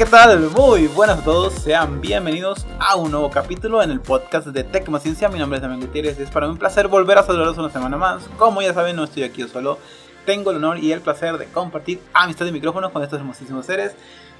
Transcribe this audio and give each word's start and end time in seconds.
¿qué 0.00 0.06
tal? 0.06 0.48
Muy 0.56 0.86
buenas 0.86 1.18
a 1.18 1.24
todos, 1.24 1.52
sean 1.52 2.00
bienvenidos 2.00 2.66
a 2.78 2.96
un 2.96 3.10
nuevo 3.10 3.28
capítulo 3.28 3.82
en 3.82 3.90
el 3.90 4.00
podcast 4.00 4.46
de 4.46 4.64
Tecmociencia. 4.64 5.28
Mi 5.28 5.38
nombre 5.38 5.58
es 5.58 5.62
Damián 5.62 5.78
Gutiérrez 5.78 6.18
y 6.18 6.22
es 6.22 6.30
para 6.30 6.46
mí 6.46 6.52
un 6.52 6.58
placer 6.58 6.88
volver 6.88 7.18
a 7.18 7.22
saludaros 7.22 7.58
una 7.58 7.68
semana 7.68 7.98
más. 7.98 8.26
Como 8.38 8.62
ya 8.62 8.72
saben, 8.72 8.96
no 8.96 9.04
estoy 9.04 9.24
aquí 9.24 9.42
solo, 9.42 9.76
tengo 10.24 10.52
el 10.52 10.56
honor 10.56 10.78
y 10.78 10.90
el 10.92 11.02
placer 11.02 11.36
de 11.36 11.44
compartir 11.48 12.00
amistad 12.14 12.46
de 12.46 12.52
micrófonos 12.52 12.92
con 12.92 13.02
estos 13.02 13.18
hermosísimos 13.18 13.66
seres. 13.66 13.92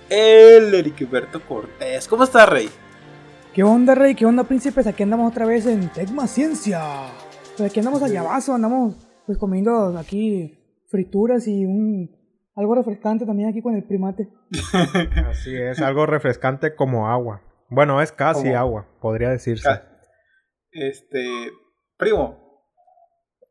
El 0.08 0.72
Ericberto 0.72 1.42
Cortés. 1.46 2.08
¿Cómo 2.08 2.24
estás, 2.24 2.48
Rey? 2.48 2.70
¿Qué 3.52 3.62
onda, 3.62 3.94
Rey? 3.94 4.14
¿Qué 4.14 4.24
onda, 4.24 4.44
príncipes? 4.44 4.86
Aquí 4.86 5.02
andamos 5.02 5.30
otra 5.30 5.44
vez 5.44 5.66
en 5.66 5.90
Tecmaciencia. 5.90 6.80
Pues 7.58 7.70
aquí 7.70 7.80
andamos 7.80 8.02
allá 8.02 8.20
abajo, 8.20 8.54
andamos 8.54 8.94
pues 9.26 9.36
comiendo 9.36 9.98
aquí 9.98 10.58
frituras 10.88 11.46
y 11.46 11.66
un 11.66 12.19
algo 12.60 12.74
refrescante 12.74 13.26
también 13.26 13.48
aquí 13.48 13.62
con 13.62 13.74
el 13.74 13.84
primate. 13.84 14.28
Así 15.26 15.56
es, 15.56 15.80
algo 15.80 16.06
refrescante 16.06 16.74
como 16.74 17.08
agua. 17.08 17.42
Bueno, 17.70 18.02
es 18.02 18.12
casi 18.12 18.52
agua, 18.52 18.86
podría 19.00 19.30
decirse. 19.30 19.68
Este, 20.70 21.50
primo. 21.96 22.38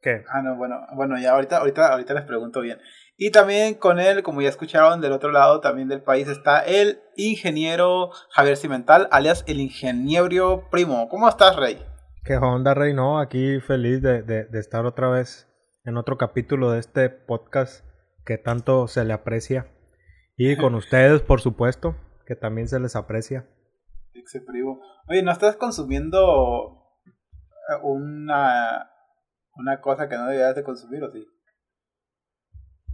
¿Qué? 0.01 0.23
Ah, 0.29 0.41
no, 0.41 0.55
bueno, 0.55 0.77
bueno, 0.95 1.17
ya 1.19 1.31
ahorita, 1.31 1.57
ahorita, 1.57 1.91
ahorita 1.91 2.13
les 2.13 2.23
pregunto 2.23 2.61
bien. 2.61 2.77
Y 3.17 3.31
también 3.31 3.73
con 3.73 3.99
él, 3.99 4.23
como 4.23 4.41
ya 4.41 4.49
escucharon 4.49 5.01
del 5.01 5.11
otro 5.11 5.31
lado 5.31 5.59
también 5.59 5.89
del 5.89 6.01
país, 6.01 6.27
está 6.27 6.59
el 6.61 7.01
ingeniero 7.17 8.11
Javier 8.31 8.55
Cimental, 8.55 9.09
alias 9.11 9.43
el 9.47 9.59
ingeniero 9.59 10.69
primo. 10.69 11.09
¿Cómo 11.09 11.27
estás, 11.27 11.55
Rey? 11.55 11.81
¿Qué 12.23 12.37
onda, 12.37 12.73
Rey? 12.73 12.93
No, 12.93 13.19
aquí 13.19 13.59
feliz 13.59 14.01
de, 14.01 14.21
de 14.21 14.59
estar 14.59 14.85
otra 14.85 15.09
vez 15.09 15.47
en 15.83 15.97
otro 15.97 16.17
capítulo 16.17 16.71
de 16.71 16.79
este 16.79 17.09
podcast 17.09 17.88
que 18.29 18.37
tanto 18.37 18.87
se 18.87 19.03
le 19.05 19.13
aprecia. 19.13 19.65
Y 20.37 20.55
con 20.61 20.75
ustedes, 20.75 21.23
por 21.23 21.41
supuesto, 21.41 21.95
que 22.27 22.35
también 22.35 22.67
se 22.67 22.79
les 22.79 22.95
aprecia. 22.95 23.49
Exe 24.13 24.41
primo. 24.41 24.81
Oye, 25.07 25.23
¿no 25.23 25.31
estás 25.31 25.55
consumiendo 25.55 26.85
una, 27.81 28.91
una 29.55 29.81
cosa 29.81 30.07
que 30.07 30.15
no 30.15 30.27
deberías 30.27 30.55
de 30.55 30.63
consumir 30.63 31.03
o 31.03 31.11
sí? 31.11 31.27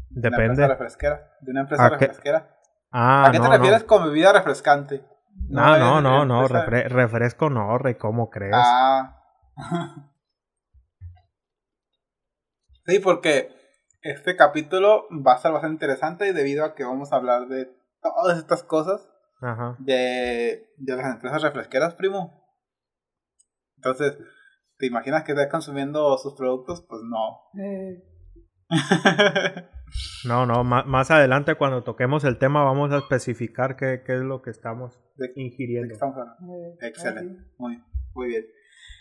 Depende. 0.09 0.30
¿De 0.30 0.30
una 0.30 0.45
empresa 0.45 0.67
refresquera? 0.69 1.31
¿De 1.42 1.52
una 1.52 1.61
empresa 1.61 1.89
refresquera? 1.89 2.58
Ah, 2.92 3.25
¿A 3.27 3.31
qué 3.31 3.39
te 3.42 3.49
refieres 3.49 3.83
con 3.83 4.05
bebida 4.05 4.31
refrescante? 4.31 5.03
No, 5.49 5.77
no, 5.77 5.99
no, 5.99 6.23
no, 6.23 6.47
refresco 6.47 7.49
no, 7.49 7.77
Rey, 7.77 7.95
¿cómo 7.95 8.30
crees? 8.30 8.55
Ah. 8.55 9.22
sí, 12.86 12.99
porque 12.99 13.64
este 14.06 14.36
capítulo 14.36 15.08
va 15.11 15.34
a 15.34 15.36
estar 15.38 15.52
bastante 15.52 15.73
interesante 15.73 16.31
debido 16.31 16.64
a 16.64 16.75
que 16.75 16.84
vamos 16.84 17.11
a 17.11 17.16
hablar 17.16 17.48
de 17.48 17.75
todas 18.02 18.38
estas 18.38 18.64
cosas 18.64 19.09
De, 19.80 20.70
de 20.78 20.95
las 20.95 21.14
empresas 21.14 21.42
refresqueras, 21.42 21.95
primo. 21.95 22.44
Entonces, 23.78 24.17
¿te 24.78 24.86
imaginas 24.86 25.23
que 25.23 25.31
estás 25.31 25.48
consumiendo 25.50 26.17
sus 26.17 26.36
productos? 26.36 26.86
Pues 26.88 27.02
no. 27.03 27.42
Eh. 27.59 28.03
no, 30.28 30.45
no, 30.45 30.64
más, 30.64 31.09
adelante 31.11 31.56
cuando 31.56 31.83
toquemos 31.83 32.23
el 32.26 32.38
tema 32.38 32.64
vamos 32.64 32.92
a 32.92 33.00
especificar 33.00 33.76
qué, 33.76 34.03
qué 34.06 34.14
es 34.14 34.22
lo 34.22 34.44
que 34.44 34.52
estamos 34.52 35.00
ingiriendo. 35.36 35.94
estamos 35.94 36.16
eh, 36.17 36.78
Excelente, 36.81 37.44
muy, 37.58 37.83
muy 38.14 38.28
bien. 38.28 38.45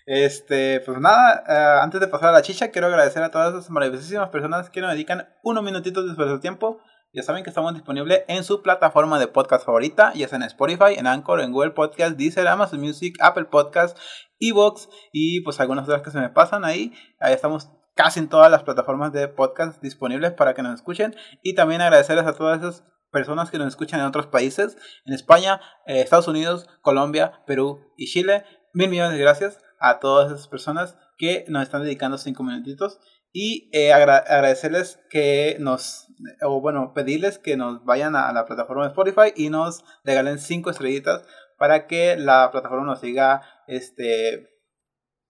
Este, 0.06 0.80
pues 0.80 0.98
nada, 0.98 1.44
eh, 1.48 1.82
antes 1.82 2.00
de 2.00 2.08
pasar 2.08 2.28
a 2.28 2.32
la 2.32 2.42
chicha, 2.42 2.70
quiero 2.70 2.88
agradecer 2.88 3.22
a 3.22 3.30
todas 3.30 3.54
esas 3.54 3.70
maravillosísimas 3.70 4.28
personas 4.28 4.68
que 4.68 4.80
nos 4.80 4.92
dedican 4.92 5.28
unos 5.42 5.62
minutitos 5.64 6.16
de 6.16 6.28
su 6.28 6.40
tiempo. 6.40 6.80
Ya 7.12 7.22
saben 7.22 7.44
que 7.44 7.50
estamos 7.50 7.72
disponibles 7.74 8.24
en 8.26 8.42
su 8.42 8.60
plataforma 8.60 9.20
de 9.20 9.28
podcast 9.28 9.64
favorita, 9.64 10.12
ya 10.14 10.26
sea 10.26 10.36
en 10.36 10.42
Spotify, 10.42 10.94
en 10.96 11.06
Anchor, 11.06 11.40
en 11.40 11.52
Google 11.52 11.70
Podcast, 11.70 12.16
Deezer, 12.16 12.48
Amazon 12.48 12.80
Music, 12.80 13.16
Apple 13.20 13.44
Podcast, 13.44 13.96
Evox 14.40 14.88
y 15.12 15.40
pues 15.42 15.60
algunas 15.60 15.84
otras 15.84 16.02
que 16.02 16.10
se 16.10 16.18
me 16.18 16.28
pasan 16.28 16.64
ahí. 16.64 16.92
Ahí 17.20 17.32
estamos 17.32 17.70
casi 17.94 18.18
en 18.18 18.28
todas 18.28 18.50
las 18.50 18.64
plataformas 18.64 19.12
de 19.12 19.28
podcast 19.28 19.80
disponibles 19.80 20.32
para 20.32 20.54
que 20.54 20.62
nos 20.62 20.74
escuchen. 20.74 21.14
Y 21.42 21.54
también 21.54 21.80
agradecerles 21.80 22.26
a 22.26 22.34
todas 22.34 22.58
esas 22.58 22.84
personas 23.12 23.50
que 23.50 23.58
nos 23.58 23.68
escuchan 23.68 24.00
en 24.00 24.06
otros 24.06 24.26
países, 24.26 24.76
en 25.04 25.14
España, 25.14 25.60
eh, 25.86 26.00
Estados 26.00 26.26
Unidos, 26.26 26.68
Colombia, 26.82 27.44
Perú 27.46 27.92
y 27.96 28.06
Chile. 28.06 28.44
Mil 28.74 28.90
millones 28.90 29.12
de 29.12 29.18
gracias 29.18 29.60
a 29.78 30.00
todas 30.00 30.32
esas 30.32 30.48
personas 30.48 30.98
que 31.16 31.44
nos 31.46 31.62
están 31.62 31.84
dedicando 31.84 32.18
cinco 32.18 32.42
minutitos 32.42 32.98
y 33.32 33.70
eh, 33.72 33.92
agradecerles 33.92 35.00
que 35.10 35.56
nos, 35.60 36.08
o 36.42 36.60
bueno, 36.60 36.92
pedirles 36.92 37.38
que 37.38 37.56
nos 37.56 37.84
vayan 37.84 38.16
a 38.16 38.32
la 38.32 38.46
plataforma 38.46 38.82
de 38.82 38.88
Spotify 38.88 39.32
y 39.36 39.48
nos 39.48 39.84
regalen 40.02 40.40
cinco 40.40 40.70
estrellitas 40.70 41.22
para 41.56 41.86
que 41.86 42.16
la 42.16 42.50
plataforma 42.50 42.84
nos 42.84 42.98
siga 42.98 43.42
este, 43.68 44.50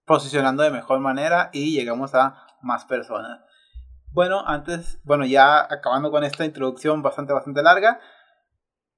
posicionando 0.05 0.63
de 0.63 0.71
mejor 0.71 0.99
manera 0.99 1.51
y 1.53 1.71
llegamos 1.71 2.15
a 2.15 2.47
más 2.63 2.85
personas. 2.85 3.41
Bueno, 4.11 4.43
antes, 4.47 4.99
bueno, 5.03 5.25
ya 5.25 5.61
acabando 5.61 6.09
con 6.09 6.23
esta 6.23 6.45
introducción 6.45 7.03
bastante, 7.03 7.33
bastante 7.33 7.61
larga, 7.61 7.99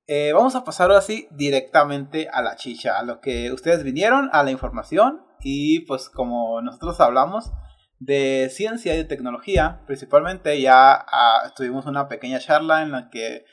eh, 0.08 0.32
vamos 0.34 0.56
a 0.56 0.64
pasar 0.64 0.92
así 0.92 1.28
directamente 1.32 2.30
a 2.32 2.42
la 2.42 2.56
chicha, 2.56 2.98
a 2.98 3.04
lo 3.04 3.20
que 3.20 3.52
ustedes 3.52 3.84
vinieron, 3.84 4.30
a 4.32 4.44
la 4.44 4.52
información 4.52 5.22
y 5.42 5.82
pues 5.82 6.10
como 6.10 6.62
nosotros 6.62 7.00
hablamos 7.02 7.52
de 8.00 8.50
ciencia 8.50 8.94
y 8.94 8.98
de 8.98 9.04
tecnología, 9.04 9.82
principalmente 9.86 10.62
ya 10.62 10.94
ah, 10.94 11.54
tuvimos 11.56 11.86
una 11.88 12.08
pequeña 12.08 12.40
charla 12.40 12.84
en 12.84 12.92
la 12.92 13.10
que 13.10 13.44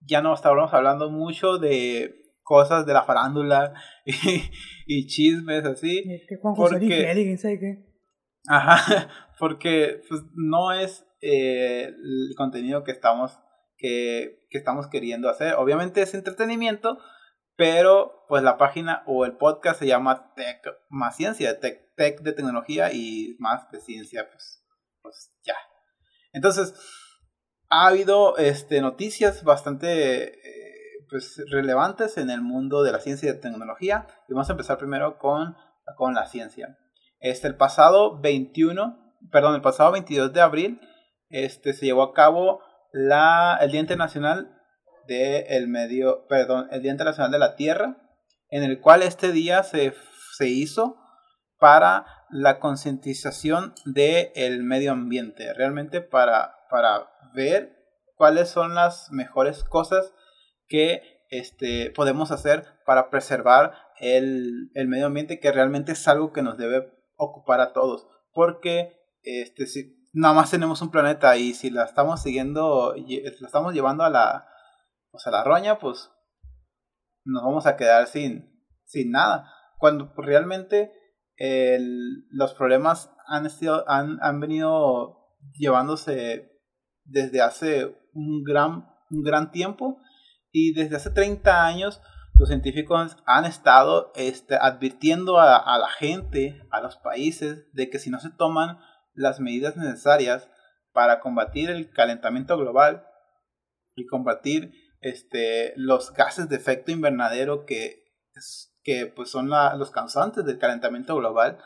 ya 0.00 0.22
no 0.22 0.32
estábamos 0.32 0.72
hablando 0.72 1.10
mucho 1.10 1.58
de 1.58 2.14
cosas 2.42 2.86
de 2.86 2.94
la 2.94 3.02
farándula 3.02 3.74
y, 4.86 5.06
chismes 5.06 5.64
así. 5.64 6.04
porque, 6.56 7.02
Ajá, 8.48 9.10
porque 9.38 10.00
pues, 10.08 10.22
no 10.34 10.72
es 10.72 11.06
eh, 11.20 11.88
el 11.88 12.34
contenido 12.36 12.84
que 12.84 12.92
estamos, 12.92 13.38
que, 13.76 14.37
que 14.48 14.58
estamos 14.58 14.88
queriendo 14.88 15.28
hacer. 15.28 15.54
Obviamente 15.54 16.02
es 16.02 16.14
entretenimiento, 16.14 16.98
pero 17.56 18.24
pues 18.28 18.42
la 18.42 18.56
página 18.56 19.02
o 19.06 19.24
el 19.24 19.36
podcast 19.36 19.80
se 19.80 19.86
llama 19.86 20.32
Tech 20.34 20.62
más 20.88 21.16
ciencia, 21.16 21.58
Tech, 21.60 21.94
tech 21.96 22.20
de 22.20 22.32
tecnología 22.32 22.92
y 22.92 23.36
más 23.38 23.70
de 23.70 23.80
ciencia, 23.80 24.28
pues, 24.30 24.64
pues 25.02 25.32
ya. 25.42 25.56
Entonces, 26.32 26.74
ha 27.68 27.86
habido 27.86 28.36
este, 28.38 28.80
noticias 28.80 29.44
bastante 29.44 30.24
eh, 30.24 30.74
pues, 31.10 31.42
relevantes 31.50 32.16
en 32.16 32.30
el 32.30 32.40
mundo 32.40 32.82
de 32.82 32.92
la 32.92 33.00
ciencia 33.00 33.28
y 33.28 33.32
de 33.32 33.38
tecnología. 33.38 34.06
Y 34.28 34.32
vamos 34.32 34.48
a 34.48 34.52
empezar 34.52 34.78
primero 34.78 35.18
con, 35.18 35.56
con 35.96 36.14
la 36.14 36.26
ciencia. 36.26 36.78
Este, 37.20 37.48
el 37.48 37.56
pasado 37.56 38.20
21, 38.20 39.16
perdón, 39.30 39.54
el 39.56 39.62
pasado 39.62 39.92
22 39.92 40.32
de 40.32 40.40
abril, 40.40 40.80
este, 41.28 41.72
se 41.72 41.86
llevó 41.86 42.02
a 42.02 42.14
cabo 42.14 42.60
la, 42.92 43.58
el 43.60 43.70
Día 43.70 43.80
Internacional 43.80 44.58
el 45.08 45.68
medio, 45.68 46.26
perdón, 46.28 46.68
el 46.70 46.82
Día 46.82 46.92
Internacional 46.92 47.30
de 47.30 47.38
la 47.38 47.56
Tierra, 47.56 47.96
en 48.50 48.62
el 48.62 48.80
cual 48.80 49.02
este 49.02 49.32
día 49.32 49.62
se, 49.62 49.94
se 50.36 50.48
hizo 50.48 50.96
para 51.58 52.06
la 52.30 52.60
concientización 52.60 53.74
del 53.84 54.62
medio 54.62 54.92
ambiente, 54.92 55.52
realmente 55.54 56.00
para, 56.00 56.54
para 56.70 57.10
ver 57.34 57.76
cuáles 58.16 58.48
son 58.48 58.74
las 58.74 59.10
mejores 59.10 59.64
cosas 59.64 60.12
que 60.66 61.02
este, 61.30 61.90
podemos 61.90 62.30
hacer 62.30 62.64
para 62.84 63.10
preservar 63.10 63.74
el, 63.98 64.70
el, 64.74 64.88
medio 64.88 65.06
ambiente, 65.06 65.40
que 65.40 65.52
realmente 65.52 65.92
es 65.92 66.06
algo 66.08 66.32
que 66.32 66.42
nos 66.42 66.56
debe 66.58 66.92
ocupar 67.16 67.60
a 67.60 67.72
todos, 67.72 68.06
porque 68.32 68.96
este, 69.22 69.66
si 69.66 69.97
nada 70.12 70.34
más 70.34 70.50
tenemos 70.50 70.82
un 70.82 70.90
planeta 70.90 71.36
y 71.36 71.54
si 71.54 71.70
la 71.70 71.84
estamos 71.84 72.22
siguiendo, 72.22 72.94
la 72.96 73.46
estamos 73.46 73.74
llevando 73.74 74.04
a 74.04 74.10
la, 74.10 74.48
pues 75.10 75.26
a 75.26 75.30
la 75.30 75.44
roña, 75.44 75.78
pues 75.78 76.10
nos 77.24 77.42
vamos 77.42 77.66
a 77.66 77.76
quedar 77.76 78.06
sin, 78.06 78.64
sin 78.84 79.10
nada. 79.10 79.52
Cuando 79.78 80.12
realmente 80.16 80.92
los 82.30 82.54
problemas 82.54 83.12
han, 83.26 83.48
sido, 83.50 83.88
han, 83.88 84.18
han 84.22 84.40
venido 84.40 85.36
llevándose 85.52 86.50
desde 87.04 87.40
hace 87.40 87.96
un 88.12 88.42
gran, 88.44 88.88
un 89.10 89.22
gran 89.22 89.52
tiempo 89.52 89.98
y 90.50 90.72
desde 90.72 90.96
hace 90.96 91.10
30 91.10 91.66
años 91.66 92.00
los 92.34 92.48
científicos 92.48 93.16
han 93.26 93.44
estado 93.44 94.12
este, 94.14 94.56
advirtiendo 94.56 95.40
a, 95.40 95.78
la 95.78 95.88
gente, 95.88 96.62
a 96.70 96.80
los 96.80 96.96
países, 96.96 97.66
de 97.72 97.90
que 97.90 97.98
si 97.98 98.10
no 98.10 98.20
se 98.20 98.30
toman 98.30 98.78
las 99.18 99.40
medidas 99.40 99.76
necesarias 99.76 100.48
para 100.92 101.20
combatir 101.20 101.70
el 101.70 101.90
calentamiento 101.90 102.56
global 102.56 103.06
y 103.96 104.06
combatir 104.06 104.72
este, 105.00 105.74
los 105.76 106.12
gases 106.14 106.48
de 106.48 106.56
efecto 106.56 106.92
invernadero 106.92 107.66
que, 107.66 108.04
que 108.82 109.06
pues 109.06 109.30
son 109.30 109.50
los 109.50 109.90
causantes 109.90 110.44
del 110.44 110.58
calentamiento 110.58 111.16
global, 111.16 111.58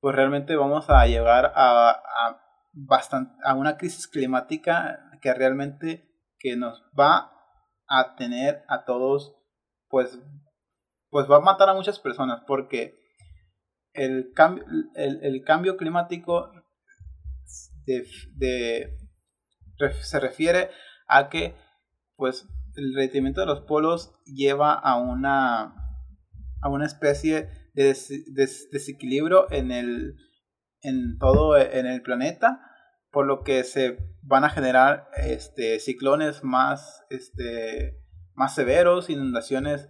pues 0.00 0.14
realmente 0.14 0.54
vamos 0.54 0.88
a 0.88 1.04
llegar 1.06 1.52
a, 1.56 1.90
a, 1.90 2.40
bastante, 2.72 3.34
a 3.44 3.54
una 3.54 3.76
crisis 3.76 4.06
climática 4.06 5.10
que 5.20 5.34
realmente 5.34 6.08
que 6.38 6.56
nos 6.56 6.84
va 6.98 7.32
a 7.88 8.14
tener 8.14 8.64
a 8.68 8.84
todos, 8.84 9.34
pues, 9.88 10.18
pues 11.10 11.28
va 11.28 11.38
a 11.38 11.40
matar 11.40 11.68
a 11.70 11.74
muchas 11.74 11.98
personas 11.98 12.42
porque 12.46 12.98
el 13.98 14.32
cambio, 14.34 14.64
el, 14.94 15.42
cambio 15.44 15.76
climático 15.76 16.52
de, 18.34 18.96
se 20.02 20.20
refiere 20.20 20.70
a 21.06 21.28
que 21.28 21.54
pues 22.16 22.46
el 22.76 22.92
derretimiento 22.92 23.40
de 23.40 23.46
los 23.46 23.60
polos 23.60 24.12
lleva 24.24 24.74
a 24.74 24.96
una 24.96 25.74
a 26.60 26.68
una 26.68 26.86
especie 26.86 27.48
de 27.74 27.96
desequilibrio 28.70 29.50
en 29.52 29.70
el 29.70 30.16
en 30.82 31.18
todo 31.18 31.56
en 31.56 31.86
el 31.86 32.02
planeta 32.02 32.60
por 33.10 33.26
lo 33.26 33.42
que 33.42 33.64
se 33.64 33.98
van 34.22 34.44
a 34.44 34.50
generar 34.50 35.08
este 35.16 35.80
ciclones 35.80 36.44
más 36.44 37.04
este 37.10 38.02
más 38.34 38.54
severos 38.54 39.10
inundaciones 39.10 39.88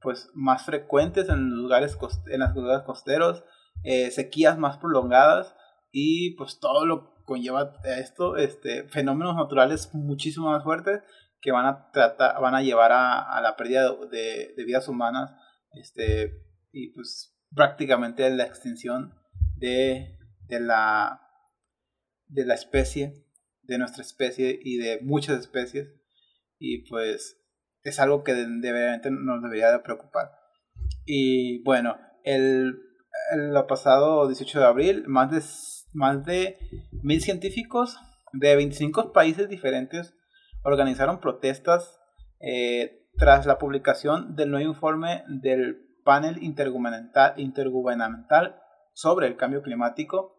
pues 0.00 0.30
más 0.34 0.64
frecuentes 0.64 1.28
en 1.28 1.50
lugares 1.50 1.98
en 2.26 2.40
las 2.40 2.54
lugares 2.54 2.84
costeros 2.84 3.44
eh, 3.82 4.10
sequías 4.10 4.58
más 4.58 4.78
prolongadas 4.78 5.54
y 5.92 6.36
pues 6.36 6.58
todo 6.60 6.86
lo 6.86 7.19
conlleva 7.30 7.74
esto 7.84 8.36
este 8.36 8.88
fenómenos 8.88 9.36
naturales 9.36 9.94
muchísimo 9.94 10.50
más 10.50 10.64
fuertes 10.64 11.00
que 11.40 11.52
van 11.52 11.64
a 11.64 11.92
tratar 11.92 12.40
van 12.40 12.56
a 12.56 12.62
llevar 12.62 12.90
a, 12.92 13.40
la 13.40 13.54
pérdida 13.54 13.94
de, 14.10 14.52
vidas 14.66 14.88
humanas 14.88 15.30
este 15.72 16.42
y 16.72 16.92
pues 16.92 17.36
prácticamente 17.54 18.28
la 18.30 18.44
extinción 18.46 19.14
de, 19.56 20.18
de, 20.48 20.60
la, 20.60 21.20
de 22.26 22.44
la 22.46 22.54
especie, 22.54 23.26
de 23.62 23.78
nuestra 23.78 24.02
especie 24.02 24.58
y 24.62 24.78
de 24.78 25.00
muchas 25.02 25.38
especies. 25.38 25.88
Y 26.58 26.88
pues 26.88 27.38
es 27.82 28.00
algo 28.00 28.24
que 28.24 28.34
de, 28.34 28.46
nos 28.46 29.42
debería 29.42 29.72
de 29.72 29.80
preocupar. 29.80 30.30
Y 31.04 31.62
bueno, 31.62 31.96
el, 32.24 32.80
el 33.32 33.64
pasado 33.68 34.26
18 34.26 34.60
de 34.60 34.66
abril, 34.66 35.04
más 35.06 35.30
de, 35.30 35.40
más 35.92 36.24
de 36.24 36.58
mil 37.02 37.20
científicos 37.20 37.98
de 38.32 38.56
25 38.56 39.12
países 39.12 39.48
diferentes 39.48 40.14
organizaron 40.62 41.20
protestas 41.20 42.00
eh, 42.40 43.08
tras 43.16 43.46
la 43.46 43.58
publicación 43.58 44.36
del 44.36 44.50
nuevo 44.50 44.70
informe 44.70 45.24
del 45.28 45.86
panel 46.04 46.42
intergubernamental, 46.42 47.34
intergubernamental 47.36 48.56
sobre 48.94 49.26
el 49.26 49.36
cambio 49.36 49.62
climático. 49.62 50.36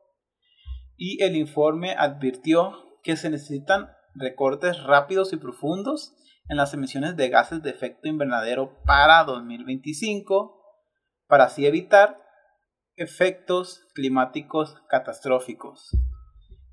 Y 0.97 1.23
el 1.23 1.35
informe 1.35 1.95
advirtió 1.97 2.97
que 3.03 3.15
se 3.15 3.29
necesitan 3.29 3.89
recortes 4.13 4.83
rápidos 4.83 5.33
y 5.33 5.37
profundos 5.37 6.15
en 6.49 6.57
las 6.57 6.73
emisiones 6.73 7.15
de 7.15 7.29
gases 7.29 7.61
de 7.63 7.69
efecto 7.69 8.07
invernadero 8.07 8.81
para 8.85 9.23
2025 9.23 10.59
para 11.27 11.45
así 11.45 11.65
evitar 11.65 12.21
efectos 13.01 13.87
climáticos 13.93 14.75
catastróficos. 14.87 15.89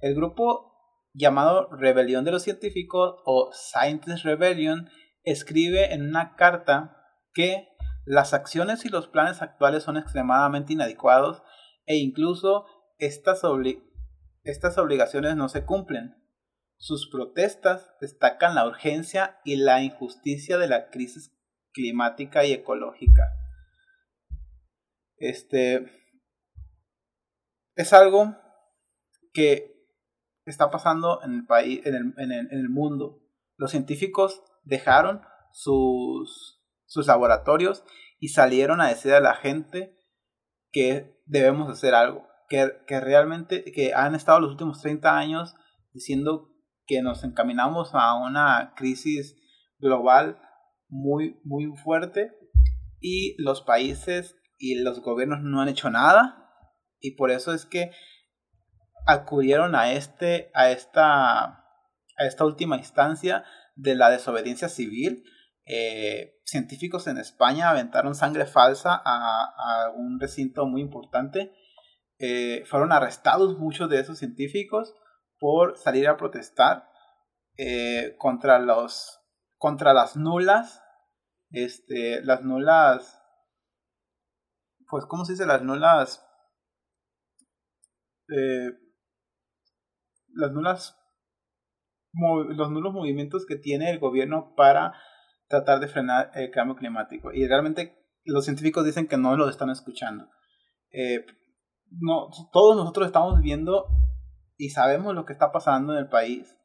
El 0.01 0.15
grupo 0.15 0.75
llamado 1.15 1.69
Rebelión 1.73 2.25
de 2.25 2.33
los 2.33 2.43
Científicos 2.43 3.17
o 3.25 3.51
Scientist 3.53 4.25
Rebellion 4.25 4.91
escribe 5.23 5.95
en 5.95 6.07
una 6.07 6.37
carta 6.37 6.97
que 7.33 7.69
las 8.05 8.35
acciones 8.35 8.85
y 8.85 8.89
los 8.89 9.09
planes 9.09 9.43
actuales 9.43 9.83
son 9.83 9.97
extremadamente 9.97 10.75
inadecuados 10.75 11.43
e 11.87 11.97
incluso 11.97 12.67
estas, 12.99 13.43
estas 14.45 14.79
obligaciones 14.79 15.35
no 15.35 15.49
se 15.49 15.65
cumplen. 15.65 16.15
Sus 16.77 17.11
protestas 17.11 17.95
destacan 18.01 18.55
la 18.55 18.67
urgencia 18.67 19.41
y 19.45 19.57
la 19.57 19.83
injusticia 19.83 20.59
de 20.59 20.69
la 20.69 20.91
crisis 20.91 21.35
climática 21.73 22.45
y 22.45 22.53
ecológica. 22.53 23.25
Este 25.17 25.99
es 27.79 27.93
algo 27.93 28.37
que 29.33 29.75
está 30.45 30.71
pasando 30.71 31.23
en 31.23 31.33
el 31.33 31.47
país, 31.47 31.81
en 31.87 31.95
el, 31.95 32.15
en 32.19 32.47
el 32.51 32.69
mundo. 32.69 33.23
Los 33.57 33.71
científicos 33.71 34.43
dejaron 34.65 35.23
sus 35.53 36.59
sus 36.89 37.07
laboratorios 37.07 37.85
y 38.19 38.29
salieron 38.29 38.81
a 38.81 38.89
decir 38.89 39.13
a 39.13 39.21
la 39.21 39.35
gente 39.35 39.97
que 40.73 41.23
debemos 41.27 41.71
hacer 41.71 41.95
algo, 41.95 42.27
que, 42.49 42.73
realmente 42.89 43.63
que 43.73 43.93
han 43.95 44.15
estado 44.15 44.41
los 44.41 44.51
últimos 44.51 44.81
30 44.81 45.17
años 45.17 45.55
diciendo 45.93 46.51
que 46.87 47.03
nos 47.03 47.23
encaminamos 47.23 47.91
a 47.93 48.15
una 48.15 48.73
crisis 48.75 49.37
global 49.79 50.41
muy, 50.89 51.39
muy 51.45 51.67
fuerte 51.77 52.33
y 53.01 53.41
los 53.41 53.61
países 53.61 54.37
y 54.59 54.83
los 54.83 55.01
gobiernos 55.03 55.41
no 55.43 55.61
han 55.61 55.69
hecho 55.69 55.91
nada 55.91 56.38
y 57.00 57.12
por 57.17 57.31
eso 57.31 57.55
es 57.55 57.67
que 57.67 57.91
acudieron 59.06 59.75
a 59.75 59.93
este 59.93 60.50
a 60.55 60.71
esta 60.71 61.45
a 61.45 62.27
esta 62.27 62.45
última 62.45 62.77
instancia 62.77 63.45
de 63.77 63.95
la 63.95 64.11
desobediencia 64.11 64.69
civil 64.69 65.25
eh, 65.71 66.41
científicos 66.45 67.06
en 67.09 67.19
España 67.19 67.69
aventaron 67.69 68.15
sangre 68.15 68.47
falsa 68.47 69.03
a, 69.05 69.93
un 69.95 70.19
recinto 70.19 70.65
muy 70.65 70.81
importante. 70.81 71.53
Eh, 72.19 72.65
fueron 72.65 72.91
arrestados 72.91 73.59
muchos 73.59 73.91
de 73.91 74.00
esos 74.00 74.19
científicos 74.19 74.95
por 75.39 75.77
salir 75.77 76.09
a 76.09 76.17
protestar 76.17 76.89
eh, 77.59 78.17
contra 78.19 78.59
los 78.59 79.21
contra 79.59 79.93
las 79.93 80.17
nulas 80.17 80.83
este 81.50 82.23
las 82.23 82.43
nulas 82.43 83.21
pues 84.89 85.05
cómo 85.06 85.25
se 85.25 85.33
dice 85.33 85.47
las 85.47 85.62
nulas 85.62 86.25
las 90.35 90.53
nulas 90.53 90.99
los 92.13 92.71
nulos 92.71 92.93
movimientos 92.93 93.47
que 93.47 93.57
tiene 93.57 93.91
el 93.91 93.99
gobierno 93.99 94.55
para 94.57 94.95
tratar 95.49 95.81
de 95.81 95.89
frenar 95.89 96.31
el 96.35 96.51
cambio 96.51 96.77
climático. 96.77 97.33
Y 97.33 97.47
realmente 97.47 97.97
los 98.25 98.45
científicos 98.45 98.85
dicen 98.85 99.07
que 99.07 99.17
no 99.17 99.37
lo 99.37 99.49
están 99.49 99.71
escuchando. 99.71 100.29
Eh, 100.91 101.25
no, 101.91 102.29
todos 102.52 102.76
nosotros 102.76 103.07
estamos 103.07 103.41
viendo 103.41 103.87
y 104.57 104.71
sabemos 104.71 105.14
lo 105.14 105.25
que 105.25 105.33
está 105.33 105.52
pasando 105.52 105.93
en 105.93 106.00
el 106.00 106.09
país. 106.09 106.57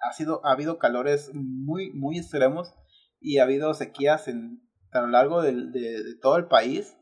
Ha, 0.00 0.12
sido, 0.12 0.44
ha 0.44 0.52
habido 0.52 0.78
calores 0.78 1.30
muy, 1.34 1.92
muy 1.92 2.18
extremos 2.18 2.72
y 3.20 3.38
ha 3.38 3.44
habido 3.44 3.74
sequías 3.74 4.28
en, 4.28 4.62
a 4.92 5.00
lo 5.00 5.08
largo 5.08 5.42
de, 5.42 5.52
de 5.52 6.18
todo 6.20 6.36
el 6.36 6.46
país. 6.46 6.96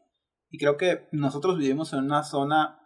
Y 0.51 0.59
creo 0.59 0.77
que 0.77 1.09
nosotros 1.13 1.59
vivimos 1.59 1.93
en 1.93 2.01
una 2.01 2.23
zona 2.23 2.81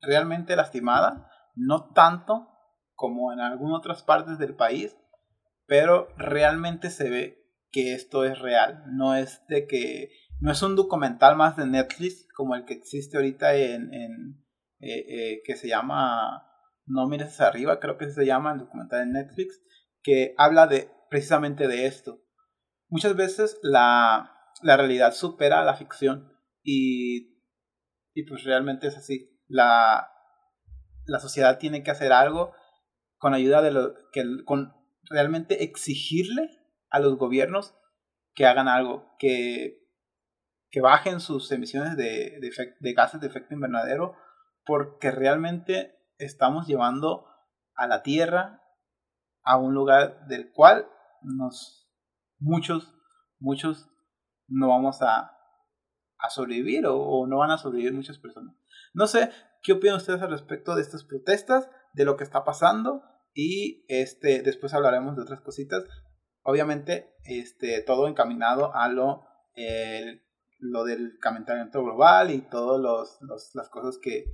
realmente 0.00 0.56
lastimada, 0.56 1.30
no 1.54 1.90
tanto 1.92 2.48
como 2.94 3.32
en 3.32 3.40
algunas 3.40 3.78
otras 3.78 4.02
partes 4.02 4.38
del 4.38 4.54
país, 4.54 4.96
pero 5.66 6.08
realmente 6.16 6.90
se 6.90 7.08
ve 7.08 7.40
que 7.70 7.94
esto 7.94 8.24
es 8.24 8.38
real, 8.38 8.84
no 8.88 9.14
es 9.14 9.46
de 9.48 9.66
que 9.66 10.10
no 10.40 10.50
es 10.50 10.62
un 10.62 10.74
documental 10.74 11.36
más 11.36 11.56
de 11.56 11.66
Netflix 11.66 12.26
como 12.34 12.54
el 12.54 12.64
que 12.64 12.74
existe 12.74 13.16
ahorita 13.16 13.54
en, 13.54 13.92
en 13.94 14.44
eh, 14.80 15.04
eh, 15.08 15.42
que 15.44 15.56
se 15.56 15.68
llama 15.68 16.46
No 16.86 17.06
mires 17.06 17.40
arriba, 17.40 17.78
creo 17.78 17.98
que 17.98 18.10
se 18.10 18.24
llama 18.24 18.52
el 18.52 18.60
documental 18.60 19.00
de 19.00 19.12
Netflix, 19.12 19.60
que 20.02 20.34
habla 20.38 20.66
de 20.66 20.90
precisamente 21.10 21.68
de 21.68 21.86
esto. 21.86 22.22
Muchas 22.88 23.14
veces 23.14 23.58
la, 23.62 24.34
la 24.62 24.76
realidad 24.76 25.12
supera 25.12 25.64
la 25.64 25.74
ficción 25.74 26.32
y, 26.62 27.38
y 28.14 28.24
pues 28.26 28.44
realmente 28.44 28.88
es 28.88 28.96
así. 28.96 29.29
La, 29.50 30.10
la 31.04 31.20
sociedad 31.20 31.58
tiene 31.58 31.82
que 31.82 31.90
hacer 31.90 32.12
algo 32.12 32.54
con 33.18 33.34
ayuda 33.34 33.60
de 33.60 33.70
lo 33.72 33.94
que 34.12 34.24
con 34.46 34.72
realmente 35.10 35.64
exigirle 35.64 36.48
a 36.88 37.00
los 37.00 37.16
gobiernos 37.16 37.74
que 38.34 38.46
hagan 38.46 38.68
algo, 38.68 39.14
que, 39.18 39.86
que 40.70 40.80
bajen 40.80 41.20
sus 41.20 41.50
emisiones 41.52 41.96
de, 41.96 42.38
de, 42.40 42.92
gases 42.94 43.20
de 43.20 43.26
efecto 43.26 43.54
invernadero, 43.54 44.16
porque 44.64 45.10
realmente 45.10 45.98
estamos 46.18 46.66
llevando 46.66 47.26
a 47.74 47.86
la 47.86 48.02
Tierra 48.02 48.62
a 49.42 49.56
un 49.56 49.74
lugar 49.74 50.26
del 50.26 50.52
cual 50.52 50.88
nos 51.22 51.90
muchos, 52.38 52.94
muchos 53.38 53.90
no 54.46 54.68
vamos 54.68 55.02
a, 55.02 55.36
a 56.18 56.30
sobrevivir 56.30 56.86
o, 56.86 56.96
o, 56.96 57.26
no 57.26 57.38
van 57.38 57.50
a 57.50 57.58
sobrevivir 57.58 57.92
muchas 57.92 58.18
personas. 58.18 58.54
No 58.94 59.06
sé 59.06 59.30
qué 59.62 59.72
opinan 59.72 59.96
ustedes 59.96 60.22
al 60.22 60.30
respecto 60.30 60.74
de 60.74 60.82
estas 60.82 61.04
protestas, 61.04 61.68
de 61.92 62.04
lo 62.04 62.16
que 62.16 62.24
está 62.24 62.44
pasando 62.44 63.02
y 63.34 63.84
este 63.88 64.42
después 64.42 64.74
hablaremos 64.74 65.16
de 65.16 65.22
otras 65.22 65.40
cositas, 65.40 65.84
obviamente 66.42 67.14
este, 67.24 67.82
todo 67.82 68.08
encaminado 68.08 68.74
a 68.74 68.88
lo, 68.88 69.24
lo 70.58 70.84
del 70.84 71.18
calentamiento 71.20 71.82
global 71.82 72.30
y 72.30 72.42
todas 72.42 73.18
las 73.54 73.68
cosas 73.68 73.98
que, 74.02 74.24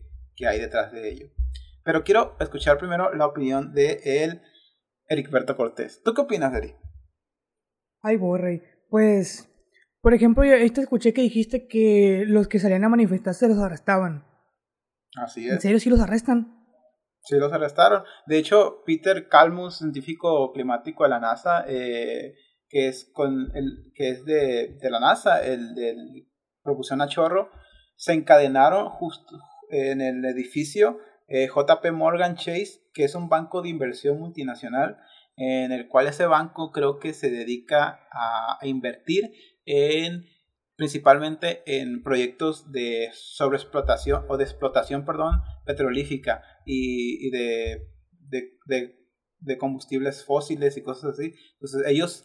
hay 0.47 0.61
detrás 0.61 0.93
de 0.93 1.09
ello. 1.09 1.29
Pero 1.83 2.05
quiero 2.05 2.37
escuchar 2.41 2.79
primero 2.79 3.15
la 3.15 3.27
opinión 3.27 3.73
de 3.73 4.01
el 4.05 4.43
Eric 5.09 5.31
Berto 5.31 5.57
Cortés. 5.57 6.03
¿Tú 6.03 6.13
qué 6.13 6.23
opinas, 6.23 6.55
Eric? 6.55 6.77
Ay, 8.03 8.17
Borrey. 8.17 8.63
Pues, 8.91 9.49
por 10.03 10.13
ejemplo, 10.13 10.45
yo 10.45 10.73
te 10.73 10.81
escuché 10.81 11.15
que 11.15 11.23
dijiste 11.23 11.67
que 11.67 12.25
los 12.27 12.49
que 12.49 12.59
salían 12.59 12.85
a 12.85 12.89
manifestarse 12.89 13.49
los 13.49 13.59
arrestaban. 13.59 14.27
Así 15.15 15.49
¿En 15.49 15.57
es. 15.57 15.63
serio 15.63 15.79
sí 15.81 15.89
los 15.91 16.01
arrestan? 16.01 16.53
Sí, 17.21 17.37
los 17.37 17.53
arrestaron. 17.53 18.05
De 18.27 18.39
hecho, 18.39 18.83
Peter 18.87 19.29
Kalmus, 19.29 19.79
científico 19.79 20.53
climático 20.53 21.05
de 21.05 21.11
la 21.11 21.19
NASA, 21.21 21.65
eh, 21.67 22.35
que 22.69 22.89
es 22.89 23.11
con 23.13 23.51
el 23.55 23.93
que 23.95 24.11
es 24.11 24.25
de, 24.25 24.77
de 24.81 24.91
la 24.91 25.01
NASA, 25.01 25.45
el 25.45 25.75
de 25.75 25.95
propulsión 26.63 27.01
a 27.01 27.09
chorro, 27.09 27.51
se 27.97 28.13
encadenaron 28.13 28.91
justo 28.91 29.37
en 29.71 30.01
el 30.01 30.25
edificio 30.25 30.99
eh, 31.29 31.49
JP 31.49 31.93
Morgan 31.93 32.37
Chase, 32.37 32.83
que 32.93 33.05
es 33.05 33.15
un 33.15 33.29
banco 33.29 33.63
de 33.63 33.71
inversión 33.71 34.19
multinacional, 34.21 34.97
en 35.37 35.73
el 35.73 35.89
cual 35.89 36.07
ese 36.07 36.27
banco 36.27 36.71
creo 36.71 36.99
que 36.99 37.13
se 37.13 37.31
dedica 37.31 38.07
a, 38.13 38.59
a 38.61 38.67
invertir 38.67 39.33
en 39.65 40.25
principalmente 40.77 41.63
en 41.67 42.03
proyectos 42.03 42.71
de 42.71 43.09
sobreexplotación 43.15 44.25
o 44.29 44.37
de 44.37 44.45
explotación, 44.45 45.05
perdón, 45.05 45.43
petrolífica 45.65 46.43
y, 46.65 47.27
y 47.27 47.31
de, 47.31 47.89
de, 48.67 49.59
combustibles 49.59 50.25
fósiles 50.25 50.77
y 50.77 50.83
cosas 50.83 51.15
así. 51.15 51.35
Entonces 51.55 51.83
ellos, 51.87 52.25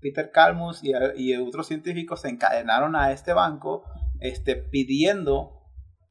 Peter 0.00 0.30
Kalmus 0.30 0.82
y, 0.84 0.92
y, 1.16 1.34
otros 1.36 1.66
científicos 1.66 2.20
se 2.20 2.28
encadenaron 2.28 2.94
a 2.94 3.10
este 3.10 3.32
banco 3.32 3.84
este, 4.20 4.54
pidiendo 4.54 5.64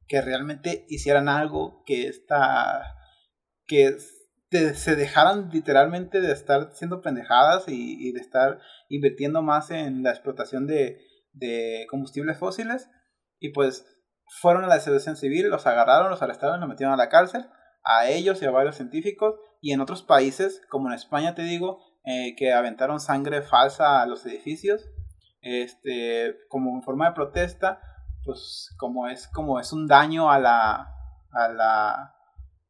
que 0.08 0.22
realmente 0.22 0.86
hicieran 0.90 1.30
algo 1.30 1.84
que 1.86 2.08
está 2.08 2.92
que 3.66 3.98
se 4.76 4.96
dejaran 4.96 5.50
literalmente 5.52 6.22
de 6.22 6.32
estar 6.32 6.70
siendo 6.74 7.02
pendejadas 7.02 7.64
y 7.68 8.12
de 8.12 8.20
estar 8.20 8.60
invirtiendo 8.90 9.42
más 9.42 9.72
en 9.72 10.04
la 10.04 10.12
explotación 10.12 10.68
de, 10.68 11.00
de 11.36 11.86
combustibles 11.89 12.38
fósiles 12.38 12.89
y 13.39 13.50
pues 13.50 13.86
fueron 14.42 14.63
a 14.63 14.68
la 14.68 14.75
asociación 14.75 15.15
civil, 15.15 15.50
los 15.50 15.68
agarraron, 15.68 16.10
los 16.10 16.22
arrestaron, 16.22 16.60
los 16.60 16.70
metieron 16.70 16.94
a 16.94 16.98
la 16.98 17.10
cárcel, 17.10 17.48
a 17.84 18.08
ellos 18.10 18.42
y 18.42 18.46
a 18.46 18.51
varios 18.51 18.75
científicos 18.75 19.36
y 19.62 19.72
en 19.72 19.82
otros 19.82 20.01
países, 20.01 20.62
como 20.70 20.88
en 20.88 20.96
España 20.96 21.36
te 21.36 21.44
digo, 21.44 21.80
eh, 22.06 22.36
que 22.36 22.54
aventaron 22.54 23.00
sangre 23.00 23.42
falsa 23.42 24.01
a 24.01 24.06
los 24.06 24.25
edificios, 24.25 24.89
este, 25.42 26.38
como 26.50 26.75
en 26.75 26.84
forma 26.84 27.08
de 27.08 27.15
protesta, 27.15 27.80
pues 28.24 28.74
como 28.77 29.08
es 29.08 29.27
como 29.27 29.60
es 29.60 29.72
un 29.72 29.88
daño 29.88 30.32
a 30.32 30.39
la 30.39 30.92
a 31.32 31.48
la 31.50 32.15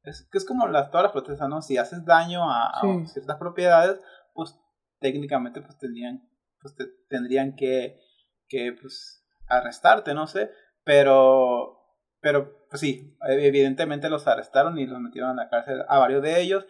es 0.04 0.28
que 0.32 0.38
es 0.38 0.46
como 0.46 0.68
las 0.68 0.92
todas 0.92 1.04
las 1.04 1.12
protestas, 1.14 1.50
¿no? 1.50 1.62
Si 1.62 1.78
haces 1.78 2.06
daño 2.06 2.50
a, 2.52 2.72
sí. 2.82 2.88
a 2.88 3.08
ciertas 3.08 3.38
propiedades, 3.38 4.00
pues 4.34 4.60
técnicamente 5.00 5.62
pues 5.62 5.78
tendrían 5.78 6.30
pues 6.62 6.76
te, 6.76 6.86
tendrían 7.10 7.56
que 7.56 8.00
que 8.48 8.74
pues 8.80 9.26
arrestarte, 9.48 10.14
no 10.14 10.28
sé, 10.28 10.52
pero 10.84 11.82
pero 12.22 12.66
pues 12.70 12.80
sí, 12.82 13.16
evidentemente 13.28 14.10
los 14.10 14.28
arrestaron 14.28 14.80
y 14.80 14.88
los 14.88 15.00
metieron 15.00 15.32
a 15.32 15.44
la 15.44 15.50
cárcel 15.50 15.84
a 15.88 16.00
varios 16.00 16.24
de 16.24 16.42
ellos, 16.42 16.66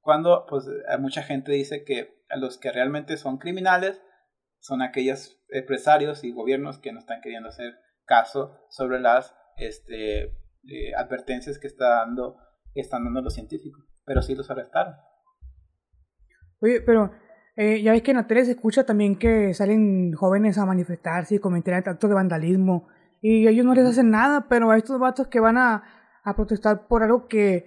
cuando 0.00 0.44
pues 0.46 0.66
mucha 0.98 1.22
gente 1.22 1.52
dice 1.52 1.84
que 1.84 2.22
los 2.36 2.58
que 2.58 2.72
realmente 2.72 3.16
son 3.16 3.38
criminales 3.38 4.02
son 4.60 4.82
aquellos 4.82 5.40
empresarios 5.48 6.24
y 6.24 6.32
gobiernos 6.32 6.78
que 6.78 6.92
no 6.92 6.98
están 6.98 7.20
queriendo 7.20 7.48
hacer 7.48 7.78
caso 8.04 8.58
sobre 8.70 9.00
las 9.00 9.34
este, 9.56 10.24
eh, 10.24 10.94
advertencias 10.96 11.58
que 11.58 11.66
está 11.66 11.88
dando 11.88 12.36
que 12.74 12.80
están 12.80 13.04
dando 13.04 13.22
los 13.22 13.34
científicos, 13.34 13.82
pero 14.04 14.20
sí 14.20 14.34
los 14.34 14.50
arrestaron. 14.50 14.94
Oye, 16.60 16.80
pero 16.82 17.12
eh, 17.60 17.82
ya 17.82 17.90
ves 17.90 18.02
que 18.02 18.12
en 18.12 18.18
la 18.18 18.28
tele 18.28 18.44
se 18.44 18.52
escucha 18.52 18.86
también 18.86 19.18
que 19.18 19.52
salen 19.52 20.12
jóvenes 20.12 20.58
a 20.58 20.64
manifestarse 20.64 21.34
y 21.34 21.38
cometer 21.40 21.74
actos 21.74 22.08
de 22.08 22.14
vandalismo 22.14 22.86
y 23.20 23.48
ellos 23.48 23.66
no 23.66 23.74
les 23.74 23.84
hacen 23.84 24.10
nada, 24.10 24.46
pero 24.48 24.70
a 24.70 24.76
estos 24.76 25.00
vatos 25.00 25.26
que 25.26 25.40
van 25.40 25.58
a, 25.58 25.82
a 26.22 26.36
protestar 26.36 26.86
por 26.86 27.02
algo 27.02 27.26
que, 27.26 27.66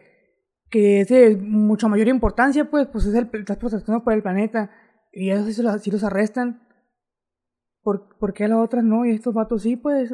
que 0.69 1.01
es 1.01 1.09
de 1.09 1.35
mucha 1.35 1.89
mayor 1.89 2.07
importancia, 2.07 2.71
pues, 2.71 2.87
pues 2.87 3.05
es 3.05 3.15
el, 3.15 3.29
estás 3.33 3.57
protestando 3.57 4.01
por 4.01 4.13
el 4.13 4.21
planeta 4.21 4.71
y 5.11 5.29
ellos 5.29 5.53
sí 5.53 5.61
los, 5.61 5.81
sí 5.81 5.91
los 5.91 6.05
arrestan. 6.05 6.65
¿Por, 7.81 8.17
¿Por 8.17 8.33
qué 8.33 8.47
las 8.47 8.59
otras 8.59 8.85
no? 8.85 9.05
Y 9.05 9.11
estos 9.11 9.33
vatos 9.33 9.63
sí, 9.63 9.75
pues. 9.75 10.13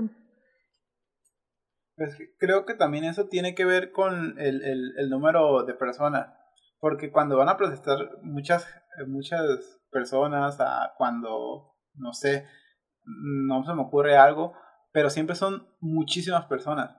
pues 1.96 2.18
creo 2.40 2.66
que 2.66 2.74
también 2.74 3.04
eso 3.04 3.28
tiene 3.28 3.54
que 3.54 3.66
ver 3.66 3.92
con 3.92 4.40
el, 4.40 4.64
el, 4.64 4.94
el 4.98 5.10
número 5.12 5.66
de 5.66 5.76
personas. 5.76 6.34
Porque 6.80 7.12
cuando 7.12 7.38
van 7.38 7.50
a 7.50 7.58
protestar 7.58 8.20
muchas, 8.22 8.68
muchas 9.08 9.80
personas, 9.92 10.58
a 10.60 10.94
cuando, 10.98 11.76
no 11.96 12.14
sé, 12.14 12.46
no 13.06 13.64
se 13.64 13.74
me 13.74 13.82
ocurre 13.82 14.18
algo, 14.18 14.54
pero 14.92 15.10
siempre 15.10 15.36
son 15.36 15.68
muchísimas 15.80 16.46
personas. 16.46 16.96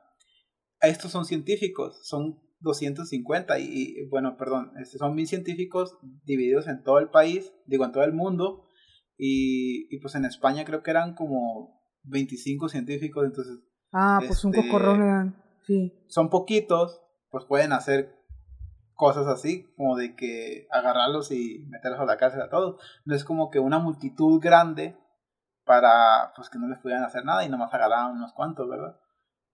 Estos 0.81 1.11
son 1.11 1.25
científicos, 1.25 2.07
son 2.07 2.41
250 2.61 3.59
y, 3.59 3.65
y 3.65 4.09
bueno, 4.09 4.37
perdón, 4.37 4.73
este, 4.81 4.99
son 4.99 5.15
mil 5.15 5.27
científicos 5.27 5.99
divididos 6.25 6.67
en 6.69 6.83
todo 6.83 6.99
el 6.99 7.11
país, 7.11 7.53
digo, 7.67 7.85
en 7.85 7.93
todo 7.93 8.05
el 8.05 8.13
mundo, 8.13 8.67
y, 9.17 9.93
y, 9.95 9.99
pues 10.01 10.15
en 10.15 10.25
España 10.25 10.65
creo 10.65 10.83
que 10.83 10.93
eran 10.93 11.15
como 11.15 11.83
25 12.05 12.69
científicos, 12.69 13.25
entonces... 13.25 13.59
Ah, 13.93 14.21
pues 14.25 14.45
un 14.45 14.53
cocorrón 14.53 15.35
sí. 15.67 15.93
Son 16.09 16.31
poquitos, 16.31 17.01
pues 17.31 17.45
pueden 17.47 17.73
hacer 17.73 18.18
cosas 18.99 19.29
así, 19.29 19.73
como 19.77 19.97
de 19.97 20.17
que 20.17 20.67
agarrarlos 20.73 21.31
y 21.31 21.65
meterlos 21.69 22.01
a 22.01 22.05
la 22.05 22.17
cárcel 22.17 22.43
a 22.43 22.49
todos. 22.51 22.83
No 23.05 23.15
es 23.15 23.23
como 23.23 23.49
que 23.49 23.61
una 23.61 23.79
multitud 23.79 24.41
grande 24.43 24.99
para 25.65 26.33
pues 26.35 26.51
que 26.51 26.59
no 26.59 26.67
les 26.67 26.81
pudieran 26.81 27.05
hacer 27.05 27.25
nada 27.25 27.45
y 27.45 27.49
nomás 27.49 27.73
agarraban 27.73 28.17
unos 28.17 28.33
cuantos, 28.33 28.69
¿verdad? 28.69 28.99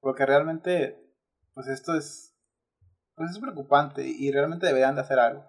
Porque 0.00 0.24
realmente, 0.24 0.98
pues 1.52 1.68
esto 1.68 1.94
es, 1.94 2.34
pues 3.16 3.32
es 3.32 3.38
preocupante 3.38 4.08
y 4.08 4.32
realmente 4.32 4.64
deberían 4.64 4.94
de 4.94 5.02
hacer 5.02 5.18
algo. 5.18 5.44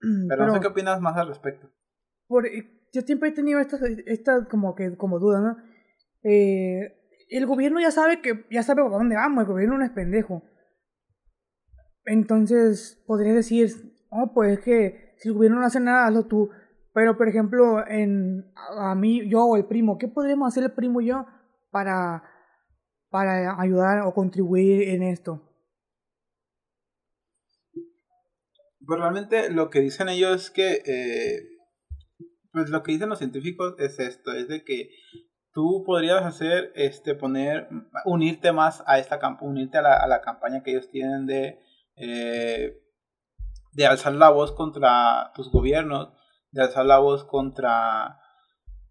Pero, 0.00 0.26
Pero 0.28 0.46
no 0.46 0.54
sé 0.54 0.60
qué 0.60 0.66
opinas 0.66 1.00
más 1.00 1.16
al 1.16 1.28
respecto. 1.28 1.70
Por, 2.26 2.44
yo 2.92 3.02
siempre 3.02 3.28
he 3.28 3.32
tenido 3.32 3.60
esta, 3.60 3.78
esta 4.06 4.48
como 4.50 4.74
que 4.74 4.96
como 4.96 5.20
duda, 5.20 5.40
¿no? 5.40 5.58
Eh, 6.24 6.96
el 7.28 7.46
gobierno 7.46 7.78
ya 7.78 7.92
sabe 7.92 8.20
que 8.20 8.46
ya 8.50 8.64
sabe 8.64 8.82
por 8.82 8.90
dónde 8.90 9.14
vamos, 9.14 9.42
el 9.42 9.48
gobierno 9.48 9.78
no 9.78 9.84
es 9.84 9.92
pendejo. 9.92 10.42
Entonces 12.04 13.02
podría 13.06 13.34
decir, 13.34 13.70
oh, 14.10 14.32
pues 14.34 14.58
es 14.58 14.64
que 14.64 15.14
si 15.18 15.28
el 15.28 15.34
gobierno 15.34 15.60
no 15.60 15.66
hace 15.66 15.80
nada, 15.80 16.06
hazlo 16.06 16.26
tú. 16.26 16.50
Pero 16.92 17.16
por 17.16 17.28
ejemplo, 17.28 17.86
en 17.86 18.52
a 18.78 18.94
mí, 18.94 19.28
yo 19.28 19.44
o 19.44 19.56
el 19.56 19.66
primo, 19.66 19.98
¿qué 19.98 20.08
podríamos 20.08 20.48
hacer 20.48 20.64
el 20.64 20.72
primo 20.72 21.00
y 21.00 21.06
yo 21.06 21.26
para 21.70 22.24
para 23.10 23.60
ayudar 23.60 24.02
o 24.02 24.14
contribuir 24.14 24.88
en 24.88 25.02
esto? 25.02 25.46
Pues 28.86 29.00
lo 29.50 29.70
que 29.70 29.80
dicen 29.80 30.08
ellos 30.08 30.44
es 30.44 30.50
que 30.50 30.82
eh, 30.84 31.50
pues 32.52 32.70
lo 32.70 32.82
que 32.82 32.92
dicen 32.92 33.08
los 33.08 33.18
científicos 33.18 33.74
es 33.78 33.98
esto, 33.98 34.32
es 34.32 34.48
de 34.48 34.64
que 34.64 34.90
tú 35.52 35.82
podrías 35.84 36.24
hacer, 36.24 36.72
este, 36.74 37.14
poner, 37.14 37.68
unirte 38.04 38.52
más 38.52 38.82
a 38.86 38.98
esta 38.98 39.18
unirte 39.40 39.78
a 39.78 39.82
la, 39.82 39.96
a 39.96 40.06
la 40.06 40.20
campaña 40.20 40.62
que 40.62 40.72
ellos 40.72 40.90
tienen 40.90 41.26
de, 41.26 41.60
eh, 42.00 42.82
de 43.72 43.86
alzar 43.86 44.14
la 44.14 44.30
voz 44.30 44.52
contra 44.52 45.32
tus 45.34 45.50
gobiernos, 45.50 46.08
de 46.50 46.62
alzar 46.62 46.86
la 46.86 46.98
voz 46.98 47.24
contra, 47.24 48.18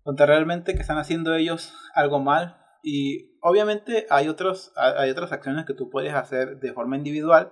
contra 0.04 0.28
realmente 0.28 0.76
que 0.76 0.82
están 0.82 1.00
haciendo 1.00 1.34
ellos 1.34 1.74
algo 1.96 2.20
mal. 2.20 2.58
Y 2.84 3.38
obviamente 3.42 4.06
hay, 4.10 4.30
otros, 4.30 4.72
hay 4.76 5.10
otras 5.10 5.32
acciones 5.32 5.66
que 5.66 5.74
tú 5.74 5.90
puedes 5.90 6.14
hacer 6.14 6.60
de 6.60 6.72
forma 6.72 6.96
individual, 6.96 7.52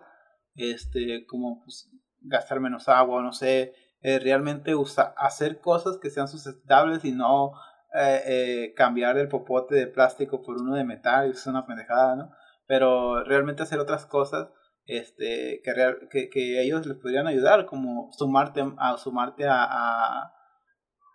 este, 0.55 1.25
como 1.25 1.63
pues, 1.63 1.89
gastar 2.21 2.59
menos 2.59 2.87
agua, 2.87 3.21
no 3.21 3.33
sé, 3.33 3.73
eh, 4.01 4.19
realmente 4.19 4.75
usa, 4.75 5.13
hacer 5.17 5.59
cosas 5.59 5.97
que 5.97 6.11
sean 6.11 6.27
sustentables 6.27 7.03
y 7.03 7.11
no 7.11 7.51
eh, 7.93 8.73
cambiar 8.75 9.17
el 9.17 9.27
popote 9.27 9.75
de 9.75 9.87
plástico 9.87 10.43
por 10.43 10.61
uno 10.61 10.75
de 10.75 10.83
metal, 10.83 11.31
es 11.31 11.47
una 11.47 11.65
pendejada, 11.65 12.15
¿no? 12.15 12.31
Pero 12.67 13.23
realmente 13.23 13.63
hacer 13.63 13.79
otras 13.79 14.05
cosas 14.05 14.49
este, 14.87 15.61
que, 16.09 16.29
que, 16.29 16.61
ellos 16.61 16.85
les 16.85 16.97
podrían 16.97 17.27
ayudar, 17.27 17.65
como 17.65 18.09
sumarte 18.13 18.63
a, 18.77 18.97
sumarte 18.97 19.45
a, 19.45 19.63
a, 19.63 20.33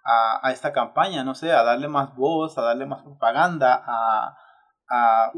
a, 0.04 0.46
a, 0.46 0.52
esta 0.52 0.72
campaña, 0.72 1.24
no 1.24 1.34
sé, 1.34 1.50
a 1.52 1.62
darle 1.62 1.88
más 1.88 2.14
voz, 2.14 2.58
a 2.58 2.62
darle 2.62 2.84
más 2.84 3.02
propaganda, 3.02 3.82
a, 3.84 4.36
a, 4.90 5.32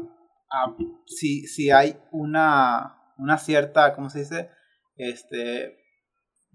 a 0.51 0.75
si, 1.05 1.47
si 1.47 1.71
hay 1.71 1.97
una, 2.11 2.97
una 3.17 3.37
cierta, 3.37 3.95
¿cómo 3.95 4.09
se 4.09 4.19
dice? 4.19 4.51
Este, 4.97 5.77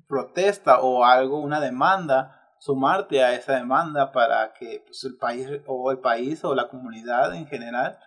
protesta 0.06 0.80
o 0.80 1.04
algo, 1.04 1.40
una 1.40 1.60
demanda, 1.60 2.54
sumarte 2.58 3.24
a 3.24 3.32
esa 3.32 3.54
demanda 3.54 4.12
para 4.12 4.52
que 4.52 4.82
pues, 4.84 5.02
el 5.04 5.16
país 5.16 5.48
o 5.66 5.90
el 5.90 6.00
país 6.00 6.44
o 6.44 6.54
la 6.54 6.68
comunidad 6.68 7.34
en 7.34 7.46
general 7.46 7.98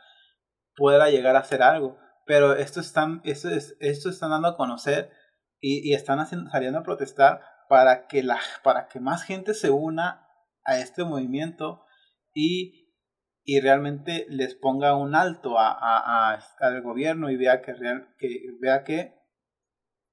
pueda 0.76 1.10
llegar 1.10 1.36
a 1.36 1.40
hacer 1.40 1.64
algo. 1.64 1.98
Pero 2.26 2.54
esto 2.56 2.80
están, 2.80 3.22
están 3.24 4.30
dando 4.30 4.48
a 4.48 4.58
conocer 4.58 5.12
y, 5.60 5.94
están 5.94 6.26
saliendo 6.52 6.80
a 6.80 6.84
protestar 6.84 7.42
para 7.70 8.08
que, 8.08 8.26
para 8.64 8.88
que 8.88 9.00
más 9.00 9.24
gente 9.24 9.54
se 9.54 9.70
una 9.70 10.28
a 10.66 10.78
este 10.78 11.04
movimiento 11.04 11.86
y, 12.34 12.90
y 13.44 13.60
realmente 13.60 14.26
les 14.30 14.56
ponga 14.56 14.96
un 14.96 15.16
alto 15.16 15.58
a, 15.58 16.38
al 16.60 16.82
gobierno 16.82 17.30
y 17.30 17.38
vea 17.38 17.62
que, 17.62 17.74
real, 17.74 18.14
que, 18.18 18.30
vea 18.60 18.84
que 18.84 19.16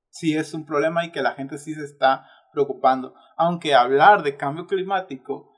sí 0.09 0.37
es 0.37 0.55
un 0.55 0.67
problema 0.67 1.05
y 1.05 1.13
que 1.13 1.23
la 1.23 1.33
gente 1.33 1.59
sí 1.59 1.75
se 1.75 1.85
está 1.85 2.29
preocupando. 2.53 3.15
Aunque 3.37 3.75
hablar 3.75 4.23
de 4.23 4.37
cambio 4.37 4.67
climático 4.67 5.57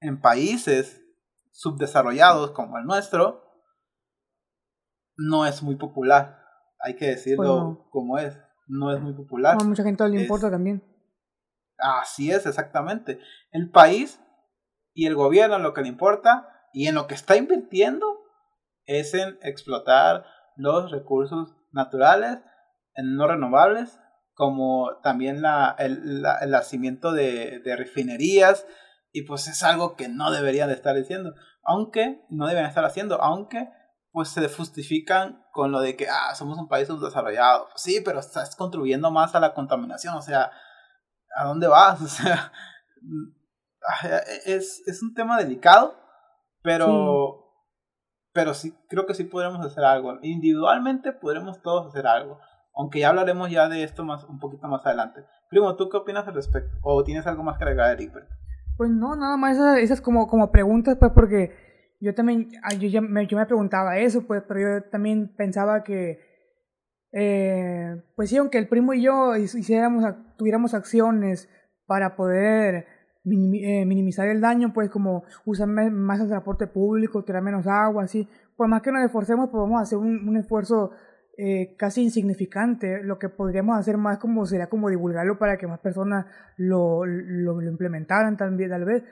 en 0.00 0.20
países 0.20 1.02
subdesarrollados 1.52 2.50
como 2.52 2.78
el 2.78 2.84
nuestro 2.84 3.51
no 5.16 5.46
es 5.46 5.62
muy 5.62 5.76
popular. 5.76 6.38
Hay 6.80 6.96
que 6.96 7.06
decirlo 7.06 7.88
como 7.90 8.18
es. 8.18 8.38
No 8.66 8.92
es 8.92 9.00
muy 9.00 9.12
popular. 9.12 9.56
A 9.60 9.64
mucha 9.64 9.82
gente 9.82 10.08
le 10.08 10.22
importa 10.22 10.50
también. 10.50 10.82
Así 11.78 12.30
es, 12.30 12.46
exactamente. 12.46 13.18
El 13.50 13.70
país 13.70 14.20
y 14.94 15.06
el 15.06 15.14
gobierno 15.14 15.58
lo 15.58 15.74
que 15.74 15.82
le 15.82 15.88
importa 15.88 16.48
y 16.72 16.86
en 16.86 16.94
lo 16.94 17.06
que 17.06 17.14
está 17.14 17.36
invirtiendo 17.36 18.06
es 18.86 19.14
en 19.14 19.38
explotar 19.42 20.24
los 20.56 20.90
recursos 20.90 21.54
naturales, 21.72 22.38
en 22.94 23.16
no 23.16 23.26
renovables, 23.26 23.98
como 24.34 24.98
también 25.02 25.42
la, 25.42 25.74
el, 25.78 26.24
el 26.40 26.50
nacimiento 26.50 27.12
de, 27.12 27.60
de, 27.60 27.76
refinerías, 27.76 28.66
y 29.12 29.22
pues 29.22 29.46
es 29.46 29.62
algo 29.62 29.94
que 29.94 30.08
no 30.08 30.30
deberían 30.30 30.68
de 30.68 30.74
estar 30.74 30.96
diciendo, 30.96 31.34
aunque 31.62 32.24
no 32.30 32.46
deben 32.46 32.64
estar 32.64 32.84
haciendo, 32.84 33.20
aunque 33.22 33.68
pues 34.12 34.28
se 34.28 34.46
justifican 34.48 35.44
con 35.52 35.72
lo 35.72 35.80
de 35.80 35.96
que, 35.96 36.06
ah, 36.08 36.34
somos 36.34 36.58
un 36.58 36.68
país 36.68 36.86
subdesarrollado. 36.86 37.68
Pues 37.70 37.82
sí, 37.82 38.00
pero 38.04 38.20
estás 38.20 38.54
contribuyendo 38.54 39.10
más 39.10 39.34
a 39.34 39.40
la 39.40 39.54
contaminación, 39.54 40.14
o 40.14 40.22
sea, 40.22 40.52
¿a 41.36 41.44
dónde 41.44 41.66
vas? 41.66 42.00
O 42.02 42.08
sea, 42.08 42.52
es, 44.46 44.80
es 44.86 45.02
un 45.02 45.12
tema 45.12 45.36
delicado, 45.36 45.96
pero, 46.62 47.52
pero 48.32 48.54
sí, 48.54 48.78
creo 48.88 49.06
que 49.06 49.14
sí 49.14 49.24
podremos 49.24 49.64
hacer 49.66 49.82
algo. 49.82 50.18
Individualmente 50.22 51.12
podremos 51.12 51.60
todos 51.62 51.88
hacer 51.88 52.06
algo, 52.06 52.38
aunque 52.76 53.00
ya 53.00 53.08
hablaremos 53.08 53.50
ya 53.50 53.68
de 53.68 53.82
esto 53.82 54.04
más 54.04 54.22
un 54.22 54.38
poquito 54.38 54.68
más 54.68 54.86
adelante. 54.86 55.24
Primo, 55.50 55.74
¿tú 55.74 55.88
qué 55.88 55.96
opinas 55.96 56.28
al 56.28 56.34
respecto? 56.34 56.78
¿O 56.82 57.02
tienes 57.02 57.26
algo 57.26 57.42
más 57.42 57.58
que 57.58 57.64
agregar, 57.64 57.90
Eric? 57.90 58.12
Pues 58.76 58.90
no, 58.90 59.16
nada 59.16 59.36
más 59.36 59.56
esas, 59.56 59.78
esas 59.78 60.00
como, 60.00 60.28
como 60.28 60.52
preguntas, 60.52 60.96
pues 60.98 61.10
porque 61.12 61.71
yo 62.02 62.14
también, 62.14 62.50
yo, 62.80 62.88
ya 62.88 63.00
me, 63.00 63.26
yo 63.26 63.38
me 63.38 63.46
preguntaba 63.46 63.98
eso, 63.98 64.26
pues, 64.26 64.42
pero 64.48 64.60
yo 64.60 64.90
también 64.90 65.32
pensaba 65.36 65.84
que, 65.84 66.18
eh, 67.12 68.02
pues 68.16 68.30
sí, 68.30 68.36
aunque 68.36 68.58
el 68.58 68.68
primo 68.68 68.92
y 68.92 69.02
yo 69.02 69.36
hiciéramos, 69.36 70.04
tuviéramos 70.36 70.74
acciones 70.74 71.48
para 71.86 72.16
poder 72.16 72.86
eh, 73.24 73.84
minimizar 73.86 74.26
el 74.26 74.40
daño, 74.40 74.72
pues 74.72 74.90
como 74.90 75.22
usar 75.44 75.68
más 75.68 76.20
el 76.20 76.28
transporte 76.28 76.66
público, 76.66 77.22
tirar 77.22 77.42
menos 77.42 77.68
agua, 77.68 78.02
así, 78.02 78.28
por 78.56 78.66
más 78.66 78.82
que 78.82 78.90
nos 78.90 79.04
esforcemos, 79.04 79.48
pues 79.50 79.60
vamos 79.60 79.78
a 79.78 79.82
hacer 79.82 79.98
un, 79.98 80.28
un 80.28 80.36
esfuerzo 80.36 80.90
eh, 81.38 81.76
casi 81.78 82.02
insignificante. 82.02 83.02
Lo 83.04 83.18
que 83.18 83.28
podríamos 83.28 83.78
hacer 83.78 83.96
más 83.96 84.18
como 84.18 84.44
sería 84.44 84.68
como 84.68 84.90
divulgarlo 84.90 85.38
para 85.38 85.56
que 85.56 85.66
más 85.68 85.78
personas 85.78 86.26
lo, 86.56 87.06
lo, 87.06 87.60
lo 87.60 87.70
implementaran 87.70 88.36
también, 88.36 88.70
tal 88.70 88.84
vez. 88.84 89.04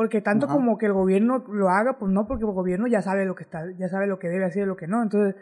Porque 0.00 0.22
tanto 0.22 0.48
como 0.48 0.78
que 0.78 0.86
el 0.86 0.94
gobierno 0.94 1.44
lo 1.46 1.68
haga, 1.68 1.98
pues 1.98 2.10
no, 2.10 2.26
porque 2.26 2.46
el 2.46 2.52
gobierno 2.52 2.86
ya 2.86 3.02
sabe 3.02 3.26
lo 3.26 3.34
que 3.34 3.42
está, 3.42 3.70
ya 3.78 3.86
sabe 3.90 4.06
lo 4.06 4.18
que 4.18 4.30
debe 4.30 4.46
hacer 4.46 4.62
y 4.62 4.66
lo 4.66 4.74
que 4.74 4.86
no. 4.86 5.02
Entonces, 5.02 5.36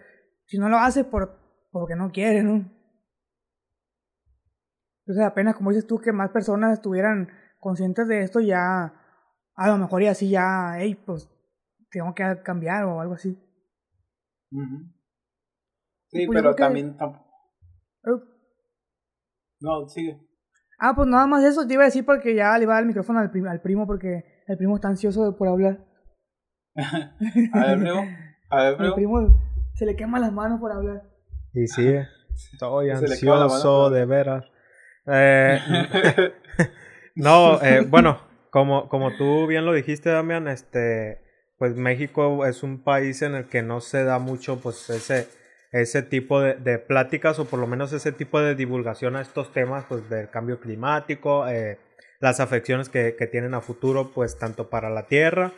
si 0.47 0.59
no 0.59 0.69
lo 0.69 0.79
hace 0.79 1.05
por 1.05 1.39
porque 1.71 1.95
no 1.95 2.11
quiere, 2.11 2.43
¿no? 2.43 2.69
Entonces 5.07 5.25
apenas 5.25 5.55
como 5.55 5.71
dices 5.71 5.87
tú 5.87 6.01
que 6.01 6.11
más 6.11 6.31
personas 6.31 6.73
estuvieran 6.73 7.29
conscientes 7.61 8.09
de 8.09 8.25
esto 8.25 8.41
ya 8.41 8.95
a 9.55 9.69
lo 9.69 9.79
mejor 9.79 10.03
y 10.03 10.09
así 10.09 10.29
ya, 10.29 10.73
hey, 10.77 11.01
pues 11.07 11.31
tengo 11.93 12.13
que 12.13 12.43
cambiar 12.43 12.83
o 12.87 13.01
algo 13.01 13.15
así. 13.15 13.41
Sí, 16.09 16.27
pues 16.27 16.31
pero 16.33 16.57
también 16.57 16.97
oh. 16.99 17.15
No, 19.61 19.87
sigue. 19.87 20.21
Ah, 20.81 20.97
pues 20.97 21.07
nada 21.07 21.29
más 21.29 21.45
eso 21.45 21.65
te 21.65 21.75
iba 21.75 21.85
a 21.85 21.87
decir 21.87 22.05
porque 22.05 22.35
ya 22.35 22.59
le 22.59 22.65
iba 22.65 22.73
a 22.73 22.77
dar 22.79 22.83
el 22.83 22.89
micrófono 22.89 23.21
al, 23.21 23.31
al 23.47 23.61
primo 23.61 23.87
porque 23.87 24.38
el 24.49 24.57
primo 24.57 24.77
está 24.77 24.89
ansioso 24.89 25.37
por 25.37 25.49
hablar. 25.49 25.79
a 26.77 27.67
ver, 27.67 27.79
primo. 27.79 28.05
A 28.51 28.63
ver, 28.63 28.77
primo. 28.77 28.89
El 28.89 28.95
primo 28.95 29.49
se 29.75 29.87
le 29.87 29.95
quema 29.95 30.19
las 30.19 30.33
manos 30.33 30.59
por 30.59 30.73
hablar. 30.73 31.03
Y 31.53 31.67
sí, 31.69 31.95
estoy 32.53 32.91
ansioso 32.91 33.91
de 33.91 34.05
veras. 34.07 34.45
Eh, 35.07 35.61
no, 37.15 37.63
eh, 37.63 37.85
bueno, 37.87 38.21
como, 38.51 38.89
como 38.89 39.17
tú 39.17 39.47
bien 39.47 39.67
lo 39.67 39.73
dijiste, 39.73 40.11
Damián, 40.11 40.49
este, 40.49 41.21
pues 41.59 41.77
México 41.77 42.47
es 42.47 42.63
un 42.63 42.83
país 42.83 43.23
en 43.23 43.35
el 43.35 43.49
que 43.49 43.63
no 43.63 43.81
se 43.81 44.05
da 44.05 44.19
mucho, 44.19 44.61
pues 44.61 44.89
ese, 44.91 45.29
ese 45.73 46.03
tipo 46.03 46.41
de, 46.41 46.55
de 46.55 46.79
pláticas 46.79 47.39
o 47.39 47.45
por 47.45 47.59
lo 47.59 47.67
menos 47.67 47.93
ese 47.93 48.13
tipo 48.13 48.41
de 48.41 48.55
divulgación 48.55 49.17
a 49.17 49.21
estos 49.21 49.53
temas, 49.53 49.85
pues 49.89 50.09
del 50.09 50.31
cambio 50.31 50.59
climático, 50.61 51.47
eh, 51.49 51.79
las 52.21 52.41
afecciones 52.41 52.89
que, 52.89 53.17
que, 53.17 53.27
tienen 53.27 53.55
a 53.55 53.61
futuro, 53.61 54.11
pues 54.15 54.39
tanto 54.39 54.71
para 54.71 54.91
la 54.91 55.07
tierra, 55.07 55.53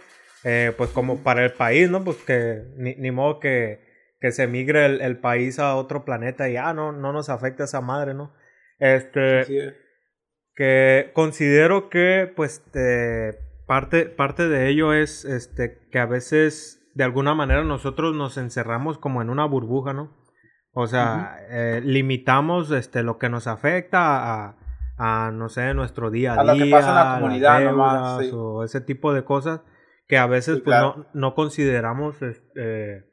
eh, 0.44 0.73
pues 0.77 0.90
como 0.90 1.23
para 1.23 1.44
el 1.44 1.53
país, 1.53 1.90
¿no? 1.90 2.05
Pues 2.05 2.18
que 2.18 2.64
ni, 2.77 2.94
ni 2.96 3.11
modo 3.11 3.40
que, 3.40 3.81
que 4.20 4.33
se 4.33 4.46
migre 4.46 4.87
el, 4.87 5.01
el, 5.01 5.18
país 5.18 5.59
a 5.59 5.77
otro 5.77 6.05
planeta 6.05 6.49
y 6.49 6.57
ah, 6.57 6.75
no, 6.75 6.92
no 6.92 7.12
nos 7.12 7.29
afecta 7.29 7.64
esa 7.64 7.81
madre, 7.81 8.14
¿no? 8.14 8.35
Este, 8.79 9.75
que 10.55 11.11
considero 11.14 11.88
que, 11.90 12.31
pues, 12.35 12.62
parte, 13.66 14.07
parte 14.07 14.49
de 14.49 14.68
ello 14.68 14.92
es, 14.94 15.25
este, 15.25 15.79
que 15.90 15.99
a 15.99 16.07
veces, 16.07 16.83
de 16.94 17.05
alguna 17.05 17.35
manera, 17.35 17.62
nosotros 17.64 18.14
nos 18.14 18.37
encerramos 18.37 18.99
como 18.99 19.23
en 19.23 19.31
una 19.31 19.44
burbuja, 19.44 19.92
¿no? 19.92 20.16
O 20.73 20.87
sea, 20.87 21.14
uh 21.14 21.40
-huh. 21.40 21.46
eh, 21.51 21.81
limitamos, 21.83 22.70
este, 22.70 23.03
lo 23.03 23.18
que 23.18 23.29
nos 23.29 23.46
afecta 23.46 24.46
a 24.46 24.60
a, 25.03 25.31
no 25.31 25.49
sé, 25.49 25.73
nuestro 25.73 26.11
día 26.11 26.35
a, 26.35 26.41
a 26.41 26.43
día. 26.43 26.53
A 26.53 26.55
lo 26.57 26.65
que 26.65 26.71
pasa 26.71 26.89
en 26.91 26.95
la 26.95 27.19
comunidad 27.19 27.59
deudas, 27.59 27.73
nomás, 27.75 28.19
sí. 28.21 28.31
O 28.35 28.65
ese 28.65 28.83
tipo 28.83 29.15
de 29.15 29.25
cosas 29.25 29.63
que 30.07 30.19
a 30.19 30.27
veces 30.27 30.57
sí, 30.57 30.61
pues 30.63 30.77
claro. 30.77 30.95
no, 30.97 31.07
no, 31.15 31.35
consideramos 31.35 32.21
este, 32.21 33.09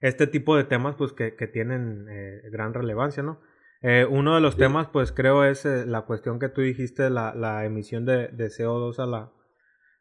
este, 0.00 0.26
tipo 0.28 0.56
de 0.56 0.62
temas 0.62 0.94
pues 0.94 1.12
que, 1.12 1.34
que 1.34 1.48
tienen 1.48 2.06
eh, 2.08 2.42
gran 2.52 2.72
relevancia, 2.72 3.24
¿no? 3.24 3.40
Eh, 3.82 4.06
uno 4.08 4.36
de 4.36 4.40
los 4.40 4.54
sí. 4.54 4.60
temas 4.60 4.86
pues 4.88 5.10
creo 5.10 5.44
es 5.44 5.66
eh, 5.66 5.86
la 5.86 6.02
cuestión 6.02 6.38
que 6.38 6.50
tú 6.50 6.60
dijiste, 6.60 7.10
la, 7.10 7.34
la 7.34 7.64
emisión 7.64 8.04
de, 8.04 8.28
de, 8.28 8.46
CO2 8.46 9.00
a 9.00 9.06
la, 9.06 9.32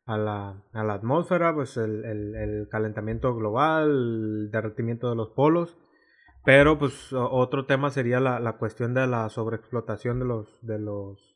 a 0.06 0.18
la, 0.20 0.64
a 0.74 0.84
la 0.84 0.94
atmósfera, 0.94 1.52
pues 1.56 1.78
el, 1.78 2.06
el, 2.06 2.36
el 2.36 2.68
calentamiento 2.70 3.34
global, 3.34 3.90
el 3.90 4.52
derretimiento 4.52 5.10
de 5.10 5.16
los 5.16 5.30
polos. 5.30 5.80
Pero 6.50 6.80
pues 6.80 7.14
otro 7.14 7.68
tema 7.68 7.92
sería 7.92 8.20
la, 8.20 8.40
la 8.40 8.54
cuestión 8.54 8.96
de 8.96 9.06
la 9.06 9.30
sobreexplotación 9.30 10.18
de 10.18 10.26
los 10.26 10.58
de 10.66 10.80
los 10.80 11.36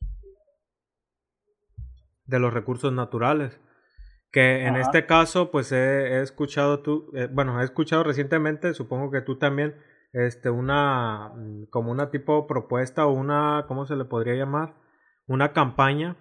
de 2.26 2.40
los 2.40 2.52
recursos 2.52 2.92
naturales. 2.92 3.62
Que 4.32 4.66
en 4.66 4.70
Ajá. 4.70 4.82
este 4.82 5.06
caso, 5.06 5.52
pues 5.52 5.72
he, 5.72 6.16
he 6.16 6.22
escuchado 6.24 6.80
tú, 6.80 7.12
eh, 7.14 7.30
bueno, 7.32 7.62
he 7.62 7.64
escuchado 7.64 8.04
recientemente, 8.04 8.74
supongo 8.74 9.12
que 9.12 9.22
tú 9.22 9.38
también, 9.38 9.76
este, 10.14 10.50
una, 10.50 11.32
como 11.70 11.92
una 11.92 12.10
tipo 12.10 12.48
propuesta 12.48 13.06
o 13.06 13.12
una, 13.12 13.66
¿cómo 13.68 13.86
se 13.86 13.96
le 13.96 14.06
podría 14.06 14.34
llamar? 14.34 14.74
Una 15.28 15.54
campaña 15.54 16.18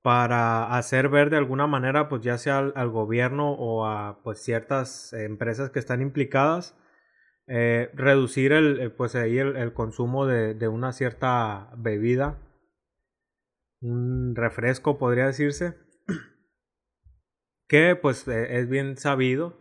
para 0.00 0.74
hacer 0.74 1.10
ver 1.10 1.28
de 1.28 1.36
alguna 1.36 1.66
manera, 1.66 2.08
pues 2.08 2.22
ya 2.22 2.38
sea 2.38 2.56
al, 2.56 2.72
al 2.74 2.88
gobierno 2.88 3.52
o 3.52 3.84
a 3.84 4.22
pues 4.22 4.42
ciertas 4.42 5.12
empresas 5.12 5.68
que 5.68 5.78
están 5.78 6.00
implicadas, 6.00 6.74
eh, 7.46 7.90
reducir 7.92 8.52
el, 8.52 8.80
eh, 8.80 8.88
pues 8.90 9.14
ahí 9.14 9.38
el, 9.38 9.72
consumo 9.74 10.26
de, 10.26 10.68
una 10.68 10.92
cierta 10.92 11.70
bebida, 11.76 12.40
un 13.80 14.34
refresco 14.34 14.98
podría 14.98 15.26
decirse, 15.26 15.76
que 17.68 17.96
pues 17.96 18.26
eh, 18.28 18.58
es 18.58 18.68
bien 18.68 18.96
sabido 18.96 19.60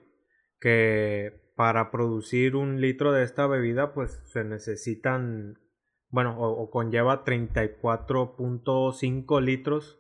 que 0.62 1.52
para 1.56 1.92
producir 1.92 2.56
un 2.56 2.80
litro 2.80 3.12
de 3.12 3.24
esta 3.24 3.48
bebida 3.48 3.94
pues 3.94 4.22
se 4.32 4.46
necesitan, 4.46 5.60
bueno, 6.10 6.40
o, 6.40 6.64
o 6.64 6.72
conlleva 6.72 7.26
34.5 7.26 9.42
litros 9.42 10.00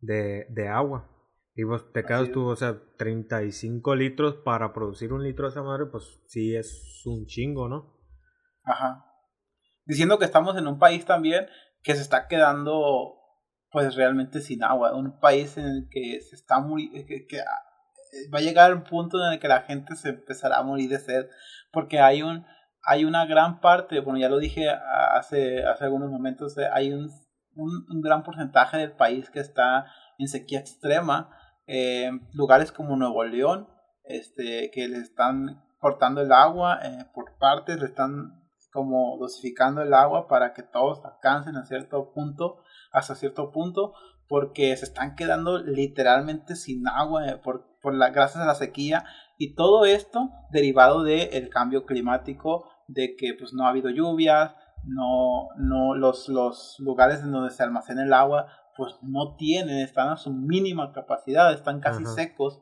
de 0.00 0.68
agua. 0.68 1.13
Y 1.56 1.62
vos 1.62 1.92
te 1.92 2.04
quedas 2.04 2.32
tú, 2.32 2.46
o 2.46 2.56
sea, 2.56 2.80
35 2.98 3.94
litros 3.94 4.34
para 4.44 4.72
producir 4.72 5.12
un 5.12 5.22
litro 5.22 5.46
de 5.46 5.52
esa 5.52 5.62
madre, 5.62 5.86
pues 5.86 6.20
sí 6.26 6.54
es 6.56 7.02
un 7.04 7.26
chingo, 7.26 7.68
¿no? 7.68 7.96
Ajá. 8.64 9.04
Diciendo 9.84 10.18
que 10.18 10.24
estamos 10.24 10.56
en 10.56 10.66
un 10.66 10.78
país 10.78 11.04
también 11.04 11.46
que 11.82 11.94
se 11.94 12.02
está 12.02 12.26
quedando, 12.26 13.14
pues 13.70 13.94
realmente 13.94 14.40
sin 14.40 14.64
agua. 14.64 14.96
Un 14.96 15.20
país 15.20 15.56
en 15.56 15.66
el 15.66 15.88
que 15.90 16.20
se 16.22 16.34
está 16.34 16.58
muriendo, 16.58 17.06
que, 17.06 17.26
que, 17.26 17.38
va 18.32 18.38
a 18.38 18.42
llegar 18.42 18.74
un 18.74 18.82
punto 18.82 19.24
en 19.24 19.34
el 19.34 19.38
que 19.38 19.48
la 19.48 19.62
gente 19.62 19.94
se 19.94 20.08
empezará 20.08 20.58
a 20.58 20.62
morir 20.64 20.88
de 20.90 20.98
sed. 20.98 21.26
Porque 21.70 22.00
hay 22.00 22.22
un, 22.22 22.44
hay 22.82 23.04
una 23.04 23.26
gran 23.26 23.60
parte, 23.60 24.00
bueno, 24.00 24.18
ya 24.18 24.28
lo 24.28 24.38
dije 24.38 24.68
hace, 24.70 25.64
hace 25.64 25.84
algunos 25.84 26.10
momentos, 26.10 26.56
hay 26.72 26.92
un, 26.92 27.10
un, 27.54 27.86
un 27.88 28.00
gran 28.00 28.24
porcentaje 28.24 28.78
del 28.78 28.92
país 28.92 29.30
que 29.30 29.40
está 29.40 29.86
en 30.18 30.26
sequía 30.26 30.58
extrema, 30.60 31.30
eh, 31.66 32.10
lugares 32.32 32.72
como 32.72 32.96
Nuevo 32.96 33.24
León, 33.24 33.68
este, 34.04 34.70
que 34.72 34.88
le 34.88 34.98
están 34.98 35.64
cortando 35.78 36.20
el 36.20 36.32
agua 36.32 36.80
eh, 36.82 37.06
por 37.14 37.36
partes, 37.38 37.78
le 37.78 37.86
están 37.86 38.42
como 38.72 39.16
dosificando 39.18 39.82
el 39.82 39.94
agua 39.94 40.26
para 40.26 40.52
que 40.52 40.62
todos 40.62 41.04
alcancen 41.04 41.56
a 41.56 41.64
cierto 41.64 42.12
punto, 42.12 42.58
hasta 42.92 43.14
cierto 43.14 43.52
punto, 43.52 43.94
porque 44.28 44.76
se 44.76 44.84
están 44.84 45.14
quedando 45.14 45.58
literalmente 45.58 46.56
sin 46.56 46.88
agua 46.88 47.28
eh, 47.28 47.36
por, 47.36 47.78
por 47.80 47.94
la, 47.94 48.10
gracias 48.10 48.42
a 48.42 48.46
la 48.46 48.54
sequía. 48.54 49.04
Y 49.38 49.54
todo 49.54 49.84
esto 49.84 50.30
derivado 50.50 51.02
del 51.02 51.48
cambio 51.50 51.86
climático, 51.86 52.68
de 52.88 53.16
que 53.16 53.34
pues 53.34 53.52
no 53.52 53.64
ha 53.66 53.70
habido 53.70 53.90
lluvias, 53.90 54.54
no, 54.84 55.48
no 55.56 55.94
los, 55.94 56.28
los 56.28 56.76
lugares 56.78 57.20
en 57.22 57.32
donde 57.32 57.50
se 57.50 57.62
almacena 57.62 58.04
el 58.04 58.12
agua 58.12 58.48
pues 58.76 58.94
no 59.02 59.36
tienen, 59.36 59.78
están 59.78 60.08
a 60.08 60.16
su 60.16 60.32
mínima 60.32 60.92
capacidad, 60.92 61.52
están 61.52 61.80
casi 61.80 62.04
secos. 62.06 62.60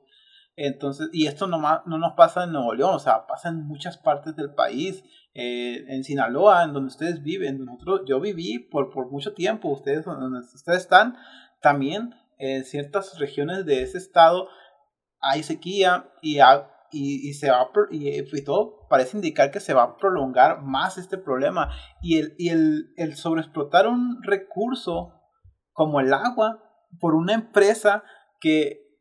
Entonces, 0.55 1.09
y 1.12 1.27
esto 1.27 1.46
no, 1.46 1.59
no 1.59 1.98
nos 1.98 2.12
pasa 2.12 2.44
en 2.44 2.53
Nuevo 2.53 2.75
León, 2.75 2.94
o 2.94 2.98
sea, 2.98 3.27
pasa 3.27 3.48
en 3.48 3.66
muchas 3.66 3.96
partes 3.96 4.37
del 4.37 4.53
país, 4.55 5.03
eh, 5.35 5.85
en 5.88 6.05
Sinaloa, 6.05 6.64
en 6.64 6.75
donde 6.75 6.88
ustedes 6.88 7.22
viven, 7.22 7.64
nosotros, 7.64 8.03
yo 8.07 8.20
viví 8.20 8.59
por, 8.59 8.90
por 8.90 9.11
mucho 9.11 9.33
tiempo, 9.33 9.70
ustedes 9.70 10.05
donde 10.05 10.40
ustedes 10.40 10.83
están, 10.83 11.16
también 11.62 12.14
en 12.38 12.64
ciertas 12.64 13.18
regiones 13.18 13.64
de 13.64 13.83
ese 13.83 13.98
estado 13.98 14.48
hay 15.22 15.42
sequía 15.44 16.11
y, 16.20 16.40
y, 16.90 17.35
se 17.35 17.51
va 17.51 17.70
y, 17.90 18.44
todo 18.44 18.87
parece 18.90 19.16
indicar 19.16 19.51
que 19.51 19.61
se 19.61 19.72
va 19.72 19.85
a 19.85 19.96
prolongar 19.96 20.61
más 20.62 20.98
este 20.98 21.16
problema. 21.16 21.70
Y 22.03 22.18
el, 22.18 22.35
y 22.37 22.48
el, 22.51 22.92
el 22.96 23.14
sobreexplotar 23.16 23.87
un 23.87 24.22
recurso 24.22 25.14
como 25.73 26.01
el 26.01 26.13
agua 26.13 26.63
por 27.01 27.15
una 27.15 27.35
empresa 27.35 28.05
que, 28.41 28.99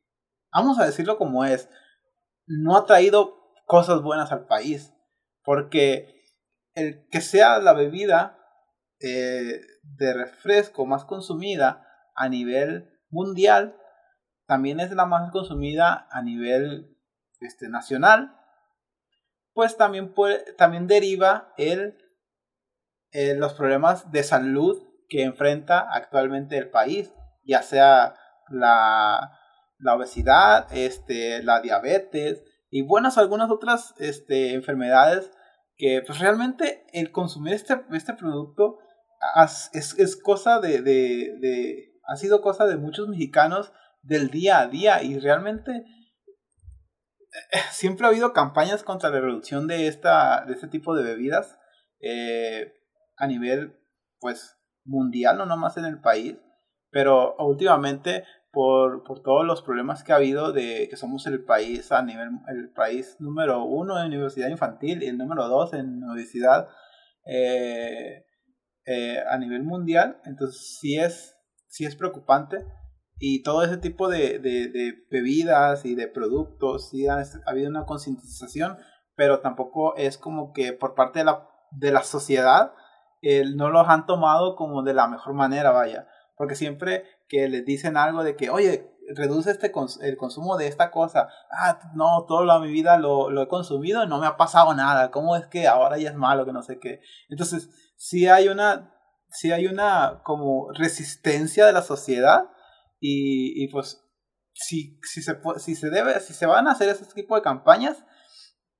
vamos 0.54 0.80
a 0.80 0.86
decirlo 0.86 1.18
como 1.18 1.46
es, 1.46 1.70
no 2.46 2.78
ha 2.78 2.86
traído 2.86 3.54
cosas 3.66 4.02
buenas 4.02 4.32
al 4.32 4.46
país. 4.48 4.94
Porque 5.44 6.24
el 6.74 7.08
que 7.10 7.22
sea 7.22 7.60
la 7.60 7.74
bebida 7.74 8.38
eh, 9.00 9.62
de 9.84 10.14
refresco 10.14 10.86
más 10.86 11.06
consumida 11.06 11.88
a 12.16 12.30
nivel 12.30 13.00
mundial, 13.10 13.78
también 14.46 14.80
es 14.80 14.92
la 14.92 15.06
más 15.06 15.32
consumida 15.32 16.08
a 16.12 16.22
nivel 16.22 16.98
este, 17.40 17.70
nacional, 17.70 18.38
pues 19.54 19.78
también, 19.78 20.14
puede, 20.14 20.54
también 20.54 20.88
deriva 20.88 21.54
el, 21.58 21.98
eh, 23.12 23.36
los 23.36 23.54
problemas 23.54 24.12
de 24.12 24.24
salud 24.24 24.91
que 25.12 25.24
enfrenta 25.24 25.90
actualmente 25.92 26.58
el 26.58 26.70
país, 26.70 27.14
ya 27.46 27.62
sea 27.64 28.16
la, 28.50 29.38
la 29.78 29.96
obesidad, 29.96 30.68
este, 30.72 31.44
la 31.44 31.60
diabetes 31.60 32.42
y 32.70 32.82
buenas 32.82 33.18
algunas 33.18 33.52
otras 33.52 33.94
este, 34.00 34.54
enfermedades 34.54 35.30
que 35.76 36.02
pues 36.08 36.20
realmente 36.20 36.86
el 36.94 37.12
consumir 37.12 37.56
este, 37.56 37.82
este 37.92 38.14
producto 38.14 38.80
es, 39.74 40.00
es 40.00 40.16
cosa 40.16 40.62
de, 40.62 40.82
de, 40.82 41.36
de, 41.42 41.92
ha 42.08 42.16
sido 42.16 42.42
cosa 42.42 42.66
de 42.66 42.78
muchos 42.78 43.10
mexicanos 43.10 43.74
del 44.04 44.30
día 44.30 44.60
a 44.60 44.68
día 44.68 45.04
y 45.04 45.20
realmente 45.20 45.84
eh, 47.52 47.60
siempre 47.72 48.06
ha 48.06 48.12
habido 48.12 48.32
campañas 48.32 48.82
contra 48.84 49.10
la 49.10 49.20
reducción 49.20 49.68
de, 49.68 49.88
esta, 49.88 50.46
de 50.46 50.54
este 50.54 50.70
tipo 50.70 50.96
de 50.96 51.04
bebidas 51.04 51.60
eh, 52.00 52.76
a 53.18 53.28
nivel 53.28 53.78
pues 54.22 54.61
mundial, 54.86 55.38
no 55.38 55.46
nomás 55.46 55.78
en 55.78 55.86
el 55.86 56.00
país, 56.00 56.38
pero 56.90 57.36
últimamente 57.38 58.24
por, 58.52 59.04
por, 59.04 59.22
todos 59.22 59.46
los 59.46 59.62
problemas 59.62 60.04
que 60.04 60.12
ha 60.12 60.18
habido 60.18 60.52
de 60.52 60.88
que 60.90 60.98
somos 60.98 61.26
el 61.28 61.44
país 61.44 61.92
a 61.92 62.02
nivel, 62.02 62.30
el 62.48 62.70
país 62.72 63.16
número 63.20 63.64
uno 63.64 64.00
en 64.00 64.08
universidad 64.08 64.50
infantil 64.50 65.04
y 65.04 65.08
el 65.08 65.18
número 65.18 65.48
dos 65.48 65.74
en 65.74 66.04
obesidad 66.04 66.68
eh, 67.26 68.26
eh, 68.86 69.20
a 69.30 69.38
nivel 69.38 69.64
mundial, 69.64 70.20
entonces 70.26 70.78
sí 70.80 70.98
es, 70.98 71.38
sí 71.68 71.86
es 71.86 71.96
preocupante 71.96 72.66
y 73.24 73.44
todo 73.44 73.64
ese 73.64 73.78
tipo 73.78 74.10
de, 74.10 74.40
de, 74.40 74.96
bebidas 75.12 75.86
y 75.86 75.94
de 75.94 76.08
productos, 76.08 76.90
sí 76.90 77.08
ha, 77.08 77.24
habido 77.46 77.70
una 77.70 77.86
concientización, 77.86 78.80
pero 79.16 79.42
tampoco 79.42 79.96
es 79.96 80.18
como 80.18 80.54
que 80.54 80.74
por 80.74 80.96
parte 80.96 81.20
de 81.20 81.26
la, 81.26 81.48
de 81.70 81.92
la 81.92 82.02
sociedad 82.02 82.74
no 83.56 83.70
los 83.70 83.88
han 83.88 84.06
tomado 84.06 84.56
como 84.56 84.84
de 84.84 84.94
la 84.94 85.08
mejor 85.08 85.34
manera, 85.34 85.72
vaya. 85.72 86.08
Porque 86.36 86.56
siempre 86.56 87.06
que 87.28 87.48
les 87.48 87.66
dicen 87.66 87.98
algo 87.98 88.24
de 88.24 88.36
que, 88.36 88.50
oye, 88.50 88.92
reduce 89.16 89.52
este 89.52 89.72
el 90.02 90.18
consumo 90.18 90.58
de 90.58 90.68
esta 90.68 90.92
cosa. 90.92 91.30
Ah, 91.52 91.80
no, 91.94 92.26
toda 92.28 92.60
mi 92.60 92.72
vida 92.72 92.98
lo, 92.98 93.30
lo, 93.30 93.44
he 93.44 93.48
consumido 93.48 94.04
y 94.04 94.08
no 94.08 94.20
me 94.20 94.28
ha 94.28 94.38
pasado 94.38 94.74
nada. 94.74 95.12
¿Cómo 95.12 95.36
es 95.36 95.46
que 95.48 95.68
ahora 95.68 95.98
ya 95.98 96.10
es 96.10 96.16
malo, 96.16 96.46
que 96.46 96.54
no 96.54 96.64
sé 96.64 96.80
qué? 96.80 97.02
Entonces, 97.30 97.70
sí 97.98 98.28
hay 98.28 98.48
una, 98.48 98.94
sí 99.30 99.52
hay 99.52 99.68
una 99.68 100.22
como 100.24 100.72
resistencia 100.74 101.66
de 101.66 101.74
la 101.74 101.82
sociedad 101.82 102.50
y, 103.00 103.64
y 103.64 103.68
pues 103.68 104.04
si, 104.54 105.00
si, 105.04 105.22
se, 105.22 105.38
si 105.58 105.76
se 105.76 105.90
debe, 105.90 106.20
si 106.20 106.34
se 106.34 106.46
van 106.46 106.68
a 106.68 106.72
hacer 106.72 106.90
ese 106.90 107.06
tipo 107.14 107.36
de 107.36 107.42
campañas, 107.42 108.04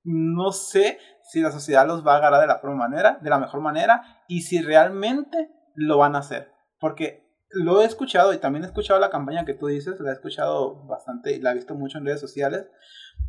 no 0.04 0.52
sé 0.52 1.00
si 1.32 1.40
la 1.40 1.52
sociedad 1.52 1.88
los 1.88 2.06
va 2.06 2.16
a 2.16 2.18
agarrar 2.18 2.42
de 2.42 2.48
la, 2.48 2.60
manera, 2.76 3.18
de 3.22 3.30
la 3.30 3.40
mejor 3.40 3.62
manera 3.62 4.22
y 4.28 4.42
si 4.42 4.62
realmente 4.62 5.50
lo 5.76 5.98
van 5.98 6.18
a 6.18 6.20
hacer. 6.20 6.52
Porque 6.78 7.26
lo 7.52 7.82
he 7.82 7.86
escuchado 7.86 8.34
y 8.34 8.38
también 8.38 8.66
he 8.66 8.68
escuchado 8.68 9.00
la 9.00 9.10
campaña 9.10 9.46
que 9.46 9.54
tú 9.54 9.68
dices, 9.68 9.98
la 10.02 10.10
he 10.10 10.14
escuchado 10.14 10.86
bastante 10.88 11.32
y 11.32 11.40
la 11.40 11.52
he 11.52 11.56
visto 11.56 11.74
mucho 11.74 12.00
en 12.00 12.06
redes 12.06 12.20
sociales, 12.20 12.68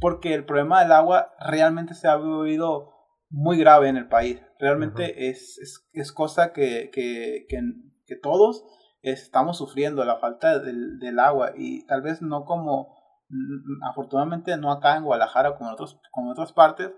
porque 0.01 0.35
el 0.35 0.45
problema 0.45 0.83
del 0.83 0.91
agua 0.91 1.33
realmente 1.39 1.95
se 1.95 2.09
ha 2.09 2.17
vivido 2.17 2.91
muy 3.31 3.57
grave 3.57 3.89
en 3.89 3.97
el 3.97 4.09
país. 4.09 4.43
Realmente 4.59 5.29
es, 5.29 5.59
es, 5.59 5.89
es, 5.93 6.11
cosa 6.11 6.53
que, 6.53 6.91
que, 6.93 7.47
que, 7.49 7.61
que, 8.05 8.17
todos 8.17 8.65
estamos 9.03 9.59
sufriendo, 9.59 10.05
la 10.05 10.19
falta 10.19 10.59
del, 10.59 10.99
del, 10.99 11.21
agua 11.21 11.53
y 11.55 11.87
tal 11.87 12.03
vez 12.03 12.21
no 12.21 12.47
como, 12.47 12.97
mm, 13.29 13.85
afortunadamente 13.89 14.57
no 14.57 14.73
acá 14.73 14.97
en 14.97 15.05
Guadalajara 15.05 15.55
como 15.55 15.71
en, 15.71 15.75
otros, 15.75 16.01
como 16.11 16.27
en 16.27 16.33
otras 16.33 16.53
partes, 16.53 16.91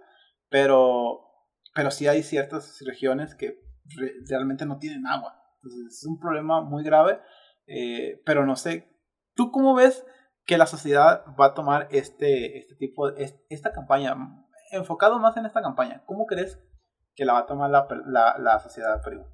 pero, 0.55 1.33
pero 1.75 1.91
sí 1.91 2.07
hay 2.07 2.23
ciertas 2.23 2.81
regiones 2.87 3.35
que 3.35 3.59
realmente 4.31 4.65
no 4.65 4.79
tienen 4.79 5.05
agua. 5.05 5.35
Entonces 5.57 5.99
es 5.99 6.07
un 6.07 6.21
problema 6.21 6.61
muy 6.61 6.85
grave, 6.85 7.19
eh, 7.67 8.23
pero 8.25 8.47
no 8.47 8.55
sé, 8.55 8.89
¿tú 9.35 9.51
cómo 9.51 9.75
ves 9.75 10.07
que 10.47 10.57
la 10.57 10.67
sociedad 10.67 11.25
va 11.41 11.47
a 11.47 11.55
tomar 11.55 11.89
este, 11.91 12.57
este 12.57 12.77
tipo, 12.77 13.11
de, 13.11 13.35
esta 13.49 13.73
campaña, 13.73 14.15
enfocado 14.71 15.19
más 15.19 15.37
en 15.37 15.47
esta 15.47 15.61
campaña? 15.61 16.05
¿Cómo 16.07 16.25
crees 16.25 16.63
que 17.17 17.25
la 17.25 17.33
va 17.33 17.39
a 17.41 17.47
tomar 17.47 17.71
la, 17.71 17.89
la, 18.07 18.39
la 18.39 18.61
sociedad 18.61 19.03
Perú? 19.03 19.27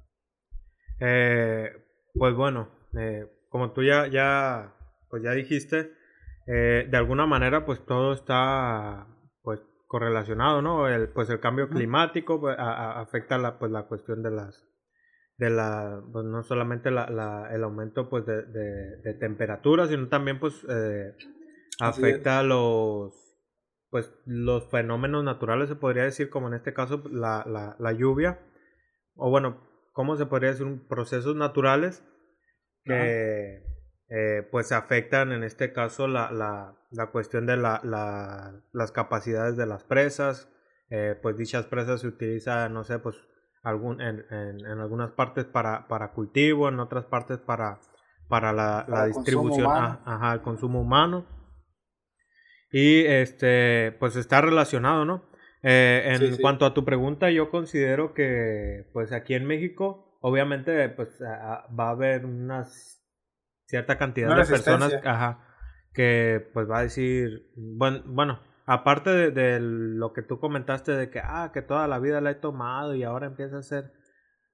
Eh, 0.99 1.69
pues 2.15 2.33
bueno, 2.33 2.67
eh, 2.97 3.31
como 3.49 3.73
tú 3.73 3.83
ya, 3.83 4.07
ya, 4.07 4.73
pues 5.11 5.21
ya 5.21 5.33
dijiste, 5.33 5.91
de 6.47 6.97
alguna 6.97 7.27
manera 7.27 7.63
pues 7.63 7.85
todo 7.85 8.11
está 8.11 9.05
correlacionado, 9.91 10.61
¿no? 10.61 10.87
El, 10.87 11.09
pues 11.09 11.29
el 11.29 11.41
cambio 11.41 11.67
climático 11.67 12.39
pues, 12.39 12.55
afecta 12.57 13.37
la, 13.37 13.59
pues 13.59 13.73
la 13.73 13.87
cuestión 13.87 14.23
de 14.23 14.31
las, 14.31 14.65
de 15.35 15.49
la, 15.49 16.01
pues 16.13 16.23
no 16.23 16.43
solamente 16.43 16.91
la, 16.91 17.09
la, 17.09 17.53
el 17.53 17.61
aumento 17.61 18.09
pues 18.09 18.25
de, 18.25 18.45
de, 18.45 19.13
temperatura, 19.15 19.87
sino 19.87 20.07
también 20.07 20.39
pues 20.39 20.65
eh, 20.69 21.13
afecta 21.81 22.41
los, 22.41 23.13
pues 23.89 24.13
los 24.25 24.71
fenómenos 24.71 25.25
naturales, 25.25 25.67
se 25.67 25.75
podría 25.75 26.03
decir, 26.03 26.29
como 26.29 26.47
en 26.47 26.53
este 26.53 26.73
caso 26.73 27.03
la, 27.11 27.43
la, 27.45 27.75
la 27.77 27.91
lluvia, 27.91 28.39
o 29.15 29.29
bueno, 29.29 29.59
¿cómo 29.91 30.15
se 30.15 30.25
podría 30.25 30.51
decir? 30.51 30.67
Procesos 30.87 31.35
naturales 31.35 32.01
que 32.85 33.70
eh, 34.13 34.45
pues 34.51 34.73
afectan 34.73 35.31
en 35.31 35.45
este 35.45 35.71
caso 35.71 36.05
la, 36.05 36.31
la, 36.31 36.75
la 36.91 37.11
cuestión 37.11 37.45
de 37.45 37.55
la, 37.55 37.79
la, 37.81 38.61
las 38.73 38.91
capacidades 38.91 39.55
de 39.55 39.65
las 39.65 39.85
presas, 39.85 40.49
eh, 40.89 41.17
pues 41.21 41.37
dichas 41.37 41.65
presas 41.67 42.01
se 42.01 42.07
utilizan, 42.07 42.73
no 42.73 42.83
sé, 42.83 42.99
pues 42.99 43.15
algún, 43.63 44.01
en, 44.01 44.25
en, 44.29 44.65
en, 44.65 44.79
algunas 44.79 45.11
partes 45.11 45.45
para, 45.45 45.87
para 45.87 46.11
cultivo, 46.11 46.67
en 46.67 46.81
otras 46.81 47.05
partes 47.05 47.37
para, 47.37 47.79
para 48.27 48.51
la, 48.51 48.85
la 48.89 49.05
distribución, 49.05 49.71
ajá, 49.71 50.33
el 50.33 50.41
consumo 50.41 50.81
humano. 50.81 51.25
Y 52.69 53.05
este, 53.05 53.95
pues 53.97 54.17
está 54.17 54.41
relacionado, 54.41 55.05
¿no? 55.05 55.31
Eh, 55.63 56.17
en 56.19 56.35
cuanto 56.37 56.65
a 56.65 56.73
tu 56.73 56.83
pregunta, 56.83 57.31
yo 57.31 57.49
considero 57.49 58.13
que, 58.13 58.89
pues 58.91 59.13
aquí 59.13 59.35
en 59.35 59.45
México, 59.45 60.17
obviamente, 60.19 60.89
pues 60.89 61.21
va 61.21 61.87
a 61.87 61.89
haber 61.91 62.25
una 62.25 62.65
cierta 63.71 63.97
cantidad 63.97 64.35
de 64.35 64.45
personas, 64.45 64.93
ajá, 65.05 65.39
que 65.93 66.45
pues 66.53 66.69
va 66.69 66.79
a 66.79 66.83
decir, 66.83 67.49
bueno, 67.55 68.03
bueno 68.05 68.39
aparte 68.65 69.31
de, 69.31 69.59
lo 69.61 70.11
que 70.11 70.21
tú 70.21 70.39
comentaste 70.39 70.91
de 70.91 71.09
que, 71.09 71.19
ah, 71.23 71.51
que 71.53 71.61
toda 71.61 71.87
la 71.87 71.99
vida 71.99 72.19
la 72.19 72.31
he 72.31 72.35
tomado 72.35 72.93
y 72.95 73.03
ahora 73.03 73.27
empieza 73.27 73.57
a 73.57 73.63
ser 73.63 73.93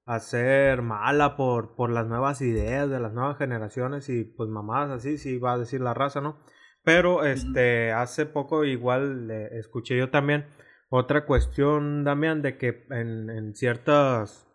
hacer 0.06 0.80
mala 0.82 1.36
por, 1.36 1.74
por 1.74 1.90
las 1.90 2.06
nuevas 2.06 2.40
ideas 2.40 2.88
de 2.88 2.98
las 3.00 3.12
nuevas 3.12 3.36
generaciones 3.36 4.08
y 4.08 4.24
pues 4.24 4.48
mamadas 4.48 4.90
así, 4.90 5.18
sí 5.18 5.38
va 5.38 5.52
a 5.52 5.58
decir 5.58 5.82
la 5.82 5.94
raza, 5.94 6.20
¿no? 6.20 6.38
Pero 6.82 7.24
este, 7.24 7.92
hace 7.92 8.24
poco 8.24 8.64
igual 8.64 9.30
escuché 9.30 9.98
yo 9.98 10.10
también 10.10 10.46
otra 10.88 11.26
cuestión, 11.26 12.04
Damián, 12.04 12.40
de 12.40 12.56
que 12.56 12.86
en, 12.90 13.28
en 13.28 13.54
ciertas, 13.54 14.47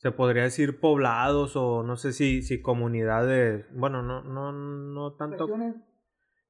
se 0.00 0.12
podría 0.12 0.44
decir 0.44 0.80
poblados 0.80 1.56
o 1.56 1.82
no 1.82 1.96
sé 1.96 2.14
si, 2.14 2.42
si 2.42 2.62
comunidades, 2.62 3.66
bueno, 3.74 4.02
no, 4.02 4.22
no, 4.22 4.50
no 4.50 5.12
tanto 5.12 5.46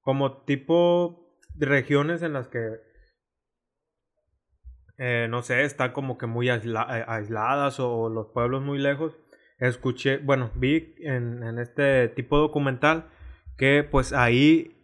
como 0.03 0.43
tipo 0.43 1.37
de 1.55 1.67
regiones 1.67 2.23
en 2.23 2.33
las 2.33 2.47
que 2.47 2.79
eh, 4.99 5.27
no 5.29 5.43
sé, 5.43 5.65
están 5.65 5.93
como 5.93 6.17
que 6.17 6.27
muy 6.27 6.49
eh, 6.49 6.61
aisladas 7.07 7.81
o 7.81 8.09
los 8.09 8.29
pueblos 8.29 8.63
muy 8.63 8.79
lejos. 8.79 9.17
Escuché, 9.59 10.19
bueno, 10.19 10.51
vi 10.55 10.95
en, 10.99 11.43
en 11.43 11.59
este 11.59 12.09
tipo 12.09 12.39
documental 12.39 13.09
que 13.57 13.83
pues 13.83 14.13
ahí 14.13 14.77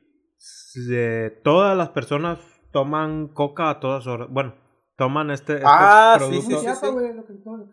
todas 1.45 1.77
las 1.77 1.91
personas 1.91 2.41
toman 2.73 3.29
coca 3.29 3.71
a 3.71 3.79
todas 3.79 4.07
horas. 4.07 4.29
Bueno, 4.31 4.55
toman 4.97 5.31
este, 5.31 5.55
este 5.55 5.67
ah, 5.67 6.19
sí, 6.19 6.41
sí, 6.43 6.55
sí, 6.55 6.67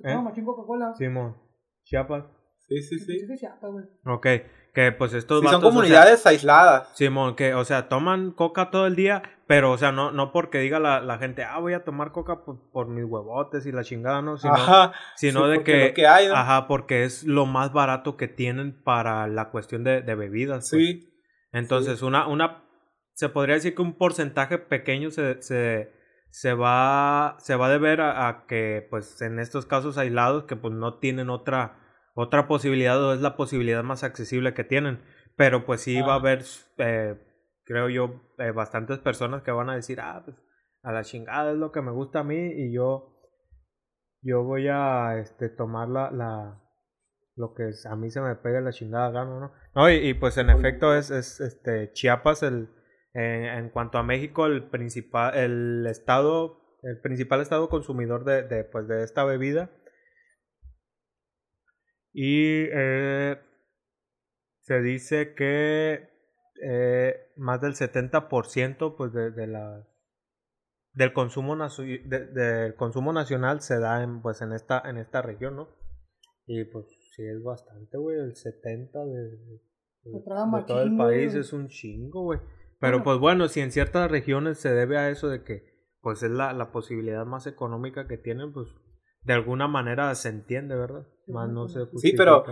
¿Eh? 0.03 0.17
Simón, 0.97 1.37
Chiapas. 1.83 2.25
Sí, 2.67 2.81
sí, 2.81 2.99
sí. 2.99 3.27
Ok, 4.05 4.27
que 4.73 4.91
pues 4.97 5.13
estos 5.13 5.41
sí, 5.41 5.47
son 5.47 5.61
comunidades 5.61 6.25
aisladas. 6.25 6.89
Simón, 6.95 7.35
que, 7.35 7.53
o 7.53 7.65
sea, 7.65 7.89
toman 7.89 8.31
coca 8.31 8.71
todo 8.71 8.87
el 8.87 8.95
día, 8.95 9.21
pero, 9.47 9.71
o 9.71 9.77
sea, 9.77 9.91
no, 9.91 10.11
no 10.11 10.31
porque 10.31 10.59
diga 10.59 10.79
la, 10.79 11.01
la 11.01 11.17
gente, 11.17 11.43
ah, 11.43 11.59
voy 11.59 11.73
a 11.73 11.83
tomar 11.83 12.11
coca 12.11 12.43
por, 12.45 12.87
mis 12.87 13.05
huevotes 13.05 13.65
y 13.65 13.71
la 13.71 13.83
chingada, 13.83 14.21
¿no? 14.21 14.37
Sino, 14.37 14.53
ajá, 14.53 14.93
sino 15.15 15.47
de 15.47 15.63
que, 15.63 15.93
que 15.93 16.07
hay, 16.07 16.27
¿no? 16.27 16.35
ajá, 16.35 16.67
porque 16.67 17.03
es 17.03 17.23
lo 17.23 17.45
más 17.45 17.73
barato 17.73 18.17
que 18.17 18.27
tienen 18.27 18.81
para 18.83 19.27
la 19.27 19.51
cuestión 19.51 19.83
de, 19.83 20.01
de 20.01 20.15
bebidas. 20.15 20.69
Pues. 20.71 20.81
Sí. 20.81 21.09
Entonces, 21.51 22.01
una, 22.01 22.27
una, 22.27 22.63
se 23.13 23.29
podría 23.29 23.55
decir 23.55 23.75
que 23.75 23.81
un 23.81 23.93
porcentaje 23.93 24.57
pequeño 24.57 25.11
se, 25.11 25.41
se, 25.43 25.91
se 26.33 26.55
va, 26.55 27.35
se 27.37 27.55
va 27.55 27.67
a 27.67 27.69
deber 27.69 28.01
a, 28.01 28.27
a 28.27 28.47
que, 28.47 28.87
pues, 28.89 29.21
en 29.21 29.37
estos 29.37 29.67
casos 29.67 29.99
aislados, 29.99 30.45
que 30.45 30.55
pues 30.55 30.73
no 30.73 30.97
tienen 30.97 31.29
otra 31.29 31.79
otra 32.15 32.47
posibilidad 32.47 33.01
o 33.03 33.13
es 33.13 33.21
la 33.21 33.35
posibilidad 33.35 33.83
más 33.83 34.03
accesible 34.03 34.53
que 34.53 34.63
tienen. 34.63 34.99
Pero 35.35 35.65
pues 35.65 35.81
sí 35.81 36.01
va 36.01 36.13
a 36.13 36.19
haber, 36.19 36.43
eh, 36.77 37.19
creo 37.65 37.89
yo, 37.89 38.21
eh, 38.37 38.51
bastantes 38.51 38.99
personas 38.99 39.41
que 39.41 39.51
van 39.51 39.69
a 39.69 39.75
decir, 39.75 39.99
ah, 39.99 40.21
pues 40.25 40.37
a 40.83 40.91
la 40.91 41.03
chingada 41.03 41.51
es 41.51 41.57
lo 41.57 41.71
que 41.71 41.81
me 41.81 41.91
gusta 41.91 42.19
a 42.19 42.23
mí 42.23 42.35
y 42.35 42.73
yo, 42.73 43.19
yo 44.21 44.43
voy 44.43 44.67
a 44.67 45.17
este, 45.19 45.49
tomar 45.49 45.89
la, 45.89 46.11
la 46.11 46.59
lo 47.35 47.53
que 47.55 47.71
a 47.89 47.95
mí 47.95 48.11
se 48.11 48.21
me 48.21 48.35
pega 48.35 48.61
la 48.61 48.71
chingada 48.71 49.09
gano, 49.09 49.39
¿no? 49.39 49.51
No, 49.75 49.89
y, 49.89 50.13
pues 50.13 50.37
en 50.37 50.51
efecto 50.51 50.95
es, 50.95 51.09
es 51.09 51.39
este 51.41 51.91
Chiapas 51.93 52.43
el 52.43 52.69
en 53.13 53.69
cuanto 53.69 53.97
a 53.97 54.03
México 54.03 54.45
el 54.47 54.69
principal 54.69 55.37
el 55.37 55.85
estado 55.87 56.63
el 56.83 56.99
principal 56.99 57.41
estado 57.41 57.69
consumidor 57.69 58.25
de, 58.25 58.43
de 58.43 58.63
pues 58.65 58.87
de 58.87 59.03
esta 59.03 59.23
bebida. 59.23 59.71
Y 62.11 62.65
eh, 62.71 63.39
se 64.61 64.81
dice 64.81 65.33
que 65.33 66.09
eh, 66.61 67.31
más 67.37 67.61
del 67.61 67.73
70% 67.73 68.95
pues 68.95 69.13
de, 69.13 69.31
de 69.31 69.47
la 69.47 69.87
del 70.93 71.11
consumo 71.11 71.55
del 71.57 72.75
consumo 72.75 73.13
nacional 73.13 73.61
se 73.61 73.79
da 73.79 74.03
en 74.03 74.21
pues 74.21 74.41
en 74.41 74.53
esta 74.53 74.79
en 74.85 74.97
esta 74.97 75.23
región 75.23 75.55
no 75.55 75.69
y 76.45 76.65
pues 76.65 76.85
sí 77.15 77.23
es 77.25 77.41
bastante 77.41 77.97
güey 77.97 78.19
el 78.19 78.35
70 78.35 78.99
de, 79.05 79.21
de, 80.03 80.23
todo 80.67 80.83
el 80.83 80.95
país 80.95 81.33
es 81.33 81.51
un 81.51 81.67
chingo 81.67 82.21
güey 82.25 82.39
pero 82.79 83.03
pues 83.03 83.19
bueno 83.19 83.47
si 83.47 83.61
en 83.61 83.71
ciertas 83.71 84.09
regiones 84.09 84.59
se 84.59 84.73
debe 84.73 84.97
a 84.97 85.09
eso 85.09 85.29
de 85.29 85.43
que 85.43 85.73
pues 86.01 86.21
es 86.23 86.31
la, 86.31 86.53
la 86.53 86.71
posibilidad 86.71 87.25
más 87.25 87.47
económica 87.47 88.07
que 88.07 88.17
tienen 88.17 88.51
pues 88.53 88.75
de 89.23 89.33
alguna 89.33 89.67
manera 89.67 90.13
se 90.15 90.29
entiende, 90.29 90.75
¿verdad? 90.75 91.07
Más 91.27 91.49
no 91.49 91.67
se 91.67 91.85
Sí, 91.97 92.13
pero 92.15 92.45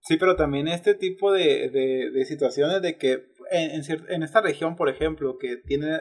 sí, 0.00 0.16
pero 0.16 0.36
también 0.36 0.68
este 0.68 0.94
tipo 0.94 1.32
de, 1.32 1.70
de, 2.12 2.24
situaciones 2.24 2.82
de 2.82 2.98
que 2.98 3.32
en, 3.50 3.82
en, 4.08 4.22
esta 4.22 4.40
región, 4.40 4.76
por 4.76 4.88
ejemplo, 4.88 5.38
que 5.38 5.56
tiene 5.56 5.94
eh, 5.94 6.00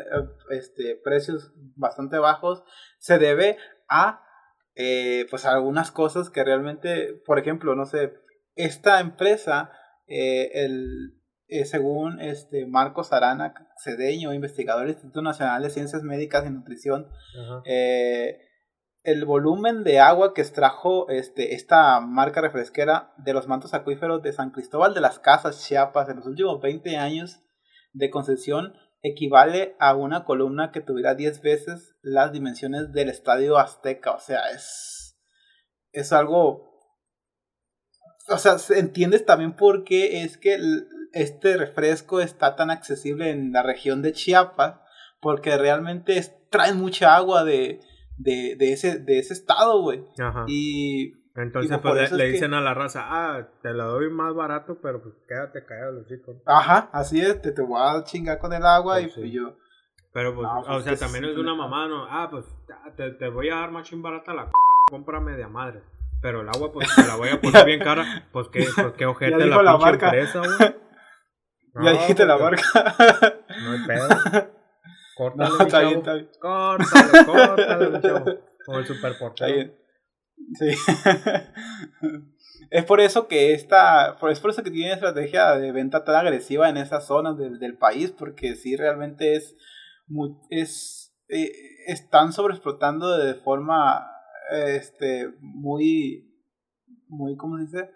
este, 0.51 0.95
precios 0.95 1.53
bastante 1.75 2.17
bajos, 2.17 2.63
se 2.99 3.19
debe 3.19 3.57
a 3.87 4.23
eh, 4.75 5.25
pues 5.29 5.45
algunas 5.45 5.91
cosas 5.91 6.29
que 6.29 6.43
realmente, 6.43 7.13
por 7.25 7.39
ejemplo, 7.39 7.75
no 7.75 7.85
sé, 7.85 8.13
esta 8.55 8.99
empresa, 8.99 9.71
eh, 10.07 10.49
el, 10.53 11.18
según 11.65 12.19
este 12.21 12.65
Marcos 12.65 13.11
Arana 13.11 13.53
Cedeño, 13.83 14.33
investigador 14.33 14.81
del 14.83 14.91
Instituto 14.91 15.21
Nacional 15.21 15.63
de 15.63 15.69
Ciencias 15.69 16.03
Médicas 16.03 16.45
y 16.45 16.49
Nutrición, 16.51 17.07
eh, 17.65 18.39
el 19.03 19.25
volumen 19.25 19.83
de 19.83 19.99
agua 19.99 20.33
que 20.33 20.41
extrajo 20.41 21.09
este, 21.09 21.55
esta 21.55 21.99
marca 22.01 22.41
refresquera 22.41 23.13
de 23.17 23.33
los 23.33 23.47
mantos 23.47 23.73
acuíferos 23.73 24.21
de 24.21 24.33
San 24.33 24.51
Cristóbal 24.51 24.93
de 24.93 25.01
las 25.01 25.19
Casas, 25.19 25.65
Chiapas, 25.65 26.09
en 26.09 26.17
los 26.17 26.27
últimos 26.27 26.61
20 26.61 26.97
años 26.97 27.41
de 27.93 28.09
concesión 28.09 28.73
equivale 29.01 29.75
a 29.79 29.95
una 29.95 30.25
columna 30.25 30.71
que 30.71 30.81
tuviera 30.81 31.15
10 31.15 31.41
veces 31.41 31.95
las 32.01 32.31
dimensiones 32.31 32.91
del 32.91 33.09
estadio 33.09 33.57
Azteca. 33.57 34.11
O 34.11 34.19
sea, 34.19 34.49
es, 34.51 35.17
es 35.91 36.11
algo... 36.11 36.67
O 38.27 38.37
sea, 38.37 38.57
entiendes 38.77 39.25
también 39.25 39.55
por 39.55 39.83
qué 39.83 40.21
es 40.23 40.37
que 40.37 40.59
este 41.13 41.57
refresco 41.57 42.21
está 42.21 42.55
tan 42.55 42.71
accesible 42.71 43.29
en 43.29 43.51
la 43.51 43.63
región 43.63 44.01
de 44.01 44.13
Chiapas, 44.13 44.79
porque 45.21 45.57
realmente 45.57 46.21
traen 46.49 46.77
mucha 46.77 47.15
agua 47.15 47.43
de, 47.43 47.79
de, 48.17 48.55
de, 48.57 48.73
ese, 48.73 48.99
de 48.99 49.19
ese 49.19 49.33
estado, 49.33 49.81
güey. 49.81 50.03
Ajá. 50.19 50.45
Y. 50.47 51.13
Entonces, 51.35 51.77
pues 51.77 52.11
le, 52.11 52.31
dicen 52.31 52.53
a 52.53 52.59
la 52.59 52.73
raza, 52.73 53.05
ah, 53.05 53.47
te 53.61 53.73
la 53.73 53.85
doy 53.85 54.09
más 54.09 54.33
barato, 54.35 54.79
pero 54.81 55.01
pues 55.01 55.15
quédate 55.25 55.63
callado, 55.63 55.93
los 55.93 56.07
chicos. 56.07 56.35
Ajá, 56.45 56.89
así 56.91 57.21
es, 57.21 57.41
te, 57.41 57.53
te 57.53 57.61
voy 57.61 57.79
a 57.81 58.03
chingar 58.03 58.39
con 58.39 58.51
el 58.51 58.65
agua 58.65 58.95
pues 58.95 59.15
y 59.15 59.19
pues 59.21 59.31
yo. 59.31 59.55
Pero 60.11 60.35
pues, 60.35 60.47
o 60.47 60.63
pues, 60.65 60.83
sea, 60.83 60.97
también 60.97 61.25
es 61.25 61.37
una 61.37 61.55
mamá, 61.55 61.87
¿no? 61.87 62.05
Ah, 62.09 62.27
pues 62.29 62.45
te, 62.97 63.11
te 63.11 63.29
voy 63.29 63.49
a 63.49 63.55
dar 63.55 63.71
más 63.71 63.87
ching 63.87 64.01
barata 64.01 64.33
la 64.33 64.45
coca, 64.45 64.59
cómprame 64.89 65.37
de 65.37 65.47
madre. 65.47 65.81
Pero 66.21 66.41
el 66.41 66.49
agua, 66.49 66.71
pues 66.71 66.93
te 66.93 67.07
la 67.07 67.15
voy 67.15 67.29
a 67.29 67.39
poner 67.39 67.65
bien 67.65 67.79
cara. 67.79 68.27
Pues 68.31 68.47
qué, 68.49 68.67
pues, 68.75 68.93
qué 68.97 69.05
ojete 69.05 69.45
la, 69.45 69.63
la 69.63 69.77
marca. 69.77 70.07
empresa, 70.07 70.39
güey. 70.39 70.75
Ya 71.83 71.91
dijiste 71.91 72.25
la 72.25 72.37
marca. 72.37 72.63
No 73.61 73.71
hay 73.71 73.79
pedo. 73.85 74.07
Córtalo, 75.17 75.57
no, 75.57 75.63
está 75.63 75.81
bien, 75.81 75.97
está 75.97 76.13
bien. 76.13 76.29
Córtalo, 76.39 77.25
córtalo, 77.25 78.01
chavo. 78.01 78.25
Como 78.65 78.79
el 78.79 78.85
superportero. 78.85 79.73
Sí. 80.53 80.69
es 82.69 82.85
por 82.85 83.01
eso 83.01 83.27
que 83.27 83.53
esta, 83.53 84.17
es 84.29 84.39
por 84.39 84.49
eso 84.49 84.63
que 84.63 84.71
tiene 84.71 84.93
estrategia 84.93 85.55
de 85.55 85.71
venta 85.71 86.05
tan 86.05 86.15
agresiva 86.15 86.69
en 86.69 86.77
esas 86.77 87.05
zonas 87.05 87.37
del, 87.37 87.59
del 87.59 87.77
país, 87.77 88.11
porque 88.11 88.55
sí 88.55 88.75
realmente 88.75 89.35
es, 89.35 89.55
muy, 90.07 90.35
es, 90.49 91.15
eh, 91.27 91.51
están 91.87 92.33
sobreexplotando 92.33 93.17
de 93.17 93.35
forma, 93.35 94.07
este, 94.51 95.31
muy, 95.41 96.31
muy, 97.07 97.35
¿cómo 97.35 97.57
se 97.57 97.63
dice? 97.63 97.91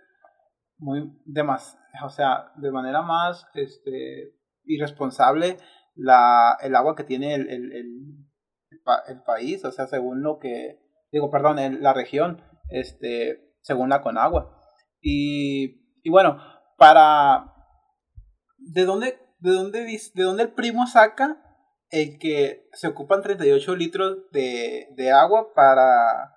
Muy, 0.83 1.17
de 1.23 1.43
más, 1.43 1.79
o 2.03 2.09
sea, 2.09 2.51
de 2.57 2.69
manera 2.69 3.01
más, 3.01 3.47
este, 3.53 4.35
irresponsable 4.65 5.57
la, 5.95 6.57
el 6.61 6.75
agua 6.75 6.95
que 6.95 7.05
tiene 7.05 7.35
el, 7.35 7.49
el, 7.49 9.23
país, 9.25 9.63
o 9.63 9.71
sea, 9.71 9.87
según 9.87 10.23
lo 10.23 10.39
que, 10.39 10.79
digo, 11.09 11.31
perdón, 11.31 11.81
la 11.81 11.93
región, 11.93 12.41
este, 12.69 13.55
según 13.61 13.87
la 13.89 14.01
Conagua. 14.01 14.59
Y, 14.99 16.01
y 16.03 16.09
bueno, 16.09 16.37
para, 16.77 17.53
¿de 18.57 18.83
dónde, 18.83 19.17
de, 19.39 19.51
dónde, 19.51 19.85
¿de 19.85 20.23
dónde 20.23 20.43
el 20.43 20.51
primo 20.51 20.85
saca 20.85 21.37
el 21.91 22.19
que 22.19 22.67
se 22.73 22.87
ocupan 22.87 23.21
38 23.21 23.75
litros 23.77 24.29
de, 24.31 24.89
de 24.97 25.11
agua 25.11 25.53
para, 25.55 26.35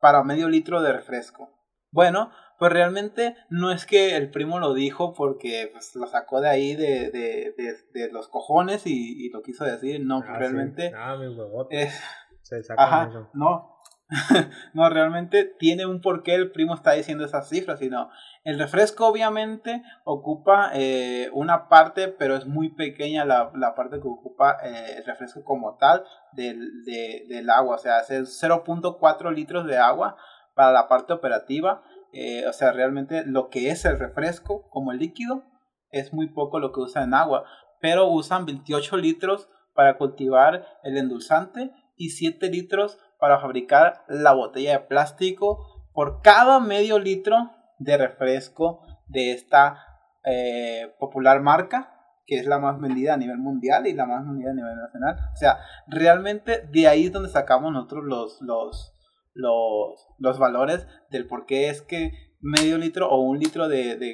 para 0.00 0.24
medio 0.24 0.48
litro 0.48 0.82
de 0.82 0.92
refresco? 0.92 1.50
Bueno, 1.92 2.32
pues 2.58 2.72
realmente 2.72 3.36
no 3.50 3.70
es 3.70 3.86
que 3.86 4.16
el 4.16 4.30
primo 4.30 4.58
lo 4.58 4.74
dijo 4.74 5.14
porque 5.14 5.68
pues, 5.72 5.94
lo 5.94 6.06
sacó 6.06 6.40
de 6.40 6.48
ahí 6.48 6.74
de, 6.74 7.10
de, 7.10 7.54
de, 7.92 8.12
los 8.12 8.28
cojones 8.28 8.86
y, 8.86 9.26
y, 9.26 9.30
lo 9.30 9.42
quiso 9.42 9.64
decir, 9.64 10.04
no, 10.04 10.22
ah, 10.26 10.38
realmente... 10.38 10.92
Ah, 10.96 11.16
mi 11.16 11.26
es, 11.70 12.00
Se 12.42 12.62
ajá, 12.76 13.28
no, 13.34 13.76
no, 14.74 14.88
realmente 14.88 15.44
tiene 15.58 15.84
un 15.84 16.00
porqué 16.00 16.34
el 16.34 16.52
primo 16.52 16.74
está 16.74 16.92
diciendo 16.92 17.24
esas 17.24 17.48
cifras, 17.48 17.80
sino 17.80 18.08
el 18.44 18.58
refresco 18.58 19.06
obviamente 19.06 19.82
ocupa 20.04 20.70
eh, 20.74 21.28
una 21.32 21.68
parte, 21.68 22.08
pero 22.08 22.36
es 22.36 22.46
muy 22.46 22.68
pequeña 22.68 23.24
la, 23.24 23.50
la 23.54 23.74
parte 23.74 23.96
que 24.00 24.06
ocupa 24.06 24.58
eh, 24.62 24.98
el 24.98 25.04
refresco 25.04 25.42
como 25.42 25.76
tal 25.76 26.04
del, 26.32 26.84
de, 26.84 27.26
del 27.28 27.50
agua, 27.50 27.74
o 27.74 27.78
sea, 27.78 27.98
es 28.00 28.42
0.4 28.42 29.34
litros 29.34 29.66
de 29.66 29.78
agua 29.78 30.16
para 30.54 30.72
la 30.72 30.88
parte 30.88 31.12
operativa. 31.12 31.82
Eh, 32.12 32.46
o 32.46 32.52
sea, 32.52 32.72
realmente 32.72 33.24
lo 33.26 33.48
que 33.48 33.70
es 33.70 33.84
el 33.84 33.98
refresco 33.98 34.68
como 34.70 34.92
el 34.92 34.98
líquido 34.98 35.44
es 35.90 36.12
muy 36.12 36.28
poco 36.28 36.58
lo 36.58 36.72
que 36.72 36.80
usan 36.80 37.04
en 37.04 37.14
agua, 37.14 37.44
pero 37.80 38.08
usan 38.08 38.46
28 38.46 38.96
litros 38.96 39.48
para 39.74 39.98
cultivar 39.98 40.66
el 40.82 40.96
endulzante 40.96 41.72
y 41.96 42.10
7 42.10 42.48
litros 42.50 42.98
para 43.18 43.40
fabricar 43.40 44.04
la 44.08 44.32
botella 44.32 44.72
de 44.72 44.86
plástico 44.86 45.88
por 45.92 46.20
cada 46.22 46.60
medio 46.60 46.98
litro 46.98 47.50
de 47.78 47.96
refresco 47.96 48.82
de 49.06 49.32
esta 49.32 49.78
eh, 50.24 50.94
popular 50.98 51.40
marca 51.40 51.92
que 52.26 52.36
es 52.36 52.46
la 52.46 52.58
más 52.58 52.80
vendida 52.80 53.14
a 53.14 53.16
nivel 53.16 53.38
mundial 53.38 53.86
y 53.86 53.94
la 53.94 54.04
más 54.04 54.26
vendida 54.26 54.50
a 54.50 54.54
nivel 54.54 54.76
nacional. 54.76 55.16
O 55.32 55.36
sea, 55.36 55.58
realmente 55.86 56.66
de 56.72 56.88
ahí 56.88 57.06
es 57.06 57.12
donde 57.12 57.28
sacamos 57.28 57.72
nosotros 57.72 58.04
los, 58.04 58.40
los, 58.42 58.95
los, 59.36 60.08
los 60.18 60.38
valores 60.38 60.86
del 61.10 61.26
por 61.26 61.46
qué 61.46 61.68
es 61.68 61.82
que 61.82 62.12
medio 62.40 62.78
litro 62.78 63.08
o 63.08 63.20
un 63.20 63.38
litro 63.38 63.68
de, 63.68 63.96
de 63.96 64.12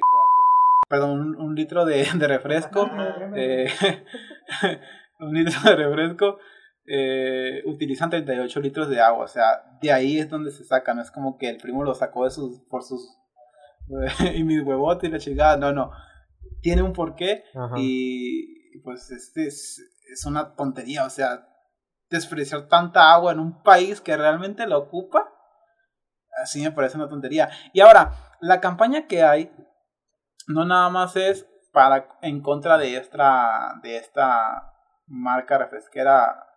perdón, 0.89 1.35
un, 1.39 1.55
litro 1.55 1.85
de, 1.85 2.07
de 2.15 2.27
refresco, 2.27 2.89
eh, 3.35 3.67
un 5.19 5.33
litro 5.33 5.59
de 5.63 5.75
refresco 5.75 6.37
eh, 6.85 7.63
utilizan 7.65 8.09
38 8.09 8.59
litros 8.59 8.89
de 8.89 8.99
agua. 8.99 9.25
O 9.25 9.27
sea, 9.27 9.77
de 9.81 9.91
ahí 9.91 10.19
es 10.19 10.29
donde 10.29 10.51
se 10.51 10.63
saca. 10.63 10.93
No 10.93 11.01
es 11.01 11.11
como 11.11 11.37
que 11.37 11.49
el 11.49 11.57
primo 11.57 11.83
lo 11.83 11.93
sacó 11.93 12.25
de 12.25 12.31
sus, 12.31 12.59
por 12.61 12.83
sus. 12.83 13.17
y 14.35 14.43
mis 14.43 14.61
huevotes 14.63 15.09
y 15.09 15.11
la 15.11 15.19
chingada. 15.19 15.57
No, 15.57 15.71
no. 15.71 15.91
Tiene 16.61 16.81
un 16.81 16.93
porqué. 16.93 17.43
Y 17.77 18.77
pues 18.79 19.11
este 19.11 19.47
es, 19.47 19.81
es 20.11 20.25
una 20.25 20.55
tontería. 20.55 21.05
O 21.05 21.09
sea, 21.09 21.47
desperdiciar 22.13 22.67
tanta 22.67 23.11
agua 23.11 23.31
en 23.31 23.39
un 23.39 23.63
país 23.63 23.99
que 23.99 24.15
realmente 24.15 24.67
la 24.67 24.77
ocupa. 24.77 25.33
Así 26.41 26.61
me 26.61 26.71
parece 26.71 26.97
una 26.97 27.09
tontería. 27.09 27.49
Y 27.73 27.81
ahora, 27.81 28.11
la 28.39 28.61
campaña 28.61 29.07
que 29.07 29.23
hay 29.23 29.51
no 30.47 30.63
nada 30.63 30.89
más 30.89 31.15
es 31.15 31.47
para 31.71 32.07
en 32.21 32.41
contra 32.41 32.77
de 32.77 32.97
esta 32.97 33.79
de 33.81 33.97
esta 33.97 34.73
marca 35.07 35.57
refresquera 35.57 36.47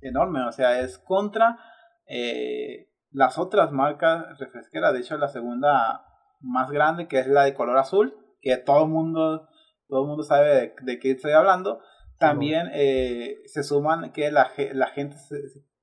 enorme, 0.00 0.46
o 0.46 0.52
sea, 0.52 0.80
es 0.80 0.98
contra 0.98 1.58
eh, 2.06 2.88
las 3.10 3.36
otras 3.36 3.72
marcas 3.72 4.38
refresqueras, 4.38 4.92
de 4.92 5.00
hecho 5.00 5.18
la 5.18 5.28
segunda 5.28 6.04
más 6.40 6.70
grande 6.70 7.08
que 7.08 7.18
es 7.18 7.26
la 7.26 7.42
de 7.42 7.54
color 7.54 7.78
azul, 7.78 8.14
que 8.40 8.56
todo 8.58 8.84
el 8.84 8.90
mundo 8.90 9.48
todo 9.88 10.02
el 10.02 10.08
mundo 10.08 10.22
sabe 10.22 10.72
de, 10.82 10.98
qué 11.00 11.10
estoy 11.10 11.32
hablando, 11.32 11.80
también 12.20 12.70
eh, 12.74 13.38
se 13.46 13.64
suman 13.64 14.12
que 14.12 14.30
la, 14.30 14.52
la 14.74 14.88
gente 14.88 15.16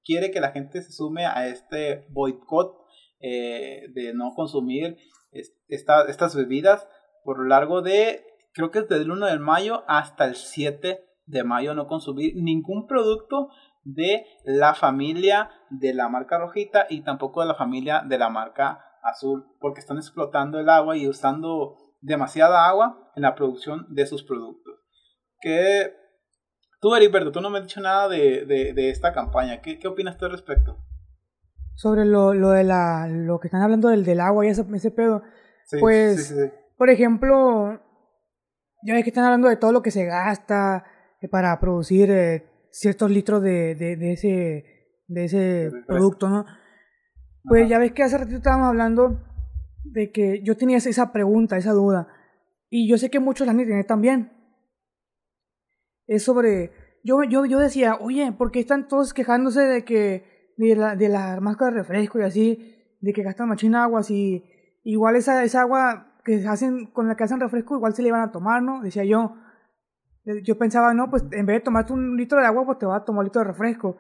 quiere 0.06 0.32
que 0.32 0.40
la 0.40 0.52
gente 0.52 0.82
se 0.84 0.92
sume 0.92 1.26
a 1.26 1.48
este 1.48 2.06
boicot 2.10 2.78
eh, 3.20 3.88
de 3.94 4.14
no 4.14 4.34
consumir 4.36 4.98
estas 5.68 6.36
bebidas 6.36 6.88
por 7.24 7.40
lo 7.40 7.46
largo 7.46 7.82
de, 7.82 8.24
creo 8.54 8.70
que 8.72 8.80
es 8.80 8.88
desde 8.88 9.04
el 9.04 9.12
1 9.12 9.26
de 9.26 9.40
mayo 9.40 9.84
hasta 9.88 10.26
el 10.26 10.36
7 10.36 11.04
de 11.26 11.44
mayo 11.44 11.74
no 11.74 11.88
consumir 11.88 12.36
ningún 12.36 12.88
producto 12.88 13.50
de 13.84 14.26
la 14.46 14.76
familia 14.76 15.50
de 15.72 15.94
la 15.94 16.08
marca 16.08 16.38
rojita 16.38 16.86
y 16.88 17.02
tampoco 17.02 17.42
de 17.42 17.48
la 17.48 17.56
familia 17.56 18.04
de 18.08 18.18
la 18.20 18.30
marca 18.30 18.86
azul, 19.02 19.46
porque 19.60 19.80
están 19.80 19.98
explotando 19.98 20.60
el 20.60 20.70
agua 20.70 20.98
y 20.98 21.08
usando 21.08 21.78
demasiada 22.00 22.68
agua 22.68 23.12
en 23.16 23.24
la 23.24 23.34
producción 23.34 23.88
de 23.90 24.06
sus 24.06 24.24
productos. 24.24 24.76
Que 25.42 26.07
tú, 26.80 26.96
Heriberto, 26.96 27.32
tú 27.32 27.42
no 27.42 27.50
me 27.50 27.60
has 27.60 27.66
dicho 27.66 27.82
nada 27.82 28.08
de, 28.08 28.46
de, 28.46 28.90
esta 28.90 29.14
campaña. 29.14 29.62
¿Qué, 29.62 29.80
¿Qué, 29.80 29.88
opinas 29.88 30.18
tú 30.18 30.26
al 30.26 30.32
respecto? 30.32 30.78
Sobre 31.76 32.06
lo, 32.06 32.34
lo, 32.34 32.52
de 32.52 32.64
la, 32.64 33.08
lo 33.08 33.40
que 33.40 33.48
están 33.48 33.62
hablando 33.62 33.90
del, 33.90 34.04
del 34.04 34.20
agua 34.20 34.46
y 34.46 34.50
ese, 34.50 34.66
ese 34.74 34.92
pedo. 34.92 35.22
pues, 35.80 36.36
por 36.78 36.90
ejemplo, 36.90 37.80
ya 38.84 38.94
ves 38.94 39.04
que 39.04 39.10
están 39.10 39.26
hablando 39.26 39.48
de 39.48 39.58
todo 39.58 39.72
lo 39.72 39.82
que 39.82 39.92
se 39.92 40.06
gasta 40.06 40.86
eh, 41.22 41.28
para 41.28 41.60
producir 41.60 42.10
eh, 42.12 42.50
ciertos 42.72 43.12
litros 43.12 43.42
de, 43.42 43.76
de, 43.76 44.14
ese, 44.14 44.66
de 45.08 45.26
ese 45.26 45.72
producto, 45.88 46.30
¿no? 46.30 46.46
Pues 47.44 47.70
ya 47.70 47.80
ves 47.80 47.94
que 47.94 48.04
hace 48.04 48.18
ratito 48.18 48.38
estábamos 48.38 48.68
hablando 48.68 49.22
de 49.84 50.12
que 50.12 50.42
yo 50.44 50.58
tenía 50.58 50.78
esa 50.78 51.12
pregunta, 51.14 51.58
esa 51.58 51.72
duda, 51.72 52.08
y 52.70 52.90
yo 52.90 52.98
sé 52.98 53.10
que 53.10 53.20
muchos 53.20 53.48
la 53.48 53.54
tienen 53.54 53.86
también. 53.86 54.37
Es 56.08 56.24
sobre, 56.24 56.72
yo, 57.04 57.24
yo, 57.24 57.46
yo 57.46 57.60
decía, 57.60 57.98
oye, 58.00 58.32
¿por 58.32 58.52
qué 58.52 58.60
están 58.60 58.88
todos 58.88 59.14
quejándose 59.14 59.62
de 59.62 59.86
que, 59.86 60.54
de 60.58 60.76
la, 60.76 60.96
de 60.96 61.10
marcas 61.42 61.72
de 61.72 61.80
refresco 61.80 62.20
y 62.20 62.24
así, 62.24 62.76
de 63.02 63.14
que 63.14 63.24
gastan 63.24 63.50
machina 63.50 63.84
agua, 63.84 64.04
si 64.04 64.44
igual 64.84 65.16
esa, 65.16 65.44
esa 65.44 65.62
agua 65.62 66.16
que 66.24 66.46
hacen, 66.48 66.88
con 66.88 67.08
la 67.08 67.16
que 67.16 67.24
hacen 67.24 67.40
refresco, 67.40 67.76
igual 67.76 67.94
se 67.94 68.02
le 68.02 68.08
iban 68.08 68.22
a 68.22 68.32
tomar, 68.32 68.64
¿no? 68.64 68.82
Decía 68.82 69.04
yo, 69.04 69.36
yo 70.44 70.58
pensaba, 70.58 70.94
no, 70.94 71.10
pues 71.10 71.24
en 71.32 71.46
vez 71.46 71.58
de 71.58 71.62
tomarte 71.62 71.94
un 71.94 72.18
litro 72.18 72.40
de 72.40 72.46
agua, 72.46 72.66
pues 72.66 72.80
te 72.80 72.86
vas 72.86 73.02
a 73.02 73.06
tomar 73.06 73.20
un 73.20 73.26
litro 73.26 73.42
de 73.42 73.48
refresco. 73.48 73.98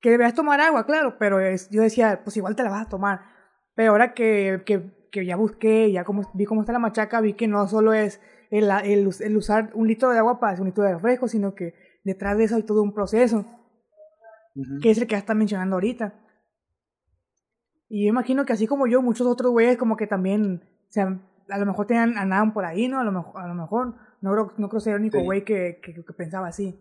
Que 0.00 0.10
debes 0.10 0.34
tomar 0.34 0.60
agua, 0.60 0.86
claro, 0.86 1.16
pero 1.18 1.38
yo 1.70 1.82
decía, 1.82 2.20
pues 2.22 2.36
igual 2.36 2.54
te 2.54 2.62
la 2.62 2.70
vas 2.70 2.86
a 2.86 2.88
tomar. 2.88 3.22
Pero 3.74 3.92
ahora 3.92 4.14
que, 4.14 4.62
que, 4.64 5.08
que 5.10 5.26
ya 5.26 5.36
busqué, 5.36 5.90
ya 5.90 6.04
como, 6.04 6.30
vi 6.34 6.44
cómo 6.44 6.60
está 6.60 6.72
la 6.72 6.78
machaca, 6.78 7.20
vi 7.20 7.32
que 7.34 7.48
no 7.48 7.66
solo 7.66 7.92
es 7.92 8.20
el, 8.50 8.70
el, 8.84 9.10
el, 9.20 9.36
usar 9.36 9.70
un 9.74 9.86
litro 9.86 10.10
de 10.10 10.18
agua 10.18 10.38
para 10.40 10.52
hacer 10.52 10.62
un 10.62 10.68
litro 10.68 10.84
de 10.84 10.94
refresco, 10.94 11.28
sino 11.28 11.54
que 11.54 11.74
detrás 12.04 12.38
de 12.38 12.44
eso 12.44 12.56
hay 12.56 12.62
todo 12.62 12.82
un 12.82 12.94
proceso, 12.94 13.44
que 14.82 14.90
es 14.90 14.98
el 14.98 15.06
que 15.06 15.12
ya 15.12 15.18
está 15.18 15.34
mencionando 15.34 15.76
ahorita. 15.76 16.14
Y 17.88 18.04
yo 18.04 18.08
imagino 18.08 18.44
que 18.44 18.52
así 18.52 18.66
como 18.66 18.86
yo, 18.86 19.02
muchos 19.02 19.26
otros 19.26 19.52
güeyes 19.52 19.76
como 19.76 19.96
que 19.96 20.06
también, 20.06 20.62
o 20.88 20.92
sea, 20.92 21.20
a 21.48 21.58
lo 21.58 21.66
mejor 21.66 21.86
tenían, 21.86 22.18
andaban 22.18 22.52
por 22.52 22.64
ahí, 22.64 22.88
¿no? 22.88 23.00
A 23.00 23.04
lo 23.04 23.12
mejor, 23.12 23.40
a 23.40 23.46
lo 23.46 23.54
mejor 23.54 23.94
no 24.20 24.32
creo, 24.32 24.52
no 24.58 24.68
creo 24.68 24.80
ser 24.80 24.94
el 24.94 25.00
único 25.00 25.20
güey 25.22 25.44
que, 25.44 25.80
que, 25.82 25.92
pensaba 26.16 26.48
así. 26.48 26.80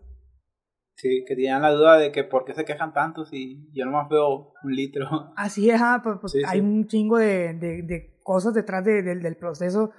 Sí, 0.95 1.25
que 1.27 1.35
tenían 1.35 1.61
la 1.61 1.71
duda 1.71 1.97
de 1.97 2.11
que 2.11 2.23
por 2.23 2.45
qué 2.45 2.53
se 2.53 2.63
quejan 2.63 2.93
tanto 2.93 3.25
si 3.25 3.69
yo 3.73 3.85
nomás 3.85 4.09
veo 4.09 4.53
un 4.63 4.75
litro. 4.75 5.33
Así 5.35 5.69
es, 5.69 5.81
pues, 6.03 6.17
pues 6.21 6.35
hay 6.47 6.61
un 6.61 6.87
chingo 6.87 7.17
de, 7.17 7.53
de, 7.53 7.81
de 7.83 8.19
cosas 8.23 8.53
detrás 8.53 8.83
de, 8.83 9.03
del 9.03 9.35
proceso 9.35 9.91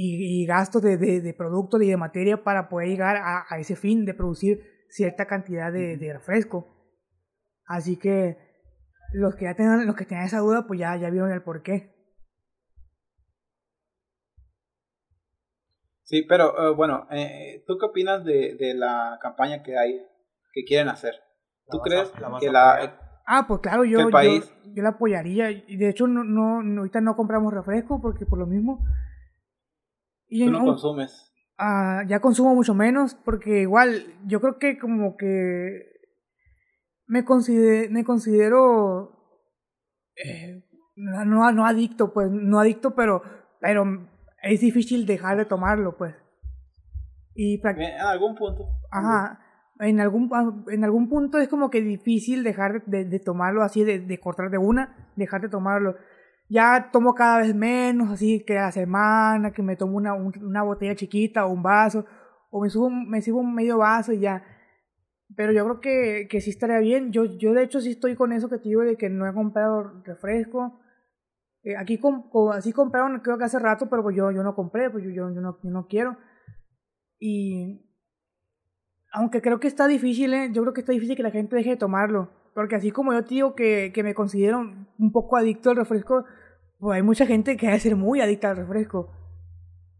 y, 0.00 0.42
y 0.42 0.46
gastos 0.46 0.80
de, 0.82 0.96
de, 0.96 1.34
productos 1.34 1.82
y 1.82 1.88
de 1.88 1.96
materia 1.96 2.44
para 2.44 2.68
poder 2.68 2.88
llegar 2.88 3.16
a, 3.16 3.46
a, 3.48 3.58
ese 3.58 3.74
fin 3.74 4.04
de 4.04 4.14
producir 4.14 4.62
cierta 4.88 5.26
cantidad 5.26 5.72
de, 5.72 5.96
de 5.96 6.12
refresco. 6.12 6.68
Así 7.66 7.98
que 7.98 8.38
los 9.12 9.34
que 9.34 9.46
ya 9.46 9.56
tengan, 9.56 9.84
los 9.86 9.96
que 9.96 10.04
tengan 10.04 10.26
esa 10.26 10.38
duda, 10.38 10.68
pues 10.68 10.78
ya, 10.78 10.94
ya 10.96 11.10
vieron 11.10 11.32
el 11.32 11.42
porqué. 11.42 11.92
Sí, 16.04 16.22
pero 16.22 16.70
eh, 16.70 16.74
bueno, 16.76 17.08
eh, 17.10 17.64
¿tú 17.66 17.76
qué 17.76 17.86
opinas 17.86 18.24
de, 18.24 18.54
de, 18.54 18.74
la 18.74 19.18
campaña 19.20 19.64
que 19.64 19.76
hay, 19.76 20.00
que 20.52 20.64
quieren 20.64 20.88
hacer? 20.88 21.14
¿Tú 21.70 21.80
crees 21.80 22.12
que 22.40 22.52
la... 22.52 23.20
Ah, 23.26 23.46
pues 23.48 23.60
claro, 23.60 23.84
yo, 23.84 24.08
yo, 24.08 24.40
yo, 24.64 24.82
la 24.82 24.90
apoyaría. 24.90 25.50
Y 25.50 25.76
de 25.76 25.90
hecho, 25.90 26.06
no, 26.06 26.22
no, 26.22 26.78
ahorita 26.78 27.00
no 27.00 27.16
compramos 27.16 27.52
refresco 27.52 28.00
porque 28.00 28.26
por 28.26 28.38
lo 28.38 28.46
mismo... 28.46 28.84
Y 30.28 30.44
Tú 30.44 30.50
no 30.50 30.64
consumes. 30.64 31.32
Ah, 31.58 32.04
ya 32.06 32.20
consumo 32.20 32.54
mucho 32.54 32.74
menos 32.74 33.14
porque 33.14 33.62
igual 33.62 34.04
yo 34.26 34.40
creo 34.40 34.58
que 34.58 34.78
como 34.78 35.16
que 35.16 35.82
me, 37.06 37.24
considero, 37.24 37.90
me 37.90 38.04
considero 38.04 39.18
eh, 40.14 40.62
no, 40.96 41.52
no 41.52 41.66
adicto, 41.66 42.12
pues 42.12 42.30
no 42.30 42.58
adicto, 42.58 42.94
pero, 42.94 43.22
pero 43.60 43.84
es 44.42 44.60
difícil 44.60 45.06
dejar 45.06 45.36
de 45.38 45.44
tomarlo, 45.44 45.96
pues. 45.96 46.14
Y 47.34 47.60
en 47.64 48.00
algún 48.00 48.34
punto. 48.34 48.68
Ajá. 48.90 49.40
En 49.80 50.00
algún, 50.00 50.28
ah, 50.34 50.52
en 50.72 50.82
algún 50.82 51.08
punto 51.08 51.38
es 51.38 51.48
como 51.48 51.70
que 51.70 51.80
difícil 51.80 52.42
dejar 52.42 52.84
de, 52.86 53.04
de 53.04 53.20
tomarlo 53.20 53.62
así, 53.62 53.84
de, 53.84 54.00
de, 54.00 54.18
cortar 54.18 54.50
de 54.50 54.58
una, 54.58 55.12
dejar 55.14 55.40
de 55.40 55.48
tomarlo. 55.48 55.94
Ya 56.48 56.90
tomo 56.92 57.14
cada 57.14 57.38
vez 57.40 57.54
menos, 57.54 58.10
así 58.10 58.44
que 58.44 58.58
a 58.58 58.62
la 58.66 58.72
semana, 58.72 59.52
que 59.52 59.62
me 59.62 59.76
tomo 59.76 59.96
una, 59.96 60.14
una 60.14 60.62
botella 60.62 60.94
chiquita 60.94 61.44
o 61.46 61.52
un 61.52 61.62
vaso, 61.62 62.06
o 62.50 62.62
me 62.62 62.70
subo, 62.70 62.88
me 62.90 63.20
subo 63.20 63.40
un 63.40 63.54
medio 63.54 63.78
vaso 63.78 64.12
y 64.12 64.20
ya. 64.20 64.42
Pero 65.36 65.52
yo 65.52 65.64
creo 65.64 65.80
que, 65.80 66.28
que 66.28 66.40
sí 66.40 66.50
estaría 66.50 66.78
bien. 66.78 67.12
Yo, 67.12 67.24
yo 67.24 67.52
de 67.52 67.62
hecho 67.64 67.80
sí 67.80 67.90
estoy 67.90 68.16
con 68.16 68.32
eso 68.32 68.48
que 68.48 68.58
te 68.58 68.68
digo 68.68 68.82
de 68.82 68.96
que 68.96 69.10
no 69.10 69.28
he 69.28 69.34
comprado 69.34 70.02
refresco. 70.04 70.80
Eh, 71.62 71.76
aquí 71.76 72.00
así 72.52 72.72
compraron, 72.72 73.20
creo 73.20 73.36
que 73.36 73.44
hace 73.44 73.58
rato, 73.58 73.88
pero 73.90 74.02
pues 74.02 74.16
yo, 74.16 74.30
yo 74.30 74.42
no 74.42 74.54
compré, 74.54 74.90
pues 74.90 75.04
yo, 75.04 75.10
yo, 75.10 75.28
no, 75.28 75.58
yo 75.62 75.70
no 75.70 75.86
quiero. 75.86 76.16
Y 77.18 77.84
aunque 79.12 79.42
creo 79.42 79.60
que 79.60 79.68
está 79.68 79.86
difícil, 79.86 80.32
¿eh? 80.32 80.50
yo 80.52 80.62
creo 80.62 80.72
que 80.72 80.80
está 80.80 80.92
difícil 80.92 81.16
que 81.16 81.22
la 81.22 81.30
gente 81.30 81.56
deje 81.56 81.70
de 81.70 81.76
tomarlo. 81.76 82.30
Porque 82.54 82.76
así 82.76 82.90
como 82.90 83.12
yo 83.12 83.22
te 83.24 83.34
digo 83.34 83.54
que, 83.54 83.92
que 83.92 84.02
me 84.02 84.14
considero 84.14 84.60
un 84.60 85.12
poco 85.12 85.36
adicto 85.36 85.70
al 85.70 85.76
refresco, 85.76 86.24
pues 86.78 86.96
hay 86.96 87.02
mucha 87.02 87.26
gente 87.26 87.56
que 87.56 87.66
debe 87.66 87.80
ser 87.80 87.96
muy 87.96 88.20
adicta 88.20 88.50
al 88.50 88.56
refresco. 88.56 89.10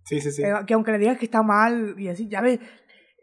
Sí, 0.05 0.21
sí, 0.21 0.31
sí. 0.33 0.43
Eh, 0.43 0.53
que 0.67 0.75
aunque 0.75 0.93
le 0.93 0.99
digas 0.99 1.19
que 1.19 1.25
está 1.27 1.43
mal 1.43 1.95
y 1.99 2.09
así, 2.09 2.29
ya 2.29 2.41
ves, 2.41 2.61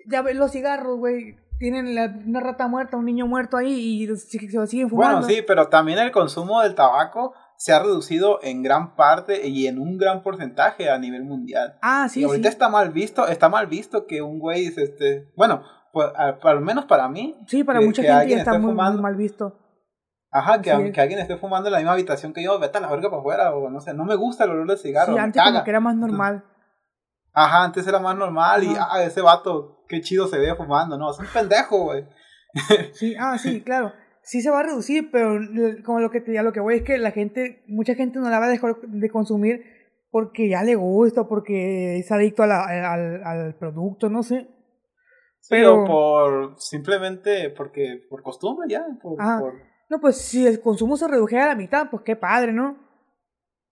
ya 0.07 0.21
ves 0.21 0.35
los 0.35 0.51
cigarros, 0.51 0.97
güey. 0.97 1.37
Tienen 1.57 1.87
una 2.27 2.41
rata 2.41 2.67
muerta, 2.67 2.97
un 2.97 3.05
niño 3.05 3.27
muerto 3.27 3.55
ahí 3.55 4.03
y 4.03 4.07
se, 4.17 4.17
se 4.17 4.67
siguen 4.67 4.89
fumando. 4.89 5.19
Bueno, 5.21 5.27
sí, 5.27 5.41
pero 5.47 5.69
también 5.69 5.99
el 5.99 6.11
consumo 6.11 6.61
del 6.61 6.75
tabaco 6.75 7.33
se 7.55 7.71
ha 7.71 7.79
reducido 7.81 8.39
en 8.43 8.61
gran 8.61 8.97
parte 8.97 9.47
y 9.47 9.67
en 9.67 9.79
un 9.79 9.97
gran 9.97 10.21
porcentaje 10.21 10.89
a 10.89 10.97
nivel 10.99 11.23
mundial. 11.23 11.77
Ah, 11.81 12.09
sí, 12.09 12.19
y 12.19 12.23
ahorita 12.25 12.49
sí. 12.49 12.53
está 12.53 12.67
mal 12.67 12.91
visto, 12.91 13.25
está 13.29 13.47
mal 13.47 13.67
visto 13.67 14.05
que 14.05 14.21
un 14.21 14.37
güey, 14.39 14.65
este, 14.67 15.31
bueno, 15.37 15.63
pues, 15.93 16.09
al, 16.17 16.37
al 16.43 16.59
menos 16.59 16.83
para 16.85 17.07
mí, 17.07 17.37
Sí, 17.47 17.63
para 17.63 17.79
que- 17.79 17.85
mucha 17.85 18.01
que 18.01 18.09
gente 18.09 18.29
ya 18.31 18.37
está 18.39 18.59
muy, 18.59 18.73
mal 18.73 19.15
visto. 19.15 19.57
Ajá, 20.37 20.61
que, 20.61 20.71
Así 20.71 20.91
que 20.91 21.01
alguien 21.01 21.19
esté 21.19 21.37
fumando 21.37 21.67
en 21.69 21.73
la 21.73 21.77
misma 21.79 21.93
habitación 21.93 22.33
que 22.33 22.43
yo, 22.43 22.59
vete 22.59 22.77
a 22.77 22.81
la 22.81 22.89
verga 22.89 23.09
para 23.09 23.19
afuera, 23.21 23.55
o 23.55 23.69
no 23.69 23.79
sé, 23.79 23.93
no 23.93 24.05
me 24.05 24.15
gusta 24.15 24.43
el 24.43 24.51
olor 24.51 24.67
del 24.67 24.77
cigarro, 24.77 25.13
Sí, 25.13 25.19
antes 25.19 25.41
como 25.41 25.63
que 25.63 25.69
era 25.69 25.79
más 25.79 25.95
normal. 25.95 26.43
Ajá, 27.33 27.63
antes 27.65 27.85
era 27.87 27.99
más 27.99 28.15
normal 28.15 28.63
y, 28.63 28.73
ah, 28.79 29.03
ese 29.03 29.21
vato, 29.21 29.83
qué 29.87 30.01
chido 30.01 30.27
se 30.27 30.37
ve 30.37 30.55
fumando, 30.55 30.97
no, 30.97 31.11
es 31.11 31.19
un 31.19 31.25
pendejo, 31.27 31.83
güey. 31.85 32.05
Sí, 32.93 33.15
ah, 33.19 33.37
sí, 33.37 33.61
claro. 33.65 33.91
Sí 34.21 34.41
se 34.41 34.49
va 34.49 34.61
a 34.61 34.63
reducir, 34.63 35.11
pero 35.11 35.37
como 35.85 35.99
lo 35.99 36.09
que 36.09 36.19
te, 36.21 36.39
a 36.39 36.41
lo 36.43 36.51
que 36.51 36.59
voy 36.59 36.77
es 36.77 36.83
que 36.83 36.97
la 36.97 37.11
gente, 37.11 37.63
mucha 37.67 37.93
gente 37.93 38.17
no 38.19 38.29
la 38.29 38.39
va 38.39 38.45
a 38.45 38.49
dejar 38.49 38.75
de 38.81 39.09
consumir 39.11 39.61
porque 40.09 40.49
ya 40.49 40.63
le 40.63 40.73
gusta, 40.75 41.25
porque 41.27 41.99
es 41.99 42.11
adicto 42.11 42.41
a 42.41 42.47
la- 42.47 42.63
al, 42.93 43.23
al 43.23 43.55
producto, 43.55 44.09
no 44.09 44.23
sé. 44.23 44.47
Pero 45.47 45.83
Pero- 45.83 45.85
por, 45.85 46.55
simplemente 46.57 47.51
porque, 47.51 48.01
por 48.09 48.23
costumbre 48.23 48.67
ya, 48.67 48.83
por- 48.99 49.17
No, 49.89 49.99
pues 49.99 50.17
si 50.17 50.45
el 50.47 50.61
consumo 50.61 50.97
se 50.97 51.07
redujera 51.07 51.45
a 51.45 51.47
la 51.49 51.55
mitad, 51.55 51.89
pues 51.89 52.03
qué 52.03 52.15
padre, 52.15 52.51
¿no? 52.53 52.77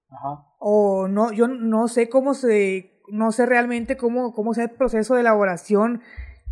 ajá. 0.09 0.45
O 0.59 1.07
no, 1.07 1.31
yo 1.33 1.47
no 1.47 1.87
sé 1.87 2.09
cómo 2.09 2.33
se, 2.33 3.01
no 3.09 3.31
sé 3.31 3.45
realmente 3.45 3.97
cómo, 3.97 4.33
cómo 4.33 4.53
sea 4.53 4.65
el 4.65 4.71
proceso 4.71 5.15
de 5.15 5.21
elaboración, 5.21 6.01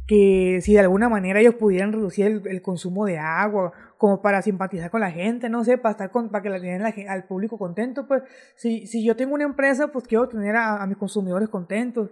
que 0.07 0.59
si 0.61 0.73
de 0.73 0.81
alguna 0.81 1.07
manera 1.07 1.39
ellos 1.39 1.55
pudieran 1.55 1.93
reducir 1.93 2.25
el, 2.25 2.47
el 2.47 2.61
consumo 2.61 3.05
de 3.05 3.17
agua, 3.19 3.71
como 3.97 4.21
para 4.21 4.41
simpatizar 4.41 4.91
con 4.91 4.99
la 5.01 5.11
gente, 5.11 5.47
no 5.47 5.63
sé, 5.63 5.77
para 5.77 5.91
estar 5.91 6.11
con, 6.11 6.29
para 6.29 6.41
que 6.41 6.49
la 6.49 6.59
tengan 6.59 6.81
la 6.81 7.13
al 7.13 7.23
público 7.25 7.57
contento, 7.57 8.07
pues, 8.07 8.23
si, 8.57 8.87
si 8.87 9.05
yo 9.05 9.15
tengo 9.15 9.35
una 9.35 9.45
empresa, 9.45 9.87
pues 9.89 10.05
quiero 10.07 10.27
tener 10.27 10.55
a, 10.57 10.81
a 10.81 10.87
mis 10.87 10.97
consumidores 10.97 11.47
contentos. 11.47 12.09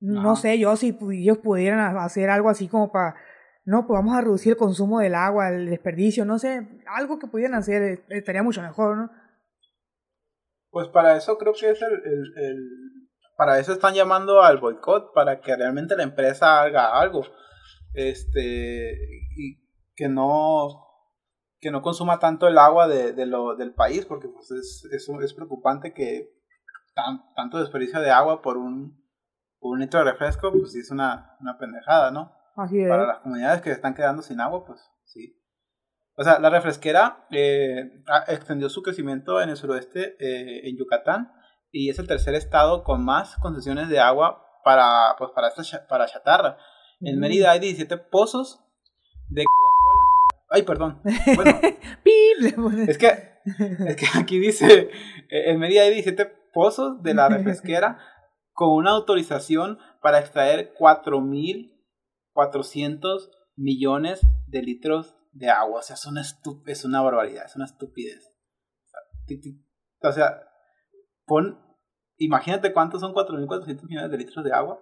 No 0.00 0.32
Ajá. 0.32 0.40
sé 0.40 0.58
yo 0.58 0.74
si 0.76 0.96
ellos 1.12 1.38
pudieran 1.38 1.78
ha- 1.78 2.04
hacer 2.04 2.30
algo 2.30 2.48
así 2.48 2.68
como 2.68 2.90
para, 2.90 3.14
no, 3.64 3.86
pues 3.86 3.98
vamos 3.98 4.14
a 4.16 4.20
reducir 4.20 4.52
el 4.52 4.58
consumo 4.58 5.00
del 5.00 5.14
agua, 5.14 5.48
el 5.48 5.70
desperdicio, 5.70 6.24
no 6.24 6.38
sé, 6.38 6.82
algo 6.86 7.18
que 7.18 7.26
pudieran 7.26 7.54
hacer, 7.54 7.82
eh, 7.82 8.04
estaría 8.10 8.42
mucho 8.42 8.60
mejor, 8.62 8.96
¿no? 8.96 9.10
Pues 10.70 10.88
para 10.88 11.16
eso 11.16 11.38
creo 11.38 11.52
que 11.52 11.70
es 11.70 11.80
el, 11.80 11.92
el, 12.36 12.58
Para 13.36 13.58
eso 13.58 13.72
están 13.72 13.94
llamando 13.94 14.42
al 14.42 14.58
boicot, 14.58 15.12
para 15.14 15.40
que 15.40 15.56
realmente 15.56 15.96
la 15.96 16.02
empresa 16.02 16.60
haga 16.62 16.98
algo. 17.00 17.22
Este. 17.94 18.92
Y 19.36 19.62
que 19.94 20.08
no. 20.08 20.80
Que 21.60 21.70
no 21.70 21.80
consuma 21.80 22.18
tanto 22.18 22.48
el 22.48 22.58
agua 22.58 22.88
de, 22.88 23.12
de 23.12 23.24
lo, 23.24 23.54
del 23.54 23.72
país, 23.72 24.04
porque 24.04 24.28
pues 24.28 24.50
es, 24.50 24.84
es, 24.92 25.34
preocupante 25.34 25.94
que 25.94 26.28
tan- 26.94 27.22
tanto 27.34 27.58
desperdicio 27.58 28.00
de 28.00 28.10
agua 28.10 28.42
por 28.42 28.56
un, 28.58 29.00
un 29.60 29.78
litro 29.78 30.00
de 30.00 30.10
refresco, 30.10 30.50
pues 30.52 30.72
sí 30.72 30.80
es 30.80 30.90
una, 30.90 31.36
una 31.40 31.56
pendejada, 31.56 32.10
¿no? 32.10 32.32
Así 32.56 32.80
es. 32.80 32.88
para 32.88 33.06
las 33.06 33.18
comunidades 33.18 33.60
que 33.62 33.70
se 33.70 33.74
están 33.76 33.94
quedando 33.94 34.22
sin 34.22 34.40
agua, 34.40 34.64
pues 34.64 34.80
sí. 35.04 35.36
O 36.16 36.22
sea, 36.22 36.38
la 36.38 36.50
refresquera 36.50 37.26
eh, 37.32 38.02
ha- 38.06 38.32
extendió 38.32 38.68
su 38.68 38.82
crecimiento 38.82 39.40
en 39.40 39.48
el 39.50 39.56
suroeste, 39.56 40.16
eh, 40.20 40.68
en 40.68 40.76
Yucatán, 40.78 41.32
y 41.72 41.90
es 41.90 41.98
el 41.98 42.06
tercer 42.06 42.34
estado 42.34 42.84
con 42.84 43.04
más 43.04 43.36
concesiones 43.38 43.88
de 43.88 43.98
agua 43.98 44.40
para, 44.64 45.16
pues, 45.18 45.30
para, 45.34 45.48
esta 45.48 45.86
para 45.88 46.06
chatarra. 46.06 46.56
En 47.00 47.16
Mm. 47.16 47.20
Mérida 47.20 47.50
hay 47.50 47.58
17 47.60 47.96
pozos 47.98 48.60
de 49.28 49.44
Coca-Cola. 49.44 50.04
Ay, 50.50 50.62
perdón. 50.62 51.02
Bueno, 51.34 51.58
es 52.88 52.98
que, 52.98 53.06
es 53.88 53.96
que 53.96 54.06
aquí 54.18 54.38
dice, 54.38 54.90
eh, 55.28 55.50
en 55.50 55.58
Mérida 55.58 55.82
hay 55.82 55.90
17 55.90 56.26
pozos 56.52 57.02
de 57.02 57.14
la 57.14 57.28
refresquera 57.28 57.98
con 58.52 58.70
una 58.70 58.92
autorización 58.92 59.78
para 60.00 60.20
extraer 60.20 60.72
4.400 62.34 63.30
millones 63.56 64.20
de 64.46 64.62
litros 64.62 65.16
de 65.32 65.48
agua. 65.50 65.80
O 65.80 65.82
sea, 65.82 65.94
es 65.94 66.06
una, 66.06 66.22
es 66.66 66.84
una 66.84 67.00
barbaridad, 67.02 67.44
es 67.46 67.56
una 67.56 67.64
estupidez. 67.64 68.30
O 70.02 70.12
sea, 70.12 70.42
pon, 71.26 71.58
imagínate 72.18 72.72
cuántos 72.72 73.00
son 73.00 73.12
4.400 73.14 73.84
millones 73.88 74.10
de 74.10 74.18
litros 74.18 74.44
de 74.44 74.52
agua. 74.52 74.80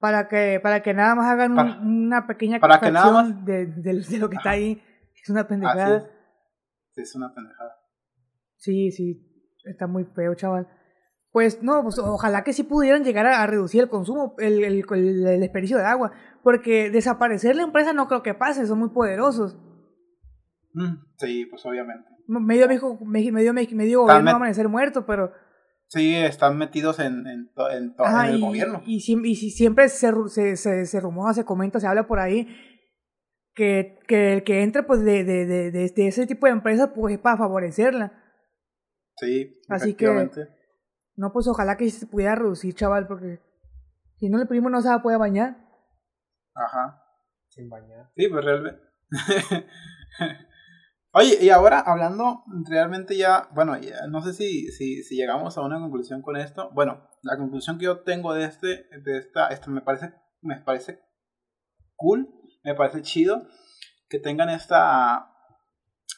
para 0.00 0.28
que 0.28 0.60
para 0.62 0.82
que 0.82 0.92
nada 0.92 1.14
más 1.14 1.26
hagan 1.32 1.52
un- 1.52 2.06
una 2.08 2.26
pequeña 2.26 2.58
para 2.60 2.78
que 2.80 2.90
nada 2.90 3.10
fracción 3.24 3.44
de, 3.46 3.66
de- 3.66 4.00
de 4.00 4.18
lo 4.18 4.28
que 4.28 4.36
está 4.36 4.50
ahí. 4.50 4.82
Es 5.22 5.30
una 5.30 5.46
pendejada. 5.48 5.96
es. 5.96 6.10
Es 6.96 7.14
una 7.14 7.32
pendejada. 7.32 7.74
Sí, 8.56 8.90
sí, 8.90 9.54
está 9.64 9.86
muy 9.86 10.04
feo, 10.04 10.34
chaval. 10.34 10.68
Pues 11.34 11.64
no, 11.64 11.82
pues 11.82 11.98
ojalá 11.98 12.44
que 12.44 12.52
sí 12.52 12.62
pudieran 12.62 13.02
llegar 13.02 13.26
a, 13.26 13.42
a 13.42 13.46
reducir 13.48 13.82
el 13.82 13.88
consumo, 13.88 14.36
el, 14.38 14.62
el, 14.62 14.84
el- 14.88 15.26
el 15.26 15.40
desperdicio 15.40 15.78
de 15.78 15.82
agua, 15.84 16.12
porque 16.44 16.90
desaparecer 16.90 17.56
la 17.56 17.64
empresa 17.64 17.92
no 17.92 18.06
creo 18.06 18.22
que 18.22 18.34
pase, 18.34 18.64
son 18.68 18.78
muy 18.78 18.90
poderosos. 18.90 19.58
Mm, 20.74 20.94
Sí, 21.18 21.46
pues 21.46 21.66
obviamente. 21.66 22.08
Medio 22.28 22.68
México, 22.68 22.96
medio, 23.04 23.32
medio, 23.32 23.52
medio 23.52 24.00
gobierno 24.02 24.26
va 24.26 24.30
a 24.30 24.36
amanecer 24.36 24.68
muerto, 24.68 25.06
pero 25.06 25.32
Sí, 25.88 26.14
están 26.14 26.56
metidos 26.56 27.00
en, 27.00 27.26
en, 27.26 27.52
to- 27.52 27.68
en, 27.68 27.96
to- 27.96 28.04
Ajá, 28.04 28.28
en 28.28 28.34
el 28.34 28.38
y, 28.38 28.40
gobierno. 28.40 28.82
Y, 28.86 28.96
y 28.98 29.34
si 29.34 29.50
siempre 29.50 29.88
se, 29.88 30.12
se, 30.28 30.56
se, 30.56 30.86
se 30.86 31.00
rumora, 31.00 31.34
se 31.34 31.44
comenta, 31.44 31.80
se 31.80 31.88
habla 31.88 32.06
por 32.06 32.20
ahí 32.20 32.46
que, 33.56 33.98
que 34.06 34.34
el 34.34 34.44
que 34.44 34.62
entre 34.62 34.84
pues 34.84 35.02
de, 35.02 35.24
de, 35.24 35.46
de, 35.46 35.70
de, 35.72 36.06
ese 36.06 36.28
tipo 36.28 36.46
de 36.46 36.52
empresas 36.52 36.90
pues 36.94 37.14
es 37.16 37.20
para 37.20 37.36
favorecerla. 37.38 38.12
Sí, 39.16 39.50
Así 39.68 39.94
que-. 39.94 40.06
No, 41.16 41.32
pues 41.32 41.46
ojalá 41.46 41.76
que 41.76 41.88
se 41.90 42.06
pudiera 42.06 42.34
reducir, 42.34 42.74
chaval, 42.74 43.06
porque 43.06 43.40
si 44.18 44.28
no 44.28 44.40
el 44.40 44.48
primo 44.48 44.70
no 44.70 44.80
se 44.80 44.88
va 44.88 44.94
a 44.94 45.02
poder 45.02 45.18
bañar. 45.18 45.56
Ajá. 46.54 47.02
Sin 47.48 47.68
bañar. 47.68 48.10
Sí, 48.16 48.28
pues 48.28 48.44
realmente. 48.44 48.80
Oye, 51.16 51.38
y 51.40 51.50
ahora 51.50 51.78
hablando 51.78 52.42
realmente 52.68 53.16
ya, 53.16 53.48
bueno, 53.54 53.76
ya, 53.78 54.08
no 54.08 54.20
sé 54.20 54.32
si, 54.32 54.72
si, 54.72 55.04
si 55.04 55.14
llegamos 55.14 55.56
a 55.56 55.62
una 55.62 55.78
conclusión 55.78 56.22
con 56.22 56.36
esto. 56.36 56.70
Bueno, 56.72 57.08
la 57.22 57.36
conclusión 57.36 57.78
que 57.78 57.84
yo 57.84 58.00
tengo 58.00 58.34
de 58.34 58.46
este, 58.46 58.88
de 59.04 59.18
esta, 59.18 59.46
esto 59.48 59.70
me 59.70 59.80
parece, 59.80 60.12
me 60.40 60.56
parece 60.56 61.00
cool, 61.94 62.28
me 62.64 62.74
parece 62.74 63.02
chido 63.02 63.46
que 64.08 64.18
tengan 64.18 64.48
esta, 64.48 65.33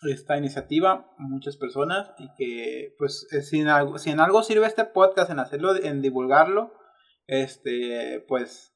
esta 0.09 0.37
iniciativa 0.37 1.11
muchas 1.19 1.57
personas 1.57 2.13
y 2.19 2.29
que 2.37 2.95
pues 2.99 3.27
eh, 3.33 3.43
si 3.43 3.61
en 3.61 3.69
algo, 3.69 3.99
si 3.99 4.11
en 4.11 4.21
algo 4.21 4.43
sirve 4.43 4.67
este 4.67 4.85
podcast 4.85 5.31
en 5.31 5.39
hacerlo, 5.39 5.75
en 5.77 6.03
divulgarlo, 6.03 6.73
este, 7.27 8.25
pues, 8.29 8.75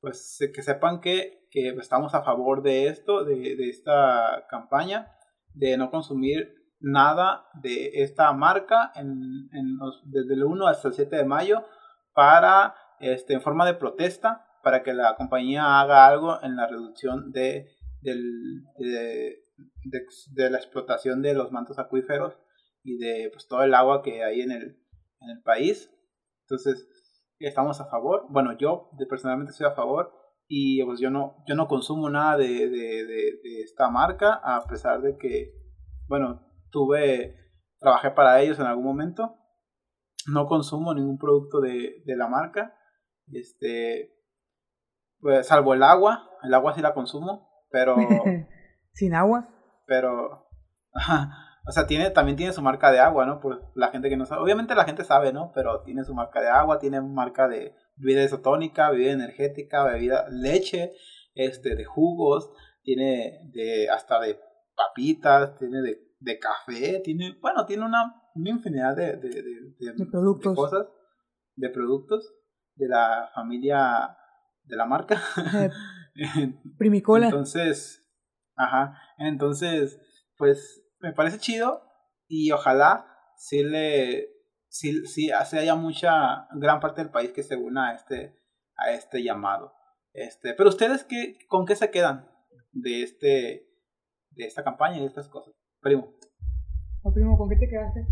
pues 0.00 0.40
eh, 0.40 0.52
que 0.52 0.62
sepan 0.62 1.00
que, 1.00 1.46
que 1.50 1.68
estamos 1.70 2.14
a 2.14 2.22
favor 2.22 2.62
de 2.62 2.88
esto, 2.88 3.24
de, 3.24 3.54
esta 3.68 4.46
campaña, 4.50 5.12
de 5.54 5.76
no 5.76 5.90
consumir 5.90 6.54
nada 6.78 7.46
de 7.54 8.02
esta 8.02 8.32
marca 8.32 8.92
en, 8.94 9.48
en 9.52 9.76
los- 9.78 10.02
desde 10.04 10.34
el 10.34 10.44
1 10.44 10.66
hasta 10.66 10.88
el 10.88 10.94
7 10.94 11.16
de 11.16 11.24
mayo 11.24 11.64
para, 12.12 12.74
este, 13.00 13.34
en 13.34 13.40
forma 13.40 13.64
de 13.66 13.74
protesta, 13.74 14.46
para 14.62 14.82
que 14.82 14.92
la 14.92 15.14
compañía 15.16 15.80
haga 15.80 16.06
algo 16.06 16.42
en 16.42 16.56
la 16.56 16.66
reducción 16.66 17.30
de, 17.32 17.68
del, 18.02 18.64
de, 18.78 19.45
de, 19.84 20.50
la 20.50 20.58
explotación 20.58 21.22
de 21.22 21.34
los 21.34 21.52
mantos 21.52 21.78
acuíferos 21.78 22.34
y 22.82 22.98
de 22.98 23.30
pues, 23.32 23.46
todo 23.48 23.62
el 23.62 23.74
agua 23.74 24.02
que 24.02 24.22
hay 24.24 24.40
en 24.42 24.52
el, 24.52 24.62
en 25.20 25.30
el 25.30 25.42
país. 25.42 25.90
Entonces, 26.42 26.88
estamos 27.38 27.80
a 27.80 27.86
favor. 27.86 28.26
Bueno, 28.30 28.56
yo 28.58 28.90
de- 28.98 29.06
personalmente 29.06 29.52
estoy 29.52 29.66
a 29.66 29.74
favor 29.74 30.12
y 30.48 30.82
pues 30.84 31.00
yo 31.00 31.10
no, 31.10 31.42
yo 31.48 31.54
no 31.54 31.66
consumo 31.68 32.08
nada 32.10 32.36
de, 32.36 32.68
de, 32.68 33.04
de- 33.06 33.60
esta 33.62 33.90
marca, 33.90 34.40
a 34.44 34.64
pesar 34.66 35.00
de 35.02 35.16
que, 35.16 35.52
bueno, 36.08 36.46
tuve, 36.70 37.34
trabajé 37.80 38.10
para 38.12 38.40
ellos 38.42 38.58
en 38.60 38.66
algún 38.66 38.84
momento. 38.84 39.34
No 40.28 40.46
consumo 40.46 40.94
ningún 40.94 41.18
producto 41.18 41.60
de, 41.60 42.02
de 42.04 42.16
la 42.16 42.28
marca. 42.28 42.76
Este, 43.32 44.12
pues 45.20 45.46
salvo 45.48 45.74
el 45.74 45.82
agua, 45.82 46.30
el 46.42 46.54
agua 46.54 46.74
sí 46.74 46.80
la 46.80 46.94
consumo, 46.94 47.48
pero 47.70 47.96
Sin 48.96 49.14
agua. 49.14 49.48
pero 49.86 50.48
ajá, 50.92 51.30
o 51.68 51.70
sea 51.72 51.86
tiene 51.86 52.10
también 52.10 52.36
tiene 52.36 52.52
su 52.52 52.62
marca 52.62 52.90
de 52.90 52.98
agua 52.98 53.24
no 53.26 53.38
por 53.40 53.70
la 53.74 53.88
gente 53.88 54.08
que 54.08 54.16
no 54.16 54.24
sabe 54.26 54.42
obviamente 54.42 54.74
la 54.74 54.84
gente 54.84 55.04
sabe 55.04 55.32
no 55.32 55.52
pero 55.54 55.82
tiene 55.82 56.02
su 56.04 56.14
marca 56.14 56.40
de 56.40 56.48
agua 56.48 56.78
tiene 56.78 57.00
marca 57.00 57.46
de 57.48 57.74
bebida 57.96 58.24
isotónica 58.24 58.90
bebida 58.90 59.12
energética 59.12 59.84
bebida 59.84 60.26
leche 60.30 60.92
este 61.34 61.76
de 61.76 61.84
jugos 61.84 62.50
tiene 62.82 63.40
de 63.52 63.88
hasta 63.90 64.18
de 64.20 64.40
papitas 64.74 65.56
tiene 65.58 65.82
de, 65.82 65.98
de 66.18 66.38
café 66.38 67.00
tiene 67.04 67.36
bueno 67.42 67.66
tiene 67.66 67.84
una, 67.84 68.14
una 68.34 68.50
infinidad 68.50 68.96
de, 68.96 69.16
de, 69.16 69.28
de- 69.78 70.06
productos. 70.10 70.52
de 70.52 70.56
cosas 70.56 70.86
de 71.56 71.68
productos 71.70 72.32
de 72.76 72.88
la 72.88 73.28
familia 73.34 74.16
de 74.64 74.76
la 74.76 74.86
marca 74.86 75.20
Primicola. 76.78 77.26
entonces, 77.26 78.05
ajá, 78.56 78.98
entonces, 79.18 79.98
pues 80.36 80.82
me 81.00 81.12
parece 81.12 81.38
chido 81.38 81.82
y 82.28 82.50
ojalá 82.52 83.06
sí 83.36 83.62
le, 83.62 84.28
sí, 84.68 85.06
sí 85.06 85.30
hace 85.30 85.58
haya 85.58 85.74
mucha, 85.74 86.48
gran 86.54 86.80
parte 86.80 87.02
del 87.02 87.10
país 87.10 87.32
que 87.32 87.42
se 87.42 87.56
una 87.56 87.90
a 87.90 87.94
este, 87.94 88.36
a 88.76 88.90
este 88.90 89.22
llamado. 89.22 89.72
Este, 90.12 90.54
pero 90.54 90.70
ustedes 90.70 91.04
qué, 91.04 91.36
con 91.48 91.66
qué 91.66 91.76
se 91.76 91.90
quedan 91.90 92.28
de 92.72 93.02
este, 93.02 93.68
de 94.30 94.44
esta 94.46 94.64
campaña 94.64 94.96
y 94.96 95.00
de 95.00 95.06
estas 95.06 95.28
cosas, 95.28 95.54
primo. 95.80 96.14
No, 97.04 97.12
primo, 97.12 97.36
¿con 97.38 97.48
qué 97.50 97.56
te 97.56 97.68
quedaste? 97.68 98.06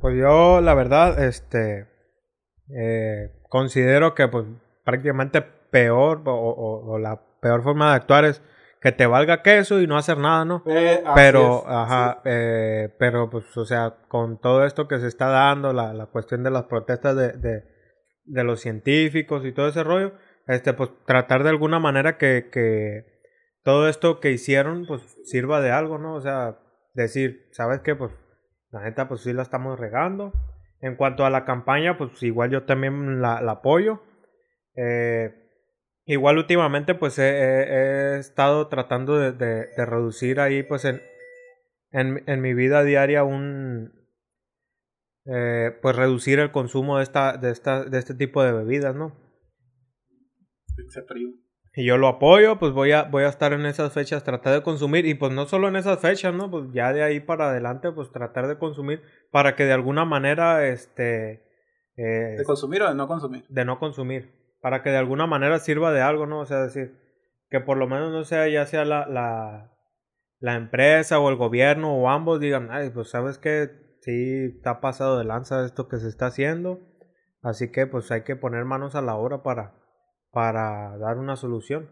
Pues 0.00 0.16
yo, 0.18 0.60
la 0.60 0.74
verdad, 0.74 1.22
este, 1.22 1.86
eh, 2.76 3.30
considero 3.48 4.14
que 4.14 4.28
pues 4.28 4.46
prácticamente 4.84 5.42
peor 5.42 6.22
o, 6.26 6.32
o- 6.34 6.92
o 6.92 6.98
la 6.98 7.22
peor 7.40 7.62
forma 7.62 7.90
de 7.90 7.96
actuar 7.96 8.24
es 8.24 8.42
que 8.84 8.92
te 8.92 9.06
valga 9.06 9.40
queso 9.40 9.80
y 9.80 9.86
no 9.86 9.96
hacer 9.96 10.18
nada, 10.18 10.44
¿no? 10.44 10.62
Eh, 10.66 11.02
pero, 11.14 11.60
es, 11.60 11.64
ajá, 11.68 12.20
eh, 12.26 12.94
pero 12.98 13.30
pues, 13.30 13.56
o 13.56 13.64
sea, 13.64 13.96
con 14.08 14.38
todo 14.38 14.66
esto 14.66 14.88
que 14.88 14.98
se 14.98 15.06
está 15.06 15.28
dando, 15.28 15.72
la, 15.72 15.94
la 15.94 16.04
cuestión 16.04 16.42
de 16.42 16.50
las 16.50 16.64
protestas 16.64 17.16
de, 17.16 17.32
de, 17.32 17.64
de 18.24 18.44
los 18.44 18.60
científicos 18.60 19.42
y 19.46 19.52
todo 19.52 19.68
ese 19.68 19.82
rollo, 19.84 20.12
este, 20.46 20.74
pues 20.74 20.90
tratar 21.06 21.44
de 21.44 21.48
alguna 21.48 21.78
manera 21.78 22.18
que, 22.18 22.50
que 22.52 23.06
todo 23.62 23.88
esto 23.88 24.20
que 24.20 24.32
hicieron, 24.32 24.84
pues 24.86 25.00
sirva 25.24 25.62
de 25.62 25.70
algo, 25.70 25.96
¿no? 25.96 26.14
O 26.14 26.20
sea, 26.20 26.58
decir, 26.92 27.48
¿sabes 27.52 27.80
qué? 27.80 27.96
Pues 27.96 28.12
la 28.70 28.82
neta, 28.82 29.08
pues 29.08 29.22
sí 29.22 29.32
la 29.32 29.40
estamos 29.40 29.80
regando. 29.80 30.34
En 30.82 30.96
cuanto 30.96 31.24
a 31.24 31.30
la 31.30 31.46
campaña, 31.46 31.96
pues 31.96 32.22
igual 32.22 32.50
yo 32.50 32.64
también 32.64 33.22
la, 33.22 33.40
la 33.40 33.52
apoyo. 33.52 34.02
Eh, 34.76 35.43
igual 36.06 36.38
últimamente, 36.38 36.94
pues 36.94 37.18
he, 37.18 37.28
he- 37.28 38.14
he 38.16 38.18
estado 38.18 38.68
tratando 38.68 39.18
de, 39.18 39.32
de- 39.32 39.66
de 39.76 39.86
reducir 39.86 40.40
ahí, 40.40 40.62
pues 40.62 40.84
en, 40.84 41.02
en, 41.92 42.22
en 42.26 42.40
mi 42.40 42.54
vida 42.54 42.82
diaria 42.84 43.24
un... 43.24 43.92
eh, 45.26 45.72
pues 45.82 45.96
reducir 45.96 46.38
el 46.38 46.50
consumo 46.52 46.98
de, 46.98 47.02
esta, 47.04 47.36
de, 47.36 47.50
esta, 47.50 47.84
de 47.84 47.98
este 47.98 48.14
tipo 48.14 48.42
de 48.42 48.52
bebidas, 48.52 48.94
¿no? 48.94 49.16
Y 51.76 51.84
yo 51.84 51.96
lo 51.98 52.06
apoyo, 52.06 52.58
pues 52.58 52.72
voy 52.72 52.92
a, 52.92 53.02
voy 53.04 53.24
a 53.24 53.28
estar 53.28 53.52
en 53.52 53.66
esas 53.66 53.92
fechas, 53.92 54.22
tratar 54.22 54.54
de 54.54 54.62
consumir, 54.62 55.06
y 55.06 55.14
pues 55.14 55.32
no 55.32 55.46
solo 55.46 55.66
en 55.68 55.74
esas 55.76 55.98
fechas, 56.00 56.32
¿no? 56.34 56.48
Pues 56.50 56.66
ya 56.72 56.92
de 56.92 57.02
ahí 57.02 57.18
para 57.20 57.50
adelante, 57.50 57.90
pues 57.90 58.12
tratar 58.12 58.46
de 58.46 58.58
consumir 58.58 59.02
para 59.32 59.56
que 59.56 59.64
de 59.64 59.72
alguna 59.72 60.04
manera, 60.04 60.68
este, 60.68 61.42
eh, 61.96 62.36
¿De 62.38 62.44
consumir 62.44 62.82
o 62.82 62.88
de 62.88 62.94
no 62.94 63.08
consumir? 63.08 63.44
de 63.48 63.64
no 63.64 63.78
consumir, 63.80 64.30
para 64.64 64.82
que 64.82 64.88
de 64.88 64.96
alguna 64.96 65.26
manera 65.26 65.58
sirva 65.58 65.92
de 65.92 66.00
algo, 66.00 66.24
¿no? 66.24 66.40
O 66.40 66.46
sea, 66.46 66.62
decir, 66.62 66.98
que 67.50 67.60
por 67.60 67.76
lo 67.76 67.86
menos 67.86 68.10
no 68.12 68.24
sea, 68.24 68.48
ya 68.48 68.64
sea 68.64 68.86
la, 68.86 69.04
la, 70.40 70.54
empresa 70.56 71.20
o 71.20 71.28
el 71.28 71.36
gobierno 71.36 71.94
o 71.94 72.08
ambos 72.08 72.40
digan, 72.40 72.70
ay, 72.70 72.88
pues 72.88 73.10
sabes 73.10 73.36
que 73.36 73.68
sí 74.00 74.54
está 74.56 74.80
pasado 74.80 75.18
de 75.18 75.24
lanza 75.24 75.66
esto 75.66 75.86
que 75.86 75.98
se 75.98 76.08
está 76.08 76.28
haciendo, 76.28 76.80
así 77.42 77.70
que 77.72 77.86
pues 77.86 78.10
hay 78.10 78.22
que 78.22 78.36
poner 78.36 78.64
manos 78.64 78.94
a 78.94 79.02
la 79.02 79.16
obra 79.16 79.42
para, 79.42 79.74
para 80.30 80.96
dar 80.96 81.18
una 81.18 81.36
solución. 81.36 81.90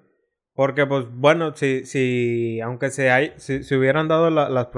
Porque 0.55 0.87
pues 0.87 1.05
bueno, 1.11 1.55
si, 1.55 1.85
si 1.85 2.59
aunque 2.63 2.89
se, 2.89 3.11
hay, 3.11 3.35
si, 3.37 3.65
si 3.65 3.75
hubieran 3.75 4.09
dado 4.09 4.31
la- 4.31 4.49
las, 4.49 4.69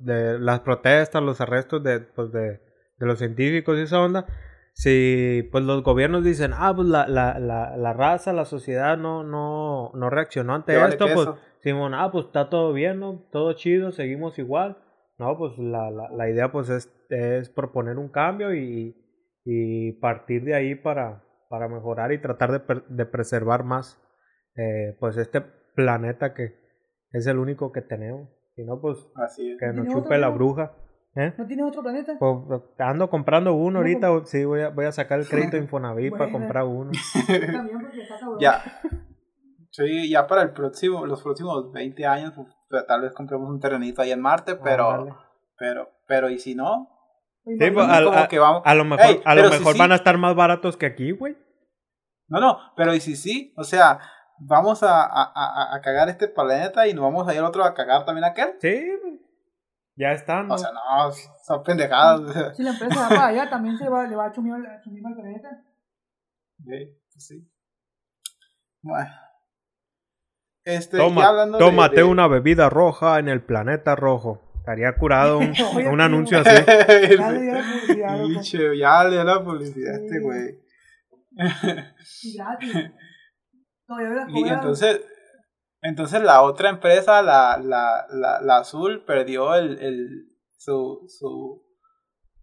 las 0.00 0.58
protestas, 0.58 1.22
los 1.22 1.40
arrestos 1.40 1.84
de, 1.84 2.00
pues, 2.00 2.32
de, 2.32 2.60
de 2.98 3.06
los 3.06 3.20
científicos 3.20 3.78
y 3.78 3.82
esa 3.82 4.00
onda, 4.00 4.26
si 4.76 5.48
pues 5.52 5.64
los 5.64 5.82
gobiernos 5.82 6.24
dicen, 6.24 6.50
ah, 6.54 6.72
pues 6.74 6.88
la, 6.88 7.06
la, 7.06 7.38
la, 7.38 7.76
la 7.76 7.92
raza, 7.92 8.32
la 8.32 8.44
sociedad 8.44 8.98
no, 8.98 9.22
no, 9.22 9.92
no 9.94 10.10
reaccionó 10.10 10.54
ante 10.54 10.72
¿Te 10.72 10.78
vale 10.78 10.92
esto, 10.92 11.06
pues? 11.14 11.28
Simón, 11.60 11.94
ah, 11.94 12.10
pues 12.12 12.26
está 12.26 12.50
todo 12.50 12.72
bien, 12.72 13.00
¿no? 13.00 13.24
Todo 13.30 13.52
chido, 13.54 13.92
seguimos 13.92 14.38
igual. 14.38 14.76
No, 15.16 15.38
pues 15.38 15.56
la, 15.58 15.90
la, 15.90 16.10
la 16.10 16.28
idea 16.28 16.50
pues 16.50 16.68
es, 16.68 16.92
es 17.08 17.48
proponer 17.48 17.98
un 17.98 18.08
cambio 18.08 18.52
y, 18.52 18.96
y 19.44 19.92
partir 20.00 20.42
de 20.44 20.54
ahí 20.56 20.74
para, 20.74 21.22
para 21.48 21.68
mejorar 21.68 22.12
y 22.12 22.18
tratar 22.20 22.50
de, 22.50 22.82
de 22.88 23.06
preservar 23.06 23.62
más 23.62 24.02
eh, 24.56 24.96
pues 24.98 25.16
este 25.16 25.40
planeta 25.40 26.34
que 26.34 26.52
es 27.12 27.26
el 27.28 27.38
único 27.38 27.70
que 27.70 27.80
tenemos. 27.80 28.28
Si 28.56 28.64
no, 28.64 28.80
pues 28.80 28.98
Así 29.14 29.52
es. 29.52 29.58
que 29.58 29.66
nos 29.66 29.86
¿Tiene 29.86 29.90
chupe 29.92 30.06
otro, 30.06 30.18
la 30.18 30.28
no? 30.28 30.34
bruja. 30.34 30.72
¿Eh? 31.16 31.32
¿No 31.38 31.46
tienes 31.46 31.66
otro 31.66 31.82
planeta? 31.82 32.16
Pues, 32.18 32.60
ando 32.78 33.08
comprando 33.08 33.54
uno 33.54 33.72
No, 33.72 33.78
ahorita, 33.78 34.08
sí, 34.24 34.44
voy 34.44 34.62
a, 34.62 34.70
voy 34.70 34.84
a 34.86 34.92
sacar 34.92 35.20
el 35.20 35.28
crédito 35.28 35.56
Infonavit 35.56 36.10
para 36.12 36.24
Bueno. 36.24 36.38
comprar 36.38 36.64
uno. 36.64 36.90
Ya. 38.40 38.62
Sí, 39.70 40.08
ya 40.08 40.26
para 40.26 40.42
el 40.42 40.52
próximo, 40.52 41.04
los 41.06 41.22
próximos 41.22 41.72
20 41.72 42.06
años, 42.06 42.32
pues, 42.34 42.86
tal 42.86 43.02
vez 43.02 43.12
compremos 43.12 43.48
un 43.48 43.58
terrenito 43.60 44.02
ahí 44.02 44.12
en 44.12 44.20
Marte, 44.20 44.54
pero, 44.56 44.90
Ándale. 44.90 45.14
pero, 45.58 45.88
pero, 46.06 46.30
¿y 46.30 46.38
si 46.38 46.54
no? 46.54 46.88
Sí, 47.44 47.56
pues, 47.72 47.86
a- 47.88 48.28
que 48.28 48.38
vamos- 48.38 48.62
A 48.64 48.74
lo 48.74 48.84
mejor, 48.84 49.06
Ey, 49.06 49.20
a 49.24 49.34
lo 49.34 49.42
pero 49.42 49.52
si 49.52 49.58
mejor 49.58 49.72
sí- 49.74 49.78
van 49.80 49.92
a 49.92 49.96
estar 49.96 50.16
más 50.16 50.34
baratos 50.36 50.76
que 50.76 50.86
aquí, 50.86 51.10
güey. 51.12 51.36
No, 52.28 52.40
no, 52.40 52.58
pero 52.76 52.94
¿y 52.94 53.00
si 53.00 53.16
sí? 53.16 53.52
O 53.56 53.64
sea, 53.64 53.98
vamos 54.38 54.82
a, 54.82 55.02
a, 55.04 55.32
a, 55.34 55.74
a 55.76 55.80
cagar 55.80 56.08
este 56.08 56.28
planeta 56.28 56.86
y 56.86 56.94
nos 56.94 57.02
vamos 57.04 57.26
a 57.28 57.32
ir 57.34 57.40
al 57.40 57.44
otro 57.46 57.64
a 57.64 57.74
cagar 57.74 58.04
también 58.04 58.24
aquel. 58.24 58.54
Sí, 58.60 58.92
ya 59.96 60.12
están. 60.12 60.48
¿no? 60.48 60.54
O 60.54 60.58
sea, 60.58 60.70
no, 60.72 61.12
son 61.44 61.62
pendejadas. 61.62 62.56
Si 62.56 62.62
la 62.62 62.70
empresa 62.70 63.00
va 63.02 63.08
para 63.08 63.26
allá, 63.28 63.50
también 63.50 63.76
se 63.78 63.88
va, 63.88 64.06
le 64.06 64.16
va 64.16 64.26
a 64.26 64.32
chumir 64.32 64.54
al 64.54 65.14
planeta. 65.14 65.64
Sí, 66.58 66.98
pues 67.12 67.26
sí. 67.26 67.50
Bueno. 68.82 69.10
Este, 70.64 70.96
ya 70.96 71.02
Toma, 71.04 71.26
hablando 71.26 71.58
de- 71.58 71.64
tómate 71.64 71.96
de- 71.96 72.04
una 72.04 72.26
bebida 72.26 72.70
roja 72.70 73.18
en 73.18 73.28
el 73.28 73.42
planeta 73.42 73.94
rojo. 73.96 74.40
Estaría 74.56 74.94
curado 74.96 75.38
un, 75.38 75.50
Oye, 75.76 75.88
un 75.88 75.96
tío. 75.96 76.02
anuncio 76.04 76.38
así. 76.40 76.64
Ya 76.66 77.30
le 77.30 77.40
dio 77.42 77.52
la 77.54 77.62
publicidad. 77.62 78.22
Pinche, 78.24 78.78
ya 78.78 79.04
le 79.04 79.10
dio 79.10 79.24
la 79.24 79.44
publicidad 79.44 79.94
a 79.94 79.96
este 79.98 80.16
Sí. 80.18 80.22
güey. 80.22 80.60
Y 84.28 84.42
gratis. 84.42 84.52
Entonces, 84.52 85.00
entonces 85.84 86.22
la 86.22 86.42
otra 86.42 86.70
empresa, 86.70 87.22
la, 87.22 87.58
la, 87.62 88.06
la, 88.10 88.40
la 88.40 88.56
azul, 88.58 89.04
perdió 89.06 89.54
el, 89.54 89.78
el, 89.80 90.08
su, 90.56 91.04
su, 91.08 91.62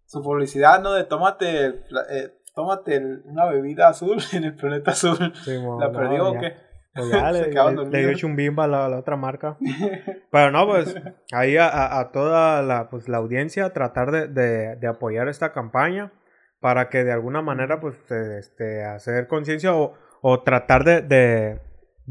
su 0.06 0.22
publicidad, 0.22 0.80
¿no? 0.80 0.92
De 0.92 1.04
tómate, 1.04 1.66
eh, 1.66 2.32
tómate 2.54 2.98
una 3.24 3.44
bebida 3.46 3.88
azul 3.88 4.18
en 4.32 4.44
el 4.44 4.54
planeta 4.54 4.92
azul. 4.92 5.32
Sí, 5.44 5.52
¿La 5.78 5.88
no, 5.88 5.92
perdió 5.92 6.28
o 6.30 6.34
ya. 6.34 6.40
qué? 6.40 6.56
Pues 6.94 7.08
ya 7.10 7.30
le, 7.32 7.48
le- 7.48 7.86
le 7.90 7.98
dio 8.06 8.14
chumbimba 8.14 8.64
a 8.64 8.68
la, 8.68 8.88
la 8.88 8.98
otra 8.98 9.16
marca. 9.16 9.56
Pero 10.30 10.50
no, 10.50 10.66
pues 10.66 10.94
ahí 11.32 11.56
a, 11.56 11.98
a- 11.98 12.12
toda 12.12 12.62
la, 12.62 12.88
pues, 12.90 13.08
la 13.08 13.18
audiencia 13.18 13.72
tratar 13.72 14.10
de, 14.10 14.28
de- 14.28 14.76
de 14.76 14.86
apoyar 14.86 15.28
esta 15.28 15.52
campaña 15.52 16.12
para 16.60 16.90
que 16.90 17.02
de 17.02 17.12
alguna 17.12 17.42
manera 17.42 17.80
pues 17.80 17.96
eh, 18.12 18.36
este, 18.38 18.84
hacer 18.84 19.26
conciencia 19.26 19.74
o, 19.74 19.94
o 20.20 20.42
tratar 20.42 20.84
de, 20.84 21.00
de, 21.02 21.60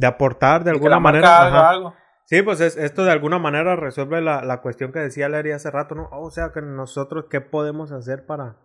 de 0.02 0.08
aportar 0.08 0.64
de 0.64 0.72
Y 0.72 0.74
alguna 0.74 1.00
manera. 1.00 1.70
algo. 1.70 1.96
Sí, 2.26 2.42
pues 2.42 2.60
es, 2.60 2.76
esto 2.78 3.04
de 3.04 3.12
alguna 3.12 3.38
manera 3.40 3.76
resuelve 3.76 4.20
la, 4.22 4.42
la 4.44 4.62
cuestión 4.62 4.92
que 4.92 5.00
decía 5.00 5.30
Larry 5.30 5.52
hace 5.52 5.70
rato, 5.70 5.96
¿no? 5.96 6.10
O 6.12 6.32
sea, 6.32 6.52
que 6.54 6.62
nosotros 6.62 7.26
qué 7.30 7.40
podemos 7.42 7.92
hacer 7.92 8.26
para, 8.26 8.58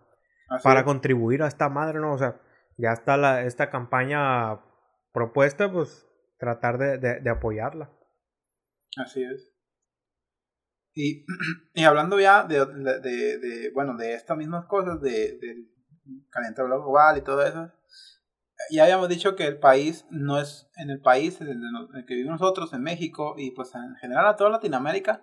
Así 0.49 0.63
para 0.63 0.79
es. 0.79 0.85
contribuir 0.85 1.43
a 1.43 1.47
esta 1.47 1.69
madre, 1.69 1.99
¿no? 1.99 2.13
O 2.13 2.17
sea, 2.17 2.39
ya 2.77 2.91
está 2.93 3.17
la, 3.17 3.43
esta 3.43 3.69
campaña 3.69 4.59
propuesta, 5.11 5.71
pues 5.71 6.07
tratar 6.39 6.77
de, 6.77 6.97
de, 6.97 7.19
de 7.19 7.29
apoyarla. 7.29 7.91
Así 8.97 9.23
es. 9.23 9.53
Y, 10.93 11.25
y 11.75 11.83
hablando 11.83 12.19
ya 12.19 12.43
de, 12.45 12.65
de, 12.65 12.99
de- 13.01 13.37
de, 13.39 13.71
bueno, 13.73 13.95
de 13.95 14.13
estas 14.15 14.37
mismas 14.37 14.65
cosas, 14.65 14.99
de, 15.01 15.37
del 15.39 15.67
calentamiento 16.31 16.65
global 16.65 17.17
y 17.17 17.21
todo 17.21 17.45
eso, 17.45 17.71
ya 18.71 18.83
habíamos 18.83 19.09
dicho 19.09 19.35
que 19.35 19.45
el 19.45 19.59
país 19.59 20.05
no 20.09 20.39
es, 20.39 20.69
en 20.77 20.89
el 20.89 21.01
país 21.01 21.39
en 21.41 21.49
el, 21.49 22.05
que 22.05 22.15
vivimos 22.15 22.39
nosotros, 22.41 22.73
en 22.73 22.81
México, 22.81 23.35
y 23.37 23.51
pues 23.51 23.73
en 23.75 23.95
general 23.95 24.27
a 24.27 24.35
toda 24.35 24.49
Latinoamérica, 24.49 25.21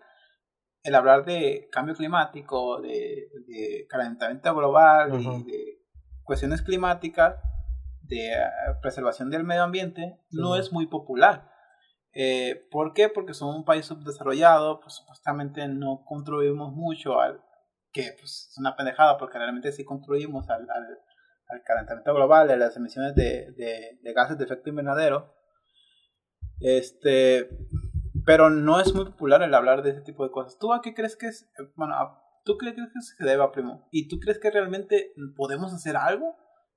el 0.82 0.94
hablar 0.94 1.24
de 1.24 1.68
cambio 1.72 1.94
climático, 1.94 2.80
de, 2.80 3.28
de 3.46 3.86
calentamiento 3.88 4.54
global 4.54 5.20
y 5.20 5.44
de 5.44 5.80
cuestiones 6.22 6.62
climáticas, 6.62 7.36
de 8.02 8.32
eh, 8.32 8.36
preservación 8.82 9.30
del 9.30 9.44
medio 9.44 9.62
ambiente, 9.62 10.18
no 10.30 10.56
es 10.56 10.72
muy 10.72 10.86
popular. 10.86 11.50
Eh, 12.12 12.66
¿Por 12.70 12.92
qué? 12.92 13.08
Porque 13.08 13.34
somos 13.34 13.56
un 13.56 13.64
país 13.64 13.86
subdesarrollado, 13.86 14.80
pues 14.80 14.94
supuestamente 14.94 15.66
no 15.68 16.04
contribuimos 16.06 16.72
mucho 16.72 17.20
al, 17.20 17.42
que 17.92 18.14
pues 18.18 18.48
es 18.50 18.58
una 18.58 18.76
pendejada, 18.76 19.18
porque 19.18 19.38
realmente 19.38 19.72
sí 19.72 19.84
contribuimos 19.84 20.48
al, 20.48 20.62
al, 20.70 20.98
al 21.48 21.62
calentamiento 21.62 22.14
global, 22.14 22.50
a 22.50 22.56
las 22.56 22.76
emisiones 22.76 23.14
de, 23.14 23.52
de, 23.52 24.12
gases 24.12 24.38
de 24.38 24.44
efecto 24.44 24.70
invernadero. 24.70 25.34
Este, 26.60 27.48
pero 28.24 28.50
no 28.50 28.80
es 28.80 28.94
muy 28.94 29.04
popular 29.04 29.42
el 29.42 29.54
hablar 29.54 29.82
de 29.82 29.90
ese 29.90 30.02
tipo 30.02 30.24
de 30.24 30.30
cosas. 30.30 30.58
¿Tú 30.58 30.72
a 30.72 30.80
qué 30.80 30.94
crees 30.94 31.16
que 31.16 31.26
es, 31.26 31.50
bueno, 31.76 31.94
tú 32.44 32.56
crees 32.56 32.76
que 32.76 33.00
se 33.00 33.24
deba, 33.24 33.52
primo? 33.52 33.88
¿Y 33.90 34.08
tú 34.08 34.18
crees 34.18 34.38
que 34.38 34.50
realmente 34.50 35.12
podemos 35.36 35.72
hacer 35.72 35.96
algo? 35.96 36.36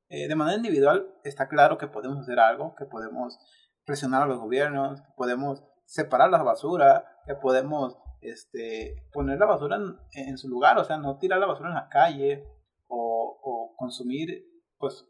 Eh, 0.09 0.27
de 0.27 0.35
manera 0.35 0.57
individual 0.57 1.13
está 1.23 1.47
claro 1.47 1.77
que 1.77 1.87
podemos 1.87 2.19
hacer 2.19 2.39
algo, 2.39 2.75
que 2.75 2.85
podemos 2.85 3.37
presionar 3.85 4.23
a 4.23 4.25
los 4.25 4.39
gobiernos, 4.39 5.01
que 5.01 5.13
podemos 5.15 5.63
separar 5.85 6.29
la 6.29 6.43
basura, 6.43 7.05
que 7.25 7.35
podemos 7.35 7.97
este, 8.21 9.07
poner 9.13 9.39
la 9.39 9.45
basura 9.45 9.77
en, 10.13 10.37
su 10.37 10.49
lugar, 10.49 10.77
o 10.77 10.83
sea, 10.83 10.97
no 10.97 11.17
tirar 11.17 11.39
la 11.39 11.45
basura 11.45 11.69
en 11.69 11.75
la 11.75 11.89
calle 11.89 12.43
o, 12.87 13.39
o 13.41 13.75
consumir 13.77 14.45
pues 14.77 15.05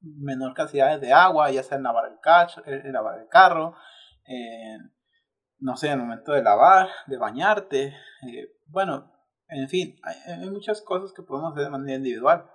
menor 0.00 0.54
cantidad 0.54 0.98
de 0.98 1.12
agua, 1.12 1.50
ya 1.50 1.62
sea 1.62 1.76
en 1.76 1.84
lavar 1.84 2.10
el, 2.10 2.18
cacho, 2.20 2.62
en 2.66 2.92
lavar 2.92 3.18
el 3.20 3.28
carro, 3.28 3.74
no 5.60 5.76
sé, 5.76 5.88
en 5.88 5.92
el 5.94 5.98
momento 5.98 6.32
de 6.32 6.42
lavar, 6.42 6.88
de 7.06 7.18
bañarte, 7.18 7.94
eh, 8.26 8.56
bueno, 8.66 9.12
en 9.48 9.68
fin, 9.68 9.96
hay, 10.02 10.48
muchas 10.50 10.80
cosas 10.80 11.12
que 11.12 11.22
podemos 11.22 11.52
hacer 11.52 11.64
de 11.64 11.70
manera 11.70 11.96
individual. 11.96 12.48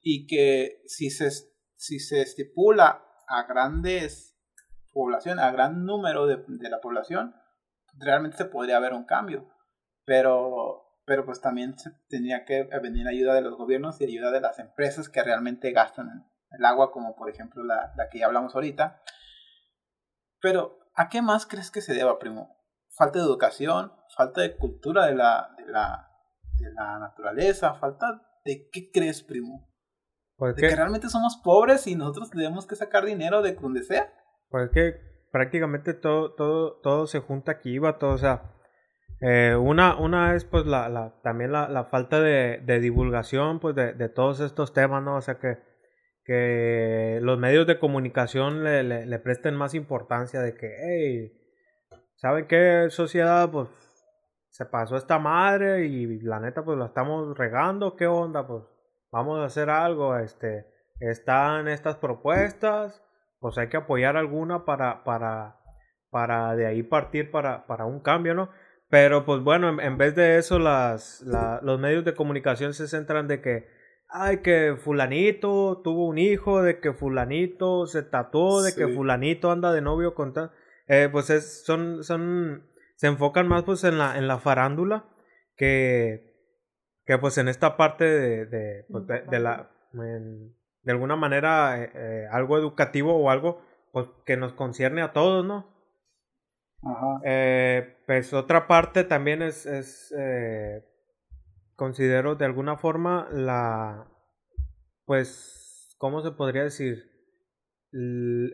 Y 0.00 0.26
que 0.26 0.82
si 0.86 1.10
se, 1.10 1.30
si 1.74 1.98
se 1.98 2.22
estipula 2.22 3.04
a 3.26 3.42
grandes 3.44 4.38
poblaciones, 4.92 5.44
a 5.44 5.50
gran 5.50 5.84
número 5.84 6.26
de, 6.26 6.44
de 6.46 6.70
la 6.70 6.80
población, 6.80 7.34
realmente 7.98 8.36
se 8.36 8.44
podría 8.44 8.76
haber 8.76 8.92
un 8.92 9.04
cambio, 9.04 9.48
pero 10.04 10.85
pero 11.06 11.24
pues 11.24 11.40
también 11.40 11.78
se 11.78 11.90
tendría 12.08 12.44
que 12.44 12.64
venir 12.82 13.06
ayuda 13.06 13.34
de 13.34 13.40
los 13.40 13.56
gobiernos 13.56 14.00
y 14.00 14.04
ayuda 14.04 14.32
de 14.32 14.40
las 14.40 14.58
empresas 14.58 15.08
que 15.08 15.22
realmente 15.22 15.70
gastan 15.70 16.28
el 16.50 16.64
agua, 16.64 16.90
como 16.90 17.14
por 17.14 17.30
ejemplo 17.30 17.64
la, 17.64 17.92
la 17.96 18.08
que 18.08 18.18
ya 18.18 18.26
hablamos 18.26 18.54
ahorita. 18.54 19.02
Pero, 20.40 20.80
¿a 20.94 21.08
qué 21.08 21.22
más 21.22 21.46
crees 21.46 21.70
que 21.70 21.80
se 21.80 21.94
deba, 21.94 22.18
primo? 22.18 22.56
¿Falta 22.96 23.20
de 23.20 23.24
educación? 23.24 23.92
¿Falta 24.16 24.40
de 24.40 24.56
cultura 24.56 25.06
de 25.06 25.14
la, 25.14 25.54
de 25.56 25.66
la, 25.66 26.10
de 26.58 26.72
la 26.72 26.98
naturaleza? 26.98 27.74
¿Falta 27.74 28.22
de 28.44 28.68
qué 28.72 28.90
crees, 28.92 29.22
primo? 29.22 29.72
Pues 30.36 30.56
¿De 30.56 30.68
que 30.68 30.74
realmente 30.74 31.08
somos 31.08 31.40
pobres 31.42 31.86
y 31.86 31.94
nosotros 31.94 32.30
tenemos 32.30 32.66
que 32.66 32.74
sacar 32.74 33.04
dinero 33.04 33.42
de 33.42 33.52
donde 33.52 33.82
sea? 33.82 34.12
Pues 34.48 34.70
que 34.70 35.26
prácticamente 35.30 35.94
todo, 35.94 36.34
todo, 36.34 36.80
todo 36.80 37.06
se 37.06 37.20
junta 37.20 37.52
aquí, 37.52 37.78
va 37.78 37.98
todo, 37.98 38.10
o 38.10 38.18
sea, 38.18 38.55
eh, 39.20 39.56
una, 39.58 39.96
una 39.96 40.34
es 40.34 40.44
pues 40.44 40.66
la, 40.66 40.88
la 40.88 41.14
también 41.22 41.52
la, 41.52 41.68
la 41.68 41.84
falta 41.84 42.20
de, 42.20 42.60
de, 42.64 42.80
divulgación 42.80 43.60
pues 43.60 43.74
de, 43.74 43.94
de, 43.94 44.08
todos 44.10 44.40
estos 44.40 44.74
temas, 44.74 45.02
¿no? 45.02 45.16
O 45.16 45.20
sea 45.22 45.38
que, 45.38 45.58
que 46.24 47.18
los 47.22 47.38
medios 47.38 47.66
de 47.66 47.78
comunicación 47.78 48.62
le, 48.62 48.82
le, 48.82 49.18
presten 49.18 49.54
más 49.54 49.74
importancia 49.74 50.40
de 50.40 50.54
que, 50.54 50.68
hey, 50.78 51.32
¿saben 52.16 52.46
qué 52.46 52.88
sociedad? 52.90 53.50
Pues 53.50 53.68
se 54.50 54.66
pasó 54.66 54.96
esta 54.96 55.18
madre 55.18 55.86
y 55.86 56.20
la 56.20 56.40
neta 56.40 56.62
pues 56.62 56.78
la 56.78 56.86
estamos 56.86 57.36
regando, 57.38 57.96
¿qué 57.96 58.06
onda? 58.06 58.46
Pues 58.46 58.64
vamos 59.10 59.38
a 59.40 59.46
hacer 59.46 59.70
algo, 59.70 60.16
este, 60.18 60.66
están 61.00 61.68
estas 61.68 61.96
propuestas, 61.96 63.02
pues 63.40 63.56
hay 63.56 63.68
que 63.68 63.78
apoyar 63.78 64.18
alguna 64.18 64.66
para, 64.66 65.04
para, 65.04 65.56
para 66.10 66.54
de 66.54 66.66
ahí 66.66 66.82
partir 66.82 67.30
para, 67.30 67.66
para 67.66 67.86
un 67.86 68.00
cambio, 68.00 68.34
¿no? 68.34 68.50
Pero 68.88 69.24
pues 69.24 69.42
bueno, 69.42 69.80
en, 69.80 69.98
vez 69.98 70.14
de 70.14 70.38
eso, 70.38 70.58
las, 70.58 71.24
los 71.62 71.80
medios 71.80 72.04
de 72.04 72.14
comunicación 72.14 72.72
se 72.72 72.86
centran 72.86 73.26
de 73.26 73.40
que, 73.40 73.66
ay, 74.08 74.38
que 74.38 74.76
fulanito 74.78 75.80
tuvo 75.82 76.06
un 76.06 76.18
hijo, 76.18 76.62
de 76.62 76.78
que 76.78 76.92
fulanito 76.92 77.86
se 77.86 78.02
tatuó, 78.02 78.62
de 78.62 78.74
que 78.74 78.88
fulanito 78.88 79.50
anda 79.50 79.72
de 79.72 79.80
novio 79.80 80.14
con 80.14 80.32
tal. 80.32 80.52
Eh, 80.86 81.08
pues 81.10 81.30
es, 81.30 81.64
son, 81.64 82.04
son, 82.04 82.68
se 82.94 83.08
enfocan 83.08 83.48
más 83.48 83.64
pues 83.64 83.82
en 83.82 83.98
la, 83.98 84.18
en 84.18 84.28
la 84.28 84.38
farándula 84.38 85.04
que, 85.56 86.32
que 87.04 87.18
pues 87.18 87.38
en 87.38 87.48
esta 87.48 87.76
parte 87.76 88.04
de, 88.04 88.46
de, 88.46 88.86
pues, 88.88 89.04
de, 89.06 89.40
la, 89.40 89.70
de 89.92 90.92
alguna 90.92 91.16
manera 91.16 91.82
eh, 91.82 91.90
eh, 91.94 92.26
algo 92.30 92.56
educativo 92.56 93.16
o 93.16 93.30
algo 93.30 93.62
pues 93.92 94.08
que 94.24 94.36
nos 94.36 94.52
concierne 94.52 95.02
a 95.02 95.12
todos, 95.12 95.44
¿no? 95.44 95.75
Eh, 97.24 97.96
pues 98.06 98.32
otra 98.32 98.66
parte 98.66 99.04
también 99.04 99.42
es, 99.42 99.66
es 99.66 100.14
eh, 100.16 100.84
considero 101.74 102.36
de 102.36 102.44
alguna 102.44 102.76
forma 102.76 103.28
la, 103.32 104.06
pues, 105.04 105.94
¿cómo 105.98 106.22
se 106.22 106.32
podría 106.32 106.64
decir? 106.64 107.10
El, 107.92 108.52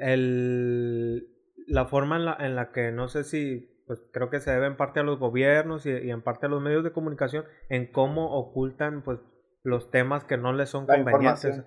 la 1.67 1.87
forma 1.87 2.17
en 2.17 2.25
la, 2.25 2.37
en 2.39 2.55
la 2.55 2.71
que 2.73 2.93
no 2.93 3.09
sé 3.09 3.25
si, 3.25 3.83
pues 3.87 4.03
creo 4.13 4.31
que 4.31 4.41
se 4.41 4.53
debe 4.53 4.67
en 4.67 4.77
parte 4.77 5.01
a 5.01 5.03
los 5.03 5.19
gobiernos 5.19 5.85
y, 5.87 5.91
en 5.91 6.23
parte 6.23 6.47
a 6.47 6.49
los 6.49 6.63
medios 6.63 6.85
de 6.85 6.93
comunicación 6.93 7.45
en 7.69 7.91
cómo 7.91 8.37
ocultan 8.37 9.03
pues 9.03 9.19
los 9.63 9.91
temas 9.91 10.25
que 10.25 10.37
no 10.37 10.53
les 10.53 10.69
son 10.69 10.87
convenientes. 10.87 11.65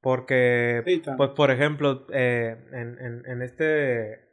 Porque, 0.00 0.82
pues 1.16 1.30
por 1.30 1.50
ejemplo, 1.50 2.06
eh, 2.10 2.56
en, 2.72 2.98
en, 2.98 3.26
en 3.26 3.42
este 3.42 4.29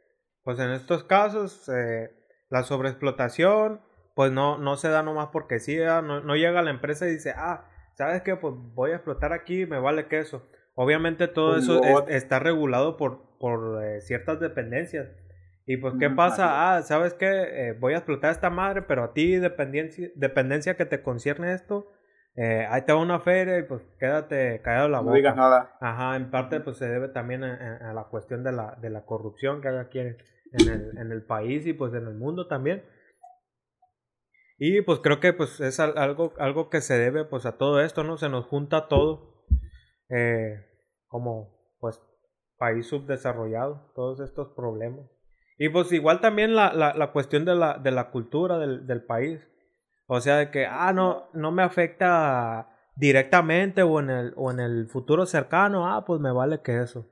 pues 0.48 0.60
en 0.60 0.70
estos 0.70 1.04
casos 1.04 1.68
eh, 1.68 2.10
la 2.48 2.62
sobreexplotación 2.62 3.82
pues 4.14 4.32
no, 4.32 4.56
no 4.56 4.76
se 4.76 4.88
da 4.88 5.02
nomás 5.02 5.28
porque 5.30 5.58
sí, 5.58 5.76
no, 5.76 6.22
no 6.22 6.36
llega 6.36 6.62
la 6.62 6.70
empresa 6.70 7.06
y 7.06 7.10
dice, 7.10 7.34
ah, 7.36 7.66
¿sabes 7.92 8.22
qué? 8.22 8.34
Pues 8.34 8.54
voy 8.56 8.92
a 8.92 8.94
explotar 8.94 9.34
aquí, 9.34 9.66
me 9.66 9.78
vale 9.78 10.06
queso. 10.06 10.48
Obviamente 10.74 11.28
todo 11.28 11.58
eso 11.58 12.08
está 12.08 12.38
regulado 12.38 12.96
por, 12.96 13.36
por 13.38 13.84
eh, 13.84 14.00
ciertas 14.00 14.40
dependencias. 14.40 15.08
Y 15.66 15.76
pues, 15.76 15.92
¿qué 16.00 16.08
pasa? 16.08 16.76
Ah, 16.76 16.80
¿sabes 16.80 17.12
qué? 17.12 17.26
Eh, 17.28 17.72
voy 17.78 17.92
a 17.92 17.98
explotar 17.98 18.30
esta 18.30 18.48
madre, 18.48 18.80
pero 18.80 19.04
a 19.04 19.12
ti, 19.12 19.36
dependencia, 19.36 20.08
dependencia 20.14 20.78
que 20.78 20.86
te 20.86 21.02
concierne 21.02 21.52
esto, 21.52 21.92
ahí 22.70 22.80
te 22.86 22.94
va 22.94 23.02
una 23.02 23.20
feria 23.20 23.58
y 23.58 23.64
pues 23.64 23.82
quédate 23.98 24.62
callado 24.62 24.88
la 24.88 25.00
boca. 25.00 25.10
No 25.10 25.16
digas 25.16 25.36
nada. 25.36 25.76
Ajá, 25.78 26.16
en 26.16 26.30
parte 26.30 26.60
pues 26.60 26.78
se 26.78 26.88
debe 26.88 27.08
también 27.08 27.44
a, 27.44 27.92
la 27.92 28.04
cuestión 28.04 28.42
de 28.42 28.52
la, 28.52 28.78
de 28.80 28.88
la 28.88 29.04
corrupción 29.04 29.60
que 29.60 29.68
aquí 29.68 30.00
en 30.52 30.68
el, 30.68 30.98
en 30.98 31.12
el 31.12 31.24
país 31.24 31.66
y 31.66 31.72
pues 31.72 31.92
en 31.94 32.06
el 32.06 32.14
mundo 32.14 32.46
también. 32.46 32.84
Y 34.58 34.82
pues 34.82 34.98
creo 34.98 35.20
que 35.20 35.32
pues 35.32 35.60
es 35.60 35.78
algo, 35.78 36.34
algo 36.38 36.68
que 36.68 36.80
se 36.80 36.98
debe 36.98 37.24
pues 37.24 37.46
a 37.46 37.58
todo 37.58 37.80
esto, 37.80 38.02
¿no? 38.02 38.16
Se 38.16 38.28
nos 38.28 38.46
junta 38.46 38.88
todo 38.88 39.44
eh, 40.10 40.66
como 41.06 41.76
pues 41.78 42.00
país 42.58 42.88
subdesarrollado, 42.88 43.92
todos 43.94 44.20
estos 44.20 44.48
problemas. 44.54 45.06
Y 45.58 45.68
pues 45.68 45.92
igual 45.92 46.20
también 46.20 46.54
la, 46.54 46.72
la, 46.72 46.94
la 46.94 47.12
cuestión 47.12 47.44
de 47.44 47.54
la, 47.54 47.78
de 47.78 47.90
la 47.90 48.10
cultura 48.10 48.58
del, 48.58 48.86
del, 48.86 49.04
país. 49.04 49.40
O 50.06 50.20
sea, 50.20 50.36
de 50.36 50.50
que, 50.50 50.66
ah, 50.66 50.92
no, 50.92 51.28
no 51.34 51.52
me 51.52 51.62
afecta 51.62 52.68
directamente 52.96 53.82
o 53.82 54.00
en 54.00 54.10
el, 54.10 54.32
o 54.36 54.50
en 54.50 54.60
el 54.60 54.88
futuro 54.88 55.26
cercano, 55.26 55.88
ah, 55.88 56.04
pues 56.04 56.20
me 56.20 56.32
vale 56.32 56.62
que 56.62 56.80
eso. 56.80 57.06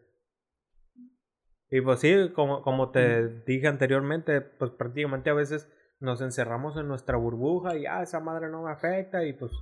Y 1.71 1.81
pues 1.81 2.01
sí, 2.01 2.33
como, 2.35 2.63
como 2.63 2.91
te 2.91 3.29
dije 3.45 3.67
anteriormente, 3.67 4.41
pues 4.41 4.71
prácticamente 4.71 5.31
a 5.31 5.35
veces 5.35 5.69
nos 5.99 6.21
encerramos 6.21 6.77
en 6.77 6.89
nuestra 6.89 7.17
burbuja 7.17 7.77
y 7.77 7.87
ah, 7.87 8.03
esa 8.03 8.21
madre 8.21 8.49
no 8.49 8.63
me 8.63 8.71
afecta 8.71 9.25
y 9.25 9.33
pues 9.33 9.53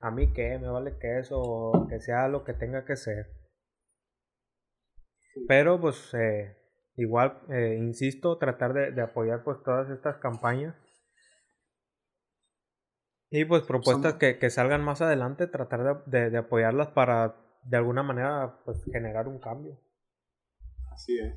a 0.00 0.10
mí 0.10 0.32
qué, 0.32 0.58
me 0.58 0.68
vale 0.68 0.98
que 0.98 1.18
eso, 1.18 1.86
que 1.88 2.00
sea 2.00 2.28
lo 2.28 2.44
que 2.44 2.54
tenga 2.54 2.84
que 2.84 2.96
ser. 2.96 3.26
Pero 5.48 5.80
pues 5.80 6.14
eh, 6.14 6.56
igual, 6.96 7.40
eh, 7.50 7.76
insisto, 7.78 8.38
tratar 8.38 8.72
de, 8.72 8.92
de, 8.92 9.02
apoyar 9.02 9.42
pues 9.42 9.62
todas 9.62 9.90
estas 9.90 10.18
campañas. 10.18 10.74
Y 13.30 13.44
pues 13.44 13.62
propuestas 13.64 14.14
que, 14.14 14.38
que, 14.38 14.48
salgan 14.48 14.84
más 14.84 15.02
adelante, 15.02 15.48
tratar 15.48 16.04
de, 16.06 16.30
de 16.30 16.38
apoyarlas 16.38 16.88
para 16.88 17.34
de 17.64 17.76
alguna 17.76 18.02
manera 18.02 18.60
pues 18.64 18.84
generar 18.92 19.26
un 19.26 19.40
cambio. 19.40 19.76
Así 20.94 21.18
es. 21.18 21.34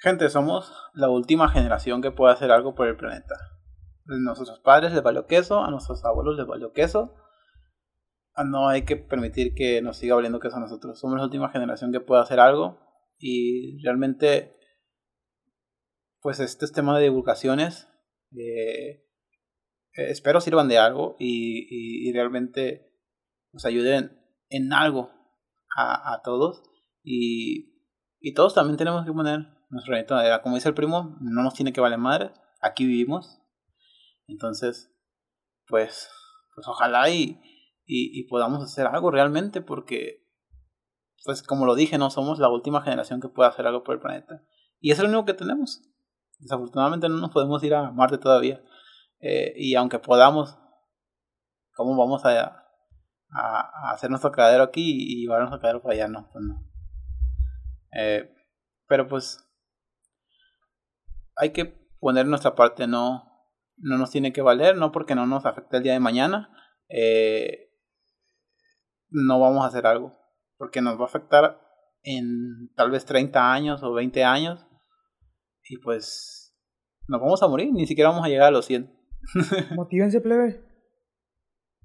Gente, 0.00 0.28
somos 0.30 0.72
la 0.94 1.10
última 1.10 1.48
generación 1.48 2.00
que 2.00 2.12
puede 2.12 2.32
hacer 2.32 2.50
algo 2.50 2.74
por 2.74 2.86
el 2.86 2.96
planeta. 2.96 3.34
A 4.06 4.16
nuestros 4.16 4.60
padres 4.60 4.92
les 4.92 5.02
valió 5.02 5.26
queso, 5.26 5.62
a 5.62 5.70
nuestros 5.70 6.04
abuelos 6.04 6.36
les 6.36 6.46
valió 6.46 6.72
queso. 6.72 7.14
Ah, 8.34 8.44
no 8.44 8.68
hay 8.68 8.82
que 8.82 8.96
permitir 8.96 9.54
que 9.54 9.82
nos 9.82 9.96
siga 9.96 10.14
valiendo 10.14 10.38
queso 10.38 10.56
a 10.56 10.60
nosotros. 10.60 10.98
Somos 10.98 11.18
la 11.18 11.24
última 11.24 11.50
generación 11.50 11.92
que 11.92 12.00
puede 12.00 12.22
hacer 12.22 12.38
algo. 12.38 12.78
Y 13.18 13.82
realmente, 13.82 14.52
pues 16.20 16.38
este 16.38 16.68
tema 16.68 16.96
de 16.96 17.04
divulgaciones, 17.04 17.88
eh, 18.36 19.04
espero 19.94 20.40
sirvan 20.40 20.68
de 20.68 20.78
algo 20.78 21.16
y, 21.18 22.08
y, 22.08 22.12
realmente 22.12 22.92
nos 23.52 23.64
ayuden 23.64 24.22
en 24.48 24.72
algo 24.72 25.10
a, 25.76 26.14
a 26.14 26.22
todos. 26.22 26.62
Y 27.02 27.77
y 28.20 28.34
todos 28.34 28.54
también 28.54 28.76
tenemos 28.76 29.04
que 29.04 29.12
poner 29.12 29.46
nuestro 29.70 29.92
granito 29.92 30.14
de 30.14 30.20
madera. 30.20 30.42
Como 30.42 30.56
dice 30.56 30.68
el 30.68 30.74
primo, 30.74 31.16
no 31.20 31.42
nos 31.42 31.54
tiene 31.54 31.72
que 31.72 31.80
valer 31.80 31.98
madre. 31.98 32.32
Aquí 32.60 32.86
vivimos. 32.86 33.40
Entonces, 34.26 34.92
pues, 35.66 36.10
pues 36.54 36.66
ojalá 36.66 37.08
y, 37.10 37.40
y, 37.86 38.24
podamos 38.28 38.62
hacer 38.62 38.86
algo 38.86 39.10
realmente 39.10 39.62
porque, 39.62 40.26
pues 41.24 41.42
como 41.42 41.64
lo 41.64 41.74
dije, 41.74 41.96
no 41.96 42.10
somos 42.10 42.38
la 42.38 42.48
última 42.48 42.82
generación 42.82 43.20
que 43.20 43.28
pueda 43.28 43.48
hacer 43.48 43.66
algo 43.66 43.84
por 43.84 43.94
el 43.94 44.00
planeta. 44.00 44.42
Y 44.80 44.90
es 44.90 44.98
lo 44.98 45.06
único 45.06 45.24
que 45.24 45.34
tenemos. 45.34 45.82
Desafortunadamente 46.38 47.08
no 47.08 47.16
nos 47.16 47.30
podemos 47.30 47.62
ir 47.64 47.74
a 47.74 47.90
Marte 47.90 48.18
todavía. 48.18 48.62
Eh, 49.20 49.54
y 49.56 49.74
aunque 49.74 49.98
podamos, 49.98 50.58
¿cómo 51.74 51.96
vamos 51.96 52.24
a, 52.24 52.64
a, 53.30 53.90
hacer 53.90 54.10
nuestro 54.10 54.30
cadero 54.30 54.62
aquí 54.62 54.82
y 54.82 55.22
llevar 55.22 55.40
nuestro 55.40 55.60
cadero 55.60 55.82
para 55.82 55.94
allá? 55.94 56.08
No, 56.08 56.28
pues 56.32 56.44
no. 56.44 56.67
Eh, 57.92 58.30
pero 58.86 59.08
pues 59.08 59.44
hay 61.36 61.52
que 61.52 61.66
poner 62.00 62.26
nuestra 62.26 62.54
parte, 62.54 62.86
no, 62.86 63.24
no 63.76 63.98
nos 63.98 64.10
tiene 64.10 64.32
que 64.32 64.42
valer, 64.42 64.76
no 64.76 64.92
porque 64.92 65.14
no 65.14 65.26
nos 65.26 65.46
afecte 65.46 65.76
el 65.76 65.82
día 65.82 65.92
de 65.92 66.00
mañana, 66.00 66.50
eh, 66.88 67.70
no 69.10 69.40
vamos 69.40 69.64
a 69.64 69.68
hacer 69.68 69.86
algo, 69.86 70.16
porque 70.56 70.80
nos 70.80 70.98
va 70.98 71.02
a 71.02 71.06
afectar 71.06 71.60
en 72.02 72.72
tal 72.74 72.90
vez 72.90 73.04
30 73.04 73.52
años 73.52 73.82
o 73.82 73.92
20 73.92 74.24
años 74.24 74.66
y 75.68 75.78
pues 75.78 76.56
nos 77.06 77.20
vamos 77.20 77.42
a 77.42 77.48
morir, 77.48 77.72
ni 77.72 77.86
siquiera 77.86 78.10
vamos 78.10 78.24
a 78.24 78.28
llegar 78.28 78.48
a 78.48 78.52
los 78.52 78.66
100. 78.66 78.92
Motívense, 79.74 80.20
plebe. 80.20 80.64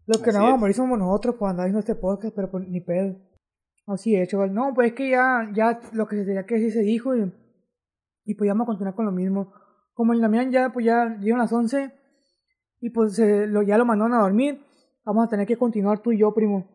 Los 0.05 0.21
que 0.21 0.31
no 0.31 0.39
vamos 0.39 0.53
a 0.55 0.57
morir 0.57 0.75
somos 0.75 0.99
nosotros 0.99 1.35
por 1.35 1.49
andar 1.49 1.65
viendo 1.65 1.79
este 1.79 1.95
podcast, 1.95 2.35
pero 2.35 2.51
pues, 2.51 2.67
ni 2.67 2.81
pedo. 2.81 3.15
Así 3.85 4.15
es, 4.15 4.29
chaval. 4.29 4.53
No, 4.53 4.73
pues 4.73 4.89
es 4.89 4.93
que 4.93 5.09
ya, 5.09 5.49
ya 5.53 5.79
lo 5.93 6.07
que 6.07 6.17
se 6.17 6.25
tenía 6.25 6.45
que 6.45 6.55
decir 6.55 6.71
se 6.71 6.81
dijo 6.81 7.15
y, 7.15 7.31
y 8.25 8.35
pues 8.35 8.47
ya 8.47 8.53
vamos 8.53 8.65
a 8.65 8.67
continuar 8.67 8.95
con 8.95 9.05
lo 9.05 9.11
mismo. 9.11 9.53
Como 9.93 10.13
el 10.13 10.21
Damián 10.21 10.51
ya, 10.51 10.71
pues 10.71 10.85
ya 10.85 11.09
dieron 11.09 11.39
las 11.39 11.51
11 11.51 11.91
y 12.79 12.89
pues 12.89 13.19
lo, 13.19 13.61
ya 13.61 13.77
lo 13.77 13.85
mandaron 13.85 14.13
a 14.13 14.21
dormir, 14.21 14.61
vamos 15.05 15.25
a 15.25 15.29
tener 15.29 15.47
que 15.47 15.57
continuar 15.57 15.99
tú 15.99 16.11
y 16.11 16.19
yo, 16.19 16.33
primo. 16.33 16.67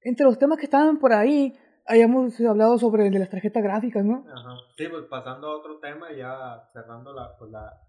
Entre 0.00 0.24
los 0.24 0.38
temas 0.38 0.58
que 0.58 0.64
estaban 0.64 0.98
por 0.98 1.12
ahí, 1.12 1.54
habíamos 1.86 2.38
hablado 2.40 2.78
sobre 2.78 3.06
el 3.06 3.12
de 3.12 3.18
las 3.18 3.30
tarjetas 3.30 3.62
gráficas, 3.62 4.04
¿no? 4.04 4.24
Ajá. 4.30 4.56
Sí, 4.76 4.86
pues 4.90 5.04
pasando 5.04 5.48
a 5.48 5.56
otro 5.56 5.78
tema, 5.78 6.12
ya 6.12 6.68
cerrando 6.72 7.12
la, 7.12 7.36
pues 7.38 7.50
la, 7.50 7.80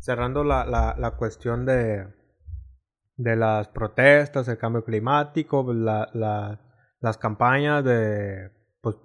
cerrando 0.00 0.44
la, 0.44 0.64
la, 0.64 0.96
la 0.98 1.16
cuestión 1.16 1.64
de, 1.64 2.06
de 3.16 3.36
las 3.36 3.68
protestas, 3.68 4.48
el 4.48 4.58
cambio 4.58 4.84
climático, 4.84 5.72
la, 5.72 6.60
las 7.04 7.18
campañas 7.18 7.84
de, 7.84 8.50
pues, 8.80 8.96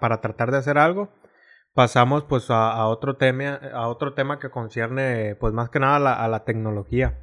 para 0.00 0.20
tratar 0.20 0.50
de 0.50 0.56
hacer 0.56 0.78
algo. 0.78 1.10
Pasamos 1.74 2.24
pues 2.24 2.46
a, 2.48 2.86
otro 2.86 3.16
tema, 3.16 3.60
a 3.72 3.88
otro 3.88 4.14
tema 4.14 4.38
que 4.38 4.50
concierne 4.50 5.36
pues 5.38 5.52
más 5.52 5.68
que 5.70 5.80
nada 5.80 6.14
a 6.14 6.28
la, 6.28 6.44
tecnología, 6.44 7.18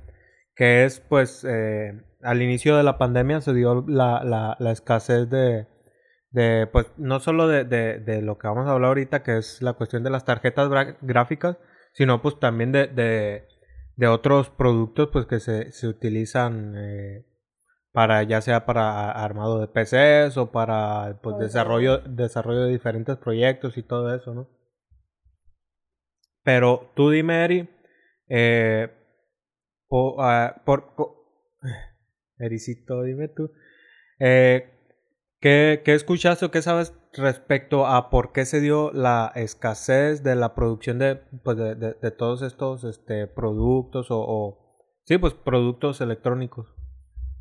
que 0.55 0.83
es 0.83 0.99
pues 0.99 1.45
eh, 1.49 2.03
al 2.21 2.41
inicio 2.41 2.75
de 2.75 2.83
la 2.83 2.97
pandemia 2.97 3.39
se 3.41 3.53
dio 3.53 3.85
la, 3.87 4.23
la, 4.59 4.71
escasez 4.71 5.29
de, 5.29 5.67
pues 6.71 6.91
no 6.97 7.19
solo 7.21 7.47
de, 7.47 7.63
de, 7.63 8.21
lo 8.21 8.37
que 8.37 8.47
vamos 8.47 8.67
a 8.67 8.73
hablar 8.73 8.89
ahorita, 8.89 9.23
que 9.23 9.37
es 9.37 9.61
la 9.61 9.73
cuestión 9.73 10.03
de 10.03 10.09
las 10.09 10.25
tarjetas 10.25 10.69
gráficas, 11.01 11.57
sino 11.93 12.21
pues 12.21 12.37
también 12.37 12.73
de, 12.73 12.87
de, 12.87 13.47
de 13.95 14.07
otros 14.07 14.49
productos 14.49 15.09
pues 15.13 15.25
que 15.27 15.39
se, 15.39 15.71
se 15.71 15.87
utilizan 15.87 16.75
eh, 16.75 17.25
para 17.91 18.23
ya 18.23 18.41
sea 18.41 18.65
para 18.65 19.11
armado 19.11 19.59
de 19.59 19.67
PCs 19.67 20.37
o 20.37 20.51
para 20.51 21.19
pues 21.21 21.37
desarrollo, 21.37 21.99
desarrollo 21.99 22.61
de 22.61 22.71
diferentes 22.71 23.17
proyectos 23.17 23.77
y 23.77 23.83
todo 23.83 24.13
eso, 24.15 24.33
¿no? 24.33 24.49
Pero 26.43 26.91
tú 26.95 27.09
dime, 27.09 27.43
Eri, 27.45 27.69
eh, 28.27 28.89
o, 29.87 30.15
uh, 30.23 30.63
por, 30.65 30.95
Ericito, 32.39 33.03
dime 33.03 33.27
tú, 33.27 33.51
eh, 34.19 34.71
¿Qué, 35.41 35.81
¿Qué, 35.83 35.95
escuchaste 35.95 36.45
o 36.45 36.51
qué 36.51 36.61
sabes 36.61 36.93
respecto 37.13 37.87
a 37.87 38.11
por 38.11 38.31
qué 38.31 38.45
se 38.45 38.61
dio 38.61 38.91
la 38.91 39.31
escasez 39.33 40.21
de 40.23 40.35
la 40.35 40.53
producción 40.53 40.99
de, 40.99 41.15
pues 41.43 41.57
de, 41.57 41.75
de, 41.75 42.11
todos 42.11 42.43
estos 42.43 42.83
este, 42.83 43.25
productos 43.25 44.07
o, 44.11 44.77
sí, 45.05 45.17
pues 45.17 45.33
productos 45.33 45.99
electrónicos? 45.99 46.67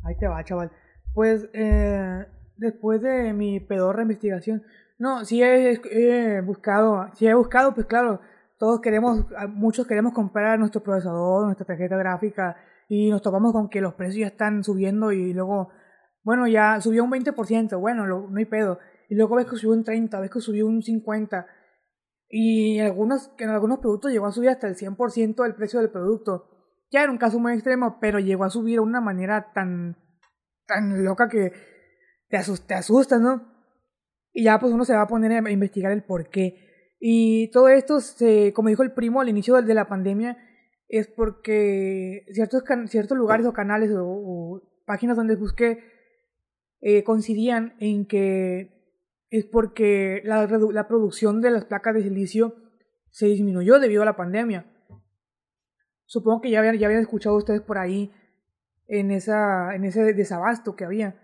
Ahí 0.02 0.16
te 0.16 0.28
va, 0.28 0.42
chaval. 0.44 0.70
Pues 1.14 1.48
eh, 1.52 2.26
después 2.56 3.00
de 3.02 3.32
mi 3.32 3.60
pedorra 3.60 4.02
investigación, 4.02 4.62
no, 4.98 5.24
sí 5.24 5.42
he, 5.42 6.40
buscado, 6.42 7.08
sí 7.14 7.26
he 7.26 7.34
buscado, 7.34 7.74
pues 7.74 7.86
claro, 7.86 8.20
todos 8.58 8.80
queremos, 8.80 9.26
muchos 9.48 9.86
queremos 9.86 10.12
comprar 10.12 10.58
nuestro 10.58 10.82
procesador, 10.82 11.46
nuestra 11.46 11.66
tarjeta 11.66 11.96
gráfica 11.96 12.56
y 12.88 13.10
nos 13.10 13.22
topamos 13.22 13.52
con 13.52 13.68
que 13.68 13.80
los 13.80 13.94
precios 13.94 14.20
ya 14.20 14.26
están 14.26 14.62
subiendo 14.62 15.10
y 15.12 15.32
luego 15.32 15.70
bueno, 16.22 16.46
ya 16.46 16.80
subió 16.80 17.04
un 17.04 17.10
20%, 17.10 17.80
bueno, 17.80 18.06
no 18.06 18.36
hay 18.36 18.44
pedo. 18.44 18.78
Y 19.08 19.14
luego 19.14 19.36
ves 19.36 19.46
que 19.46 19.56
subió 19.56 19.74
un 19.74 19.84
30, 19.84 20.20
ves 20.20 20.30
que 20.30 20.40
subió 20.40 20.66
un 20.66 20.82
50. 20.82 21.46
Y 22.28 22.78
en 22.78 22.86
algunos, 22.86 23.32
en 23.38 23.48
algunos 23.48 23.78
productos 23.78 24.12
llegó 24.12 24.26
a 24.26 24.32
subir 24.32 24.50
hasta 24.50 24.68
el 24.68 24.76
100% 24.76 25.42
del 25.42 25.54
precio 25.54 25.80
del 25.80 25.90
producto. 25.90 26.59
Ya 26.90 27.02
era 27.02 27.12
un 27.12 27.18
caso 27.18 27.38
muy 27.38 27.52
extremo, 27.52 27.98
pero 28.00 28.18
llegó 28.18 28.44
a 28.44 28.50
subir 28.50 28.74
de 28.74 28.80
una 28.80 29.00
manera 29.00 29.52
tan, 29.52 29.96
tan 30.66 31.04
loca 31.04 31.28
que 31.28 31.52
te 32.28 32.36
asusta, 32.36 32.80
te 33.16 33.18
¿no? 33.18 33.46
Y 34.32 34.44
ya 34.44 34.58
pues 34.58 34.72
uno 34.72 34.84
se 34.84 34.94
va 34.94 35.02
a 35.02 35.08
poner 35.08 35.32
a 35.32 35.50
investigar 35.50 35.92
el 35.92 36.02
por 36.02 36.30
qué. 36.30 36.96
Y 36.98 37.50
todo 37.50 37.68
esto, 37.68 38.00
se, 38.00 38.52
como 38.52 38.68
dijo 38.68 38.82
el 38.82 38.92
primo 38.92 39.20
al 39.20 39.28
inicio 39.28 39.60
de 39.62 39.74
la 39.74 39.88
pandemia, 39.88 40.36
es 40.88 41.06
porque 41.06 42.26
ciertos, 42.32 42.64
ciertos 42.86 43.16
lugares 43.16 43.46
o 43.46 43.52
canales 43.52 43.90
o, 43.92 44.04
o 44.04 44.62
páginas 44.84 45.16
donde 45.16 45.36
busqué 45.36 45.84
eh, 46.80 47.04
coincidían 47.04 47.74
en 47.78 48.06
que 48.06 48.80
es 49.30 49.44
porque 49.44 50.22
la, 50.24 50.46
la, 50.46 50.88
producción 50.88 51.40
de 51.40 51.50
las 51.50 51.66
placas 51.66 51.94
de 51.94 52.02
silicio 52.02 52.56
se 53.10 53.26
disminuyó 53.26 53.78
debido 53.78 54.02
a 54.02 54.06
la 54.06 54.16
pandemia. 54.16 54.66
Supongo 56.10 56.40
que 56.40 56.50
ya 56.50 56.58
habían, 56.58 56.76
ya 56.76 56.88
habían 56.88 57.02
escuchado 57.02 57.36
ustedes 57.36 57.60
por 57.60 57.78
ahí 57.78 58.12
en, 58.88 59.12
esa, 59.12 59.76
en 59.76 59.84
ese 59.84 60.12
desabasto 60.12 60.74
que 60.74 60.84
había. 60.84 61.14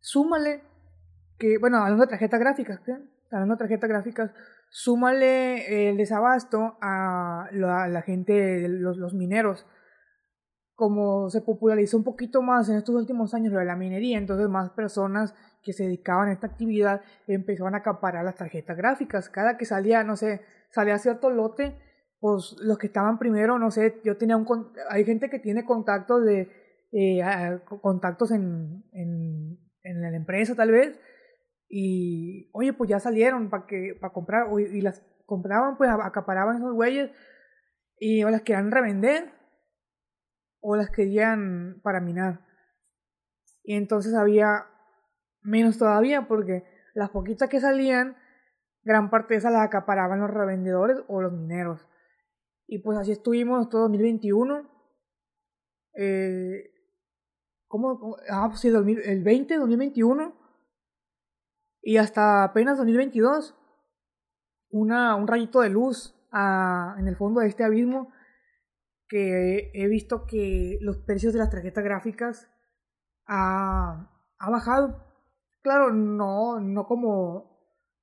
Súmale 0.00 0.62
que, 1.38 1.58
bueno, 1.58 1.76
hablando 1.76 2.06
de 2.06 2.08
tarjetas 2.08 2.40
gráficas, 2.40 2.80
hablando 3.30 3.56
de 3.56 3.58
tarjetas 3.58 3.90
gráficas, 3.90 4.30
súmale 4.70 5.90
el 5.90 5.98
desabasto 5.98 6.78
a 6.80 7.50
la, 7.52 7.88
la 7.88 8.00
gente, 8.00 8.66
los, 8.70 8.96
los 8.96 9.12
mineros 9.12 9.66
como 10.74 11.28
se 11.28 11.42
popularizó 11.42 11.98
un 11.98 12.04
poquito 12.04 12.40
más 12.40 12.70
en 12.70 12.76
estos 12.76 12.94
últimos 12.94 13.34
años 13.34 13.52
lo 13.52 13.58
de 13.58 13.66
la 13.66 13.76
minería, 13.76 14.16
entonces 14.16 14.48
más 14.48 14.70
personas 14.70 15.34
que 15.62 15.74
se 15.74 15.84
dedicaban 15.84 16.28
a 16.28 16.32
esta 16.32 16.46
actividad 16.46 17.02
empezaban 17.26 17.74
a 17.74 17.78
acaparar 17.78 18.24
las 18.24 18.36
tarjetas 18.36 18.78
gráficas. 18.78 19.28
Cada 19.28 19.58
que 19.58 19.66
salía, 19.66 20.02
no 20.04 20.16
sé, 20.16 20.40
salía 20.70 20.98
cierto 20.98 21.28
lote, 21.28 21.76
pues 22.22 22.54
los 22.60 22.78
que 22.78 22.86
estaban 22.86 23.18
primero, 23.18 23.58
no 23.58 23.72
sé, 23.72 24.00
yo 24.04 24.16
tenía 24.16 24.36
un... 24.36 24.46
Hay 24.88 25.04
gente 25.04 25.28
que 25.28 25.40
tiene 25.40 25.64
contactos 25.64 26.24
de... 26.24 26.48
Eh, 26.92 27.20
contactos 27.80 28.30
en, 28.30 28.84
en, 28.92 29.58
en, 29.82 30.02
la 30.02 30.14
empresa 30.14 30.54
tal 30.54 30.70
vez 30.70 31.00
y 31.66 32.50
oye 32.52 32.74
pues 32.74 32.90
ya 32.90 33.00
salieron 33.00 33.48
para 33.48 33.66
que 33.66 33.96
para 33.98 34.12
comprar 34.12 34.48
y 34.58 34.82
las 34.82 35.02
compraban 35.24 35.78
pues 35.78 35.88
acaparaban 35.88 36.56
esos 36.58 36.74
güeyes 36.74 37.10
y 37.98 38.22
o 38.24 38.28
las 38.28 38.42
querían 38.42 38.70
revender 38.70 39.32
o 40.60 40.76
las 40.76 40.90
querían 40.90 41.80
para 41.82 42.00
minar. 42.00 42.40
Y 43.64 43.74
entonces 43.74 44.12
había 44.12 44.66
menos 45.40 45.78
todavía 45.78 46.28
porque 46.28 46.62
las 46.92 47.08
poquitas 47.08 47.48
que 47.48 47.58
salían, 47.58 48.16
gran 48.82 49.08
parte 49.08 49.32
de 49.32 49.38
esas 49.38 49.52
las 49.54 49.62
acaparaban 49.62 50.20
los 50.20 50.30
revendedores 50.30 50.98
o 51.08 51.22
los 51.22 51.32
mineros. 51.32 51.88
Y 52.72 52.78
pues 52.78 52.96
así 52.96 53.12
estuvimos 53.12 53.68
todo 53.68 53.82
2021. 53.82 54.66
Eh, 55.92 56.70
¿Cómo? 57.68 58.16
Ah, 58.30 58.46
pues 58.48 58.60
sí, 58.60 58.68
el 58.68 59.22
20, 59.22 59.56
2021. 59.58 60.34
Y 61.82 61.98
hasta 61.98 62.44
apenas 62.44 62.78
2022. 62.78 63.54
Una, 64.70 65.16
un 65.16 65.28
rayito 65.28 65.60
de 65.60 65.68
luz 65.68 66.14
ah, 66.32 66.96
en 66.98 67.08
el 67.08 67.16
fondo 67.16 67.42
de 67.42 67.48
este 67.48 67.62
abismo 67.62 68.10
que 69.06 69.70
he 69.74 69.86
visto 69.88 70.24
que 70.24 70.78
los 70.80 70.96
precios 70.96 71.34
de 71.34 71.40
las 71.40 71.50
tarjetas 71.50 71.84
gráficas 71.84 72.48
ha, 73.26 74.10
ha 74.38 74.50
bajado. 74.50 74.96
Claro, 75.60 75.92
no, 75.92 76.58
no 76.58 76.86
como 76.86 77.51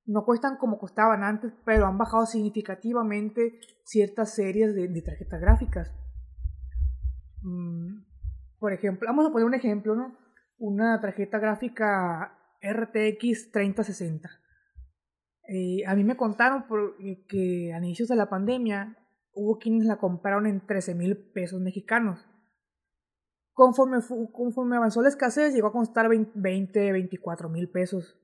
no 0.09 0.25
cuestan 0.25 0.57
como 0.57 0.79
costaban 0.79 1.23
antes, 1.23 1.53
pero 1.65 1.85
han 1.85 1.99
bajado 1.99 2.25
significativamente 2.25 3.59
ciertas 3.83 4.33
series 4.33 4.73
de, 4.73 5.01
tarjetas 5.03 5.39
gráficas. 5.39 5.93
Mm, 7.43 8.01
por 8.57 8.73
ejemplo, 8.73 9.07
vamos 9.07 9.27
a 9.27 9.31
poner 9.31 9.45
un 9.45 9.53
ejemplo, 9.53 9.95
¿no? 9.95 10.17
Una 10.57 10.99
tarjeta 10.99 11.37
gráfica 11.37 12.35
RTX 12.59 13.51
3060. 13.51 14.29
Eh, 15.47 15.85
a 15.85 15.95
mí 15.95 16.03
me 16.03 16.17
contaron 16.17 16.67
por, 16.67 16.97
que 17.27 17.71
a 17.73 17.77
inicios 17.77 18.09
de 18.09 18.15
la 18.15 18.29
pandemia 18.29 18.97
hubo 19.33 19.59
quienes 19.59 19.85
la 19.85 19.97
compraron 19.97 20.47
en 20.47 20.65
13 20.65 20.95
mil 20.95 21.17
pesos 21.17 21.61
mexicanos. 21.61 22.27
Conforme, 23.53 23.99
conforme 24.33 24.77
avanzó 24.77 25.03
la 25.03 25.09
escasez, 25.09 25.53
llegó 25.53 25.67
a 25.67 25.71
costar 25.71 26.09
20, 26.09 26.91
24 26.91 27.49
mil 27.49 27.69
pesos. 27.69 28.19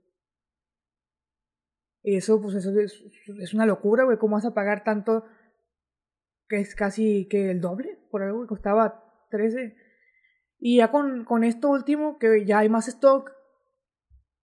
Eso, 2.06 2.40
pues, 2.40 2.54
eso 2.54 2.72
es, 2.80 3.54
una 3.56 3.66
locura, 3.66 4.04
güey. 4.04 4.20
¿Cómo 4.20 4.36
vas 4.36 4.46
a 4.46 4.54
pagar 4.54 4.84
tanto? 4.84 5.26
Que 6.48 6.60
es 6.60 6.76
casi 6.76 7.28
que 7.28 7.50
el 7.50 7.62
doble, 7.62 7.98
por 8.12 8.22
algo 8.22 8.42
que 8.42 8.48
costaba 8.48 9.28
13. 9.32 9.76
Y 10.60 10.78
ya 10.78 10.92
con, 10.92 11.26
con 11.26 11.44
esto 11.44 11.70
último, 11.70 12.20
que 12.20 12.46
ya 12.46 12.60
hay 12.60 12.70
más 12.70 12.88
stock, 12.88 13.32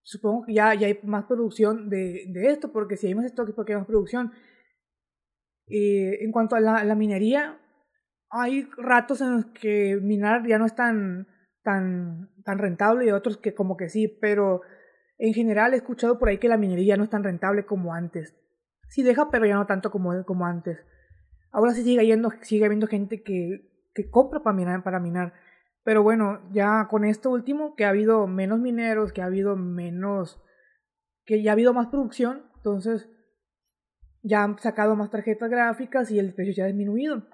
supongo 0.02 0.44
que 0.44 0.54
ya, 0.54 0.74
ya 0.74 0.88
hay 0.88 0.98
más 1.04 1.26
producción 1.26 1.88
de, 1.88 2.24
de 2.30 2.50
esto, 2.50 2.72
porque 2.72 2.96
si 2.96 3.06
hay 3.06 3.14
más 3.14 3.26
stock 3.26 3.48
es 3.48 3.54
porque 3.54 3.74
hay 3.74 3.78
más 3.78 3.86
producción. 3.86 4.32
En 5.68 6.32
cuanto 6.32 6.56
a 6.56 6.60
la, 6.60 6.94
minería, 6.96 7.60
hay 8.28 8.68
ratos 8.76 9.20
en 9.20 9.36
los 9.36 9.46
que 9.46 10.00
minar 10.02 10.46
ya 10.48 10.58
no 10.58 10.66
es 10.66 10.74
tan, 10.74 11.28
tan, 11.62 12.28
tan 12.44 12.58
rentable 12.58 13.06
y 13.06 13.12
otros 13.12 13.38
que 13.38 13.54
como 13.54 13.76
que 13.76 13.88
sí, 13.88 14.08
pero 14.08 14.62
en 15.28 15.34
general 15.34 15.72
he 15.72 15.76
escuchado 15.76 16.18
por 16.18 16.28
ahí 16.28 16.38
que 16.38 16.48
la 16.48 16.56
minería 16.56 16.96
no 16.96 17.04
es 17.04 17.10
tan 17.10 17.22
rentable 17.22 17.64
como 17.64 17.94
antes. 17.94 18.34
Sí 18.88 19.04
deja, 19.04 19.30
pero 19.30 19.46
ya 19.46 19.54
no 19.54 19.66
tanto 19.66 19.92
como, 19.92 20.10
antes. 20.44 20.84
Ahora 21.52 21.70
sí 21.74 21.84
sigue, 21.84 22.04
yendo, 22.04 22.32
sigue 22.40 22.64
habiendo 22.64 22.88
gente 22.88 23.22
que, 23.22 23.70
que 23.94 24.10
compra 24.10 24.40
para 24.40 24.56
minar, 24.56 24.82
para 24.82 24.98
minar. 24.98 25.32
Pero 25.84 26.02
bueno, 26.02 26.40
ya 26.50 26.88
con 26.90 27.04
esto 27.04 27.30
último, 27.30 27.76
que 27.76 27.84
ha 27.84 27.90
habido 27.90 28.26
menos 28.26 28.58
mineros, 28.58 29.12
que 29.12 29.22
ha 29.22 29.26
habido 29.26 29.54
menos, 29.54 30.42
que 31.24 31.40
ya 31.40 31.52
ha 31.52 31.54
habido 31.54 31.72
más 31.72 31.86
producción, 31.86 32.50
entonces 32.56 33.08
ya 34.24 34.42
han 34.42 34.58
sacado 34.58 34.96
más 34.96 35.10
tarjetas 35.10 35.48
gráficas 35.48 36.10
y 36.10 36.18
el 36.18 36.34
precio 36.34 36.52
ya 36.52 36.64
ha 36.64 36.66
disminuido. 36.66 37.28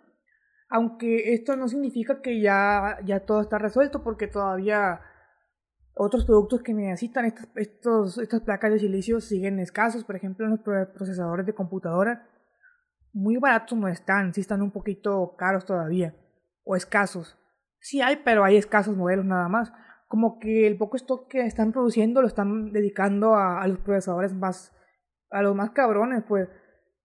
Aunque 0.69 1.33
esto 1.33 1.57
no 1.57 1.69
significa 1.69 2.21
que 2.21 2.43
ya, 2.43 2.99
ya 3.07 3.21
todo 3.21 3.41
está 3.41 3.57
resuelto, 3.57 4.05
porque 4.05 4.27
todavía 4.27 5.01
otros 5.99 6.25
productos 6.25 6.63
que 6.63 6.73
necesitan 6.73 7.25
estas, 7.25 7.49
estos, 7.57 8.19
estas 8.19 8.41
placas 8.43 8.71
de 8.73 8.79
silicio 8.79 9.21
siguen 9.21 9.59
escasos. 9.59 10.05
Por 10.05 10.17
ejemplo, 10.17 10.47
en 10.47 10.53
los 10.53 10.61
procesadores 10.61 11.45
de 11.45 11.55
computadora, 11.55 12.29
muy 13.13 13.37
baratos 13.37 13.77
no 13.77 13.89
están, 13.89 14.33
sí 14.33 14.41
están 14.41 14.63
un 14.63 14.71
poquito 14.71 15.35
caros 15.37 15.67
todavía, 15.67 16.15
o 16.65 16.77
escasos. 16.77 17.37
Sí 17.81 18.01
hay, 18.01 18.23
pero 18.25 18.45
hay 18.45 18.57
escasos 18.57 18.97
modelos 18.97 19.25
nada 19.25 19.49
más. 19.49 19.73
Como 20.07 20.39
que 20.39 20.67
el 20.67 20.79
poco 20.79 20.97
stock 20.97 21.29
que 21.29 21.41
están 21.41 21.73
produciendo 21.73 22.23
lo 22.23 22.29
están 22.29 22.73
dedicando 22.73 23.35
a, 23.35 23.61
a 23.61 23.67
los 23.67 23.79
procesadores 23.81 24.33
más, 24.33 24.73
a 25.31 25.43
los 25.43 25.55
más 25.55 25.71
cabrones, 25.71 26.23
pues. 26.29 26.49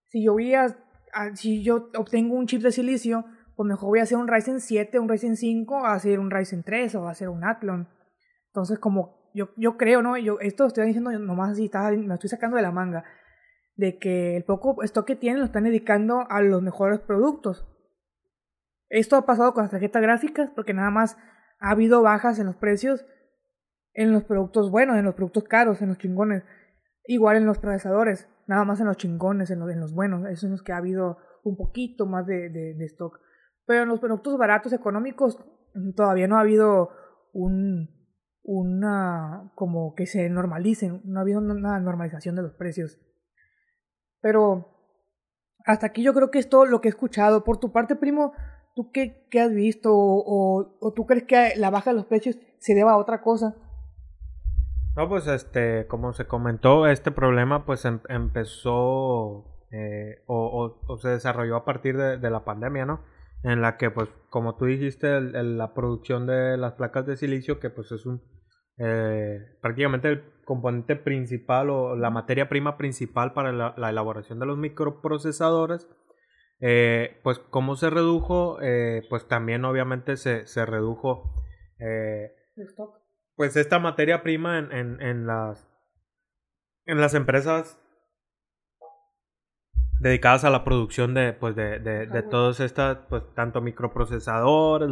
Si 0.06 0.24
yo 0.24 0.34
voy 0.34 0.54
a, 0.54 0.66
si 1.34 1.64
yo 1.64 1.90
obtengo 1.98 2.36
un 2.36 2.46
chip 2.46 2.62
de 2.62 2.70
silicio, 2.70 3.24
pues 3.56 3.66
mejor 3.66 3.88
voy 3.88 3.98
a 3.98 4.04
hacer 4.04 4.18
un 4.18 4.28
Ryzen 4.28 4.60
7, 4.60 5.00
un 5.00 5.08
Ryzen 5.08 5.36
5, 5.36 5.84
a 5.84 5.94
hacer 5.94 6.20
un 6.20 6.30
Ryzen 6.30 6.62
3 6.62 6.94
o 6.94 7.08
a 7.08 7.10
hacer 7.10 7.28
un 7.28 7.44
Athlon. 7.44 7.88
Entonces, 8.54 8.78
como 8.78 9.32
yo, 9.34 9.48
yo 9.56 9.76
creo, 9.76 10.00
¿no? 10.00 10.16
Yo, 10.16 10.38
esto 10.38 10.64
estoy 10.64 10.86
diciendo 10.86 11.10
nomás 11.18 11.50
así, 11.50 11.68
me 12.06 12.14
estoy 12.14 12.30
sacando 12.30 12.56
de 12.56 12.62
la 12.62 12.70
manga, 12.70 13.02
de 13.74 13.98
que 13.98 14.36
el 14.36 14.44
poco 14.44 14.80
stock 14.84 15.04
que 15.04 15.16
tienen 15.16 15.40
lo 15.40 15.46
están 15.46 15.64
dedicando 15.64 16.24
a 16.30 16.40
los 16.40 16.62
mejores 16.62 17.00
productos. 17.00 17.66
Esto 18.88 19.16
ha 19.16 19.26
pasado 19.26 19.54
con 19.54 19.64
las 19.64 19.72
tarjetas 19.72 20.00
gráficas 20.00 20.50
porque 20.54 20.72
nada 20.72 20.90
más 20.90 21.16
ha 21.58 21.70
habido 21.70 22.00
bajas 22.00 22.38
en 22.38 22.46
los 22.46 22.54
precios 22.54 23.04
en 23.92 24.12
los 24.12 24.22
productos 24.22 24.70
buenos, 24.70 24.98
en 24.98 25.04
los 25.04 25.16
productos 25.16 25.42
caros, 25.44 25.82
en 25.82 25.88
los 25.88 25.98
chingones. 25.98 26.44
Igual 27.08 27.38
en 27.38 27.46
los 27.46 27.58
procesadores, 27.58 28.28
nada 28.46 28.64
más 28.64 28.78
en 28.78 28.86
los 28.86 28.96
chingones, 28.98 29.50
en 29.50 29.58
los, 29.58 29.70
en 29.70 29.80
los 29.80 29.92
buenos. 29.92 30.26
Esos 30.26 30.44
en 30.44 30.52
los 30.52 30.62
que 30.62 30.72
ha 30.72 30.76
habido 30.76 31.18
un 31.42 31.56
poquito 31.56 32.06
más 32.06 32.24
de, 32.24 32.50
de 32.50 32.84
stock. 32.84 33.18
Pero 33.66 33.82
en 33.82 33.88
los 33.88 33.98
productos 33.98 34.38
baratos, 34.38 34.72
económicos, 34.72 35.38
todavía 35.96 36.28
no 36.28 36.36
ha 36.36 36.40
habido 36.40 36.90
un, 37.32 37.93
una, 38.44 39.50
como 39.54 39.94
que 39.94 40.06
se 40.06 40.28
normalicen, 40.28 41.00
no 41.04 41.18
ha 41.18 41.22
habido 41.22 41.40
una 41.40 41.80
normalización 41.80 42.36
de 42.36 42.42
los 42.42 42.52
precios. 42.52 42.98
Pero 44.20 44.68
hasta 45.64 45.86
aquí 45.86 46.02
yo 46.02 46.12
creo 46.12 46.30
que 46.30 46.38
es 46.38 46.48
todo 46.48 46.66
lo 46.66 46.80
que 46.80 46.88
he 46.88 46.90
escuchado. 46.90 47.42
Por 47.42 47.58
tu 47.58 47.72
parte, 47.72 47.96
primo, 47.96 48.32
¿tú 48.74 48.90
qué, 48.92 49.26
qué 49.30 49.40
has 49.40 49.52
visto? 49.52 49.90
O, 49.94 50.92
tú 50.94 51.06
crees 51.06 51.24
que 51.24 51.54
la 51.56 51.70
baja 51.70 51.90
de 51.90 51.96
los 51.96 52.06
precios 52.06 52.38
se 52.58 52.74
deba 52.74 52.92
a 52.92 52.98
otra 52.98 53.22
cosa? 53.22 53.56
No, 54.94 55.08
pues 55.08 55.26
este, 55.26 55.86
como 55.88 56.12
se 56.12 56.26
comentó, 56.26 56.86
este 56.86 57.10
problema 57.10 57.66
pues 57.66 57.84
em, 57.84 57.98
empezó 58.08 59.66
eh, 59.72 60.22
o, 60.26 60.98
se 61.00 61.08
desarrolló 61.08 61.56
a 61.56 61.64
partir 61.64 61.96
de 61.96 62.30
la 62.30 62.44
pandemia, 62.44 62.86
¿no? 62.86 63.00
En 63.44 63.60
la 63.60 63.76
que 63.76 63.90
pues 63.90 64.08
como 64.30 64.56
tú 64.56 64.64
dijiste 64.64 65.20
la 65.20 65.74
producción 65.74 66.26
de 66.26 66.56
las 66.56 66.72
placas 66.72 67.06
de 67.06 67.16
silicio 67.16 67.60
que 67.60 67.70
pues 67.70 67.92
es 67.92 68.06
un 68.06 68.22
eh, 68.78 69.38
prácticamente 69.60 70.08
el 70.08 70.24
componente 70.44 70.96
principal 70.96 71.70
o 71.70 71.94
la 71.94 72.10
materia 72.10 72.48
prima 72.48 72.76
principal 72.76 73.34
para 73.34 73.52
la, 73.52 73.90
elaboración 73.90 74.40
de 74.40 74.46
los 74.46 74.56
microprocesadores 74.56 75.88
eh, 76.60 77.20
pues 77.22 77.38
como 77.38 77.76
se 77.76 77.90
redujo 77.90 78.58
eh, 78.62 79.02
pues 79.10 79.28
también 79.28 79.64
obviamente 79.66 80.16
se, 80.16 80.46
se 80.46 80.64
redujo 80.64 81.34
pues 83.36 83.56
esta 83.56 83.78
materia 83.78 84.22
prima 84.22 84.58
en, 84.58 84.72
en, 84.72 85.02
en 85.02 85.26
las 85.26 85.68
en 86.86 86.98
las 86.98 87.12
empresas 87.12 87.78
dedicadas 90.04 90.44
a 90.44 90.50
la 90.50 90.64
producción 90.64 91.14
de, 91.14 91.32
pues, 91.32 91.56
de, 91.56 91.78
de, 91.78 92.06
de 92.06 92.22
todas 92.22 92.60
estas, 92.60 92.98
pues, 93.08 93.22
tanto 93.34 93.62
microprocesadores, 93.62 94.90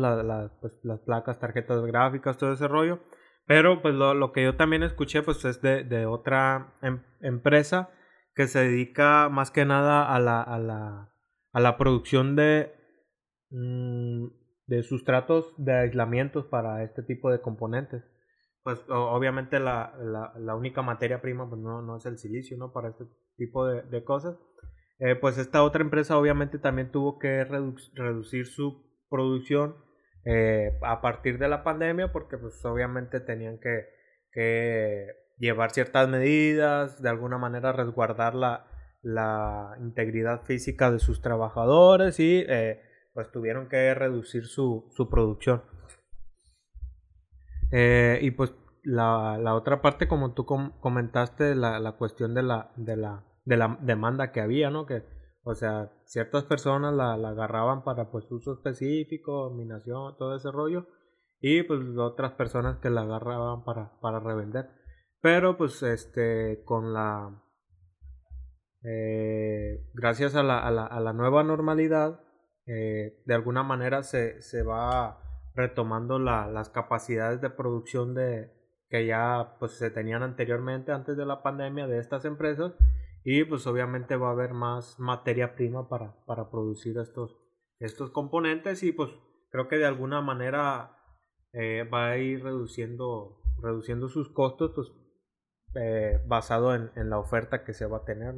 pues, 0.58 0.80
las 0.84 1.00
placas, 1.00 1.38
tarjetas 1.38 1.84
gráficas, 1.84 2.38
todo 2.38 2.54
ese 2.54 2.66
rollo. 2.66 2.98
Pero, 3.46 3.82
pues, 3.82 3.94
lo, 3.94 4.14
lo 4.14 4.32
que 4.32 4.42
yo 4.42 4.56
también 4.56 4.82
escuché, 4.82 5.22
pues, 5.22 5.44
es 5.44 5.60
de, 5.60 5.84
de 5.84 6.06
otra 6.06 6.78
em, 6.80 7.02
empresa 7.20 7.90
que 8.34 8.46
se 8.46 8.60
dedica 8.60 9.28
más 9.28 9.50
que 9.50 9.66
nada 9.66 10.14
a 10.14 10.18
la, 10.18 10.40
a 10.40 10.58
la, 10.58 11.12
a 11.52 11.60
la 11.60 11.76
producción 11.76 12.34
de, 12.34 12.72
mm, 13.50 14.28
de 14.66 14.82
sustratos 14.82 15.52
de 15.58 15.74
aislamientos 15.74 16.46
para 16.46 16.82
este 16.84 17.02
tipo 17.02 17.30
de 17.30 17.42
componentes. 17.42 18.02
Pues 18.62 18.80
obviamente 18.88 19.58
la, 19.58 19.92
la, 19.98 20.32
la 20.38 20.54
única 20.54 20.80
materia 20.82 21.20
prima 21.20 21.50
pues 21.50 21.60
no, 21.60 21.82
no 21.82 21.96
es 21.96 22.06
el 22.06 22.16
silicio, 22.16 22.56
¿no? 22.56 22.72
Para 22.72 22.90
este 22.90 23.04
tipo 23.36 23.66
de, 23.66 23.82
de 23.82 24.04
cosas. 24.04 24.38
Eh, 25.04 25.16
pues 25.16 25.36
esta 25.36 25.64
otra 25.64 25.82
empresa 25.82 26.16
obviamente 26.16 26.60
también 26.60 26.92
tuvo 26.92 27.18
que 27.18 27.42
reducir 27.44 28.46
su 28.46 28.84
producción 29.10 29.74
eh, 30.24 30.78
a 30.80 31.00
partir 31.00 31.38
de 31.38 31.48
la 31.48 31.64
pandemia 31.64 32.12
porque 32.12 32.38
pues 32.38 32.64
obviamente 32.64 33.18
tenían 33.18 33.58
que, 33.58 35.10
llevar 35.38 35.72
ciertas 35.72 36.08
medidas, 36.08 37.02
de 37.02 37.08
alguna 37.08 37.36
manera 37.36 37.72
resguardar 37.72 38.36
la, 38.36 38.68
integridad 39.80 40.42
física 40.44 40.92
de 40.92 41.00
sus 41.00 41.20
trabajadores 41.20 42.20
y 42.20 42.44
eh, 42.48 42.80
pues 43.12 43.32
tuvieron 43.32 43.68
que 43.68 43.92
reducir 43.94 44.46
su, 44.46 44.88
producción. 45.10 45.64
y 47.72 48.30
pues 48.30 48.54
la, 48.84 49.36
la, 49.36 49.56
otra 49.56 49.82
parte, 49.82 50.06
como 50.06 50.32
tú 50.32 50.46
comentaste, 50.46 51.56
la, 51.56 51.80
la 51.80 51.92
cuestión 51.92 52.34
de 52.34 52.42
la 52.44 53.31
de 53.44 53.56
la 53.56 53.78
demanda 53.80 54.32
que 54.32 54.40
había, 54.40 54.70
¿no? 54.70 54.86
Que, 54.86 55.04
o 55.44 55.54
sea, 55.54 55.90
ciertas 56.04 56.44
personas 56.44 56.94
la, 56.94 57.16
la 57.16 57.30
agarraban 57.30 57.82
para 57.84 58.10
pues 58.10 58.30
uso 58.30 58.52
específico, 58.54 59.50
minación, 59.50 60.16
todo 60.16 60.36
ese 60.36 60.50
rollo, 60.50 60.86
y 61.40 61.64
pues 61.64 61.80
otras 61.98 62.32
personas 62.32 62.78
que 62.78 62.90
la 62.90 63.02
agarraban 63.02 63.64
para, 63.64 63.98
para 64.00 64.20
revender. 64.20 64.70
Pero 65.20 65.56
pues 65.56 65.82
este, 65.82 66.62
con 66.64 66.92
la... 66.92 67.42
Eh, 68.84 69.86
gracias 69.94 70.34
a 70.34 70.42
la, 70.42 70.58
a, 70.58 70.70
la, 70.70 70.86
a 70.86 71.00
la, 71.00 71.12
nueva 71.12 71.44
normalidad, 71.44 72.20
eh, 72.66 73.22
de 73.24 73.34
alguna 73.34 73.62
manera 73.62 74.02
se, 74.02 74.40
se 74.42 74.62
va 74.62 75.20
retomando 75.54 76.18
la, 76.18 76.48
las 76.48 76.70
capacidades 76.70 77.40
de 77.40 77.50
producción 77.50 78.14
de 78.14 78.50
que 78.88 79.06
ya 79.06 79.56
pues 79.58 79.72
se 79.72 79.90
tenían 79.90 80.22
anteriormente 80.22 80.92
antes 80.92 81.16
de 81.16 81.26
la 81.26 81.42
pandemia 81.42 81.86
de 81.86 81.98
estas 81.98 82.24
empresas 82.24 82.72
y 83.24 83.44
pues 83.44 83.66
obviamente 83.66 84.16
va 84.16 84.28
a 84.28 84.32
haber 84.32 84.52
más 84.52 84.98
materia 84.98 85.54
prima 85.54 85.88
para, 85.88 86.16
para 86.26 86.50
producir 86.50 86.98
estos, 86.98 87.38
estos 87.78 88.10
componentes 88.10 88.82
y 88.82 88.92
pues 88.92 89.10
creo 89.50 89.68
que 89.68 89.76
de 89.76 89.86
alguna 89.86 90.20
manera 90.20 90.96
eh, 91.52 91.84
va 91.84 92.10
a 92.10 92.18
ir 92.18 92.42
reduciendo, 92.42 93.40
reduciendo 93.62 94.08
sus 94.08 94.28
costos 94.30 94.72
pues, 94.74 94.92
eh, 95.74 96.20
basado 96.26 96.74
en, 96.74 96.90
en, 96.96 97.10
la 97.10 97.18
oferta 97.18 97.64
que 97.64 97.72
se 97.72 97.86
va 97.86 97.98
a 97.98 98.04
tener. 98.04 98.34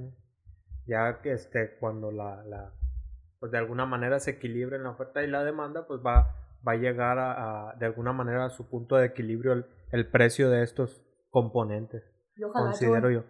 Ya 0.87 1.23
que 1.23 1.33
este, 1.33 1.79
cuando 1.79 2.13
la, 2.13 2.45
la, 2.45 2.75
pues 3.41 3.51
de 3.53 3.59
alguna 3.59 3.87
manera 3.87 4.21
se 4.21 4.33
equilibre 4.33 4.77
en 4.77 4.83
la 4.83 4.91
oferta 4.91 5.23
y 5.23 5.29
la 5.29 5.45
demanda, 5.45 5.87
pues 5.87 6.01
va, 6.05 6.59
va 6.67 6.73
a 6.73 6.77
llegar 6.77 7.19
a, 7.19 7.75
de 7.79 7.87
alguna 7.87 8.13
manera 8.13 8.45
a 8.45 8.51
su 8.51 8.69
punto 8.69 8.97
de 8.97 9.07
equilibrio 9.07 9.55
el, 9.55 9.67
el 9.93 10.11
precio 10.11 10.51
de 10.51 10.63
estos 10.63 11.03
componentes. 11.31 12.05
considero 12.53 13.11
yo. 13.11 13.25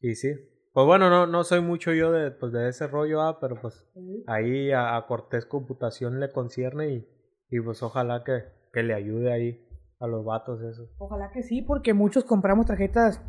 Y 0.00 0.14
sí. 0.14 0.34
Pues 0.72 0.86
bueno, 0.86 1.10
no, 1.10 1.26
no 1.26 1.42
soy 1.42 1.60
mucho 1.60 1.92
yo 1.92 2.12
de, 2.12 2.30
pues 2.30 2.52
de 2.52 2.68
ese 2.68 2.86
rollo, 2.86 3.22
ah, 3.22 3.40
pero 3.40 3.60
pues 3.60 3.88
ahí 4.28 4.70
a, 4.70 5.04
Cortés 5.08 5.44
Computación 5.44 6.20
le 6.20 6.30
concierne 6.30 6.90
y, 6.90 7.08
y 7.50 7.60
pues 7.60 7.82
ojalá 7.82 8.22
que, 8.22 8.44
que 8.72 8.84
le 8.84 8.94
ayude 8.94 9.32
ahí 9.32 9.66
a 9.98 10.06
los 10.06 10.24
vatos 10.24 10.62
eso. 10.62 10.88
Ojalá 10.98 11.30
que 11.32 11.42
sí, 11.42 11.62
porque 11.62 11.92
muchos 11.92 12.24
compramos 12.24 12.66
tarjetas. 12.66 13.20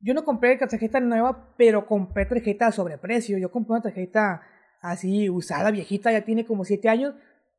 Yo 0.00 0.14
no 0.14 0.24
compré 0.24 0.56
tarjeta 0.56 1.00
nueva, 1.00 1.54
pero 1.58 1.86
compré 1.86 2.24
tarjeta 2.24 2.68
a 2.68 2.72
sobreprecio. 2.72 3.36
Yo 3.38 3.50
compré 3.50 3.72
una 3.72 3.82
tarjeta 3.82 4.42
así 4.80 5.28
usada, 5.28 5.70
viejita, 5.70 6.10
ya 6.10 6.24
tiene 6.24 6.46
como 6.46 6.64
7 6.64 6.88
años. 6.88 7.14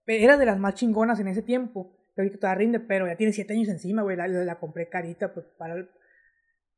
Era 0.07 0.37
de 0.37 0.45
las 0.45 0.57
más 0.57 0.73
chingonas 0.73 1.19
en 1.19 1.27
ese 1.27 1.43
tiempo. 1.43 1.95
Ahorita 2.17 2.39
todavía 2.39 2.59
rinde, 2.59 2.79
pero 2.79 3.07
ya 3.07 3.15
tiene 3.15 3.33
7 3.33 3.53
años 3.53 3.69
encima, 3.69 4.01
güey. 4.01 4.17
La, 4.17 4.27
la, 4.27 4.59
compré 4.59 4.89
carita, 4.89 5.33
pues 5.33 5.45
para. 5.57 5.75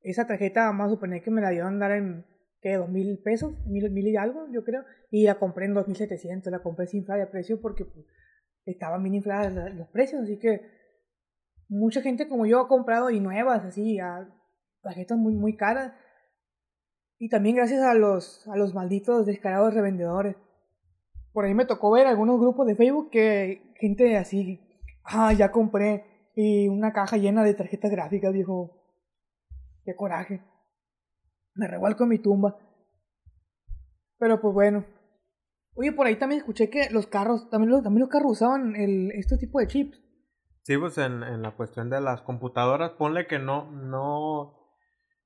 Esa 0.01 0.27
tarjeta, 0.27 0.65
vamos 0.65 0.87
a 0.87 0.89
suponer 0.89 1.23
que 1.23 1.31
me 1.31 1.41
la 1.41 1.49
dio 1.49 1.63
a 1.63 1.69
andar 1.69 1.91
en 1.91 2.25
que 2.64 2.76
dos 2.78 2.89
mil 2.89 3.20
pesos, 3.20 3.53
mil, 3.68 3.91
mil 3.91 4.07
y 4.07 4.16
algo, 4.16 4.47
yo 4.51 4.64
creo, 4.64 4.84
y 5.11 5.26
la 5.26 5.38
compré 5.38 5.66
en 5.66 5.74
2700, 5.76 6.49
la 6.51 6.64
compré 6.64 6.88
sin 6.88 7.05
falta 7.05 7.26
de 7.26 7.32
precio 7.32 7.61
porque 7.61 7.86
pues, 7.86 8.05
estaban 8.66 9.03
bien 9.03 9.16
infladas 9.16 9.53
la- 9.53 9.70
los 9.70 9.88
precios, 9.89 10.24
así 10.24 10.39
que 10.39 10.61
mucha 11.68 12.01
gente 12.01 12.28
como 12.28 12.45
yo 12.45 12.59
ha 12.61 12.68
comprado 12.68 13.09
y 13.09 13.20
nuevas, 13.20 13.66
así, 13.66 13.99
a 13.99 14.28
tarjetas 14.82 15.18
muy, 15.18 15.34
muy 15.36 15.55
caras. 15.55 15.93
Y 17.20 17.30
también 17.30 17.55
gracias 17.55 17.82
a 17.84 17.93
los, 17.93 18.47
a 18.47 18.55
los 18.57 18.74
malditos 18.74 19.26
descarados 19.26 19.74
revendedores. 19.74 20.36
Por 21.32 21.45
ahí 21.45 21.53
me 21.53 21.66
tocó 21.66 21.91
ver 21.91 22.07
algunos 22.07 22.39
grupos 22.39 22.66
de 22.68 22.76
Facebook 22.76 23.09
que 23.11 23.74
gente 23.80 24.18
así, 24.18 24.59
ah, 25.03 25.34
ya 25.34 25.51
compré 25.51 26.05
y 26.36 26.68
una 26.68 26.93
caja 26.93 27.18
llena 27.18 27.43
de 27.43 27.53
tarjetas 27.53 27.91
gráficas, 27.91 28.34
viejo. 28.34 28.80
Qué 29.86 29.95
coraje. 29.95 30.41
Me 31.56 31.68
revuelco 31.68 32.04
en 32.04 32.10
mi 32.10 32.20
tumba. 32.20 32.58
Pero 34.18 34.39
pues 34.41 34.54
bueno. 34.54 34.86
Oye, 35.76 35.91
por 35.91 36.06
ahí 36.06 36.16
también 36.18 36.39
escuché 36.41 36.70
que 36.70 36.89
los 36.91 37.08
carros, 37.08 37.49
también 37.49 37.72
los, 37.72 37.82
también 37.84 38.01
los 38.01 38.10
carros 38.10 38.34
usaban 38.34 38.76
el, 38.76 39.12
este 39.12 39.38
tipo 39.38 39.60
de 39.60 39.68
chips. 39.68 39.99
Sí, 40.62 40.78
pues 40.78 40.97
en, 40.97 41.24
en 41.24 41.41
la 41.41 41.51
cuestión 41.51 41.89
de 41.89 41.99
las 41.99 42.22
computadoras, 42.22 42.91
ponle 42.91 43.26
que 43.28 43.39
no, 43.39 43.70
no, 43.72 44.54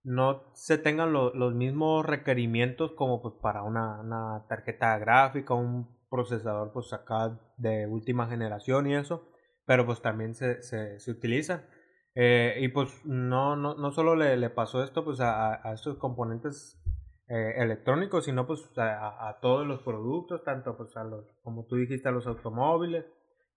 no 0.04 0.44
se 0.54 0.78
tengan 0.78 1.12
lo- 1.14 1.34
los 1.36 1.54
mismos 1.54 2.06
requerimientos 2.06 2.94
como 2.94 3.22
pues 3.22 3.36
para 3.42 3.62
una, 3.64 4.00
una 4.02 4.46
tarjeta 4.48 4.98
gráfica, 4.98 5.54
un 5.54 5.96
procesador 6.10 6.72
pues 6.72 6.92
acá 6.94 7.38
de 7.58 7.86
última 7.88 8.28
generación 8.28 8.88
y 8.88 8.96
eso, 8.96 9.30
pero 9.66 9.86
pues 9.86 10.02
también 10.02 10.34
se, 10.34 10.62
se, 10.64 11.00
se 11.00 11.12
utilizan. 11.12 11.66
Eh, 12.20 12.58
y 12.62 12.70
pues 12.70 13.06
no, 13.06 13.56
no, 13.56 13.76
no 13.76 13.92
solo 13.92 14.16
le, 14.16 14.38
le 14.38 14.50
pasó 14.50 14.84
esto 14.84 15.06
pues 15.06 15.20
a, 15.20 15.54
a- 15.70 15.74
estos 15.74 15.98
componentes 16.00 16.82
eh, 17.28 17.54
electrónicos, 17.58 18.26
sino 18.26 18.48
pues 18.48 18.62
a, 18.78 19.30
a 19.30 19.40
todos 19.40 19.68
los 19.68 19.84
productos, 19.84 20.44
tanto 20.44 20.76
pues 20.76 20.98
a 20.98 21.04
los, 21.04 21.26
como 21.44 21.66
tú 21.68 21.76
dijiste, 21.76 22.10
a 22.10 22.12
los 22.12 22.26
automóviles, 22.26 23.06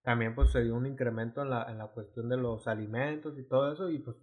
también 0.02 0.34
pues 0.34 0.50
se 0.52 0.62
dio 0.62 0.74
un 0.74 0.84
incremento 0.86 1.40
en 1.42 1.48
la, 1.50 1.70
en 1.70 1.78
la 1.78 1.86
cuestión 1.86 2.28
de 2.28 2.36
los 2.36 2.68
alimentos 2.68 3.38
y 3.38 3.48
todo 3.48 3.72
eso 3.72 3.88
y 3.88 3.98
pues 4.00 4.16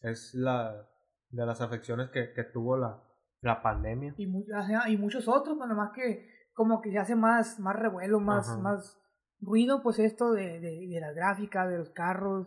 es 0.00 0.32
la 0.34 0.88
de 1.28 1.44
las 1.44 1.60
afecciones 1.60 2.08
que, 2.08 2.32
que 2.32 2.44
tuvo 2.44 2.78
la, 2.78 3.02
la 3.42 3.60
pandemia. 3.60 4.14
Y, 4.16 4.26
mu- 4.26 4.44
ajá, 4.54 4.88
y 4.88 4.96
muchos 4.96 5.28
otros, 5.28 5.58
pues 5.58 5.68
nomás 5.68 5.90
que 5.92 6.26
como 6.54 6.80
que 6.80 6.90
se 6.90 6.98
hace 6.98 7.16
más, 7.16 7.60
más 7.60 7.76
revuelo, 7.76 8.18
más, 8.18 8.48
Ajá. 8.48 8.58
más 8.62 8.98
ruido, 9.42 9.82
pues 9.82 9.98
esto 9.98 10.32
de, 10.32 10.58
de, 10.60 10.86
de 10.88 11.00
la 11.00 11.12
gráfica, 11.12 11.66
de 11.66 11.76
los 11.76 11.90
carros. 11.90 12.46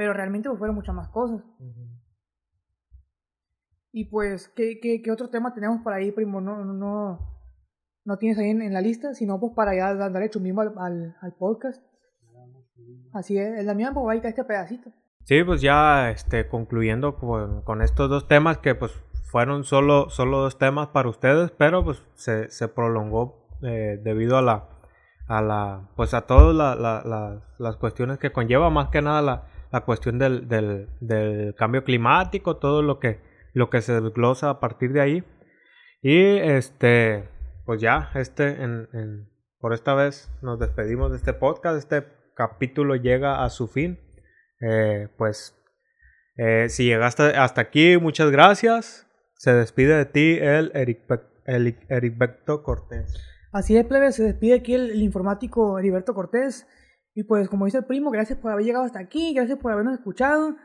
Pero 0.00 0.14
realmente 0.14 0.48
pues 0.48 0.58
fueron 0.58 0.76
muchas 0.76 0.94
más 0.94 1.08
cosas. 1.10 1.42
Y 3.92 4.06
pues, 4.06 4.48
¿qué, 4.56 4.80
qué, 4.80 5.02
qué 5.02 5.10
otro 5.10 5.28
tema 5.28 5.52
tenemos 5.52 5.82
por 5.82 5.92
ahí, 5.92 6.10
primo? 6.10 6.40
No, 6.40 6.64
no, 6.64 6.72
no, 6.72 7.18
no 8.06 8.16
tienes 8.16 8.38
ahí 8.38 8.48
en, 8.48 8.62
en 8.62 8.72
la 8.72 8.80
lista, 8.80 9.12
sino 9.12 9.38
pues 9.38 9.52
para 9.54 9.74
ya 9.76 9.94
da- 9.94 10.08
darle 10.08 10.30
chumismo 10.30 10.62
al, 10.62 10.72
al, 10.78 11.16
al 11.20 11.34
podcast. 11.34 11.82
Así 13.12 13.36
es, 13.36 13.58
el 13.58 13.66
Damián 13.66 13.92
pues 13.92 14.06
va 14.06 14.12
a 14.12 14.14
editar 14.14 14.30
este 14.30 14.44
pedacito. 14.44 14.90
Sí, 15.24 15.44
pues 15.44 15.60
ya 15.60 16.08
este, 16.10 16.48
concluyendo 16.48 17.16
con, 17.18 17.60
con 17.60 17.82
estos 17.82 18.08
dos 18.08 18.26
temas 18.26 18.56
que 18.56 18.74
pues 18.74 18.92
fueron 19.30 19.64
solo, 19.64 20.08
solo 20.08 20.38
dos 20.38 20.56
temas 20.56 20.88
para 20.88 21.10
ustedes, 21.10 21.50
pero 21.50 21.84
pues 21.84 22.02
se, 22.14 22.50
se 22.50 22.68
prolongó 22.68 23.46
eh, 23.62 24.00
debido 24.02 24.38
a 24.38 24.42
la, 24.42 24.66
a 25.28 25.42
la, 25.42 25.90
pues 25.94 26.14
a 26.14 26.22
todas 26.22 26.56
la- 26.56 26.74
la- 26.74 27.02
la- 27.04 27.42
las 27.58 27.76
cuestiones 27.76 28.16
que 28.16 28.32
conlleva, 28.32 28.70
más 28.70 28.88
que 28.88 29.02
nada 29.02 29.20
la, 29.20 29.46
la 29.72 29.82
cuestión 29.82 30.18
del, 30.18 30.48
del, 30.48 31.54
cambio 31.56 31.84
climático, 31.84 32.56
todo 32.56 32.82
lo 32.82 32.98
que, 32.98 33.20
lo 33.52 33.70
que 33.70 33.82
se 33.82 34.00
desglosa 34.00 34.50
a 34.50 34.60
partir 34.60 34.92
de 34.92 35.00
ahí. 35.00 35.24
Y 36.02 36.38
este, 36.38 37.28
pues 37.64 37.80
ya, 37.80 38.10
este, 38.14 38.56
por 39.60 39.74
esta 39.74 39.94
vez 39.94 40.30
nos 40.42 40.58
despedimos 40.58 41.10
de 41.10 41.18
este 41.18 41.32
podcast, 41.32 41.78
este 41.78 42.04
capítulo 42.34 42.96
llega 42.96 43.44
a 43.44 43.50
su 43.50 43.68
fin. 43.68 44.00
Eh, 44.60 45.08
pues 45.16 45.56
eh, 46.36 46.68
si 46.68 46.84
llegaste 46.84 47.22
hasta 47.36 47.60
aquí, 47.60 47.96
muchas 47.98 48.30
gracias. 48.30 49.06
Se 49.36 49.54
despide 49.54 49.96
de 49.96 50.04
ti 50.04 50.38
el 50.40 50.70
Eric, 50.74 51.00
el 51.46 51.78
Heribecto 51.88 52.62
Cortés. 52.62 53.14
Así 53.52 53.76
es, 53.76 53.84
plebe, 53.84 54.12
se 54.12 54.22
despide 54.22 54.54
aquí 54.54 54.74
el, 54.74 54.90
el 54.90 55.02
informático 55.02 55.78
Heriberto 55.78 56.14
Cortés. 56.14 56.66
Y 57.20 57.24
pues, 57.24 57.50
como 57.50 57.66
dice 57.66 57.76
el 57.76 57.84
primo, 57.84 58.10
gracias 58.10 58.38
por 58.38 58.50
haber 58.50 58.64
llegado 58.64 58.86
hasta 58.86 58.98
aquí, 58.98 59.34
gracias 59.34 59.58
por 59.58 59.70
habernos 59.70 59.92
escuchado. 59.92 60.56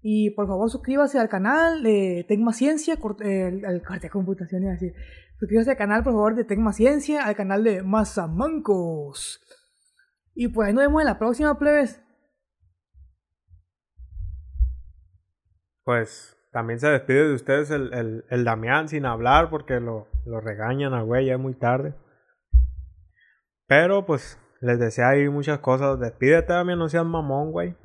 Y 0.00 0.30
por 0.30 0.48
favor, 0.48 0.68
suscríbase 0.68 1.16
al 1.20 1.28
canal 1.28 1.84
de 1.84 2.24
Tecma 2.26 2.52
Ciencia, 2.52 2.94
al 2.94 3.82
corte 3.82 4.00
de 4.00 4.10
computación, 4.10 4.62
iba 4.64 4.72
a 4.72 4.74
decir. 4.74 4.94
Suscríbase 5.38 5.70
al 5.70 5.76
canal, 5.76 6.02
por 6.02 6.12
favor, 6.12 6.34
de 6.34 6.42
Tecma 6.42 6.72
Ciencia, 6.72 7.24
al 7.24 7.36
canal 7.36 7.62
de 7.62 7.84
Mazamancos. 7.84 9.40
Y 10.34 10.48
pues 10.48 10.66
ahí 10.66 10.74
nos 10.74 10.82
vemos 10.82 11.02
en 11.02 11.06
la 11.06 11.20
próxima, 11.20 11.56
plebes. 11.56 12.02
Pues 15.84 16.36
también 16.50 16.80
se 16.80 16.88
despide 16.88 17.28
de 17.28 17.34
ustedes 17.34 17.70
el, 17.70 17.94
el, 17.94 18.24
el 18.28 18.42
Damián 18.42 18.88
sin 18.88 19.06
hablar 19.06 19.50
porque 19.50 19.78
lo, 19.78 20.08
lo 20.26 20.40
regañan 20.40 20.94
a 20.94 21.02
güey, 21.02 21.26
ya 21.26 21.34
es 21.34 21.38
muy 21.38 21.54
tarde. 21.54 21.94
Pero 23.68 24.04
pues 24.04 24.41
les 24.62 24.78
deseo 24.78 25.06
ahí 25.06 25.28
muchas 25.28 25.58
cosas. 25.58 25.98
Despídete, 25.98 26.52
Damián, 26.52 26.78
no 26.78 26.88
seas 26.88 27.04
mamón, 27.04 27.50
güey. 27.50 27.76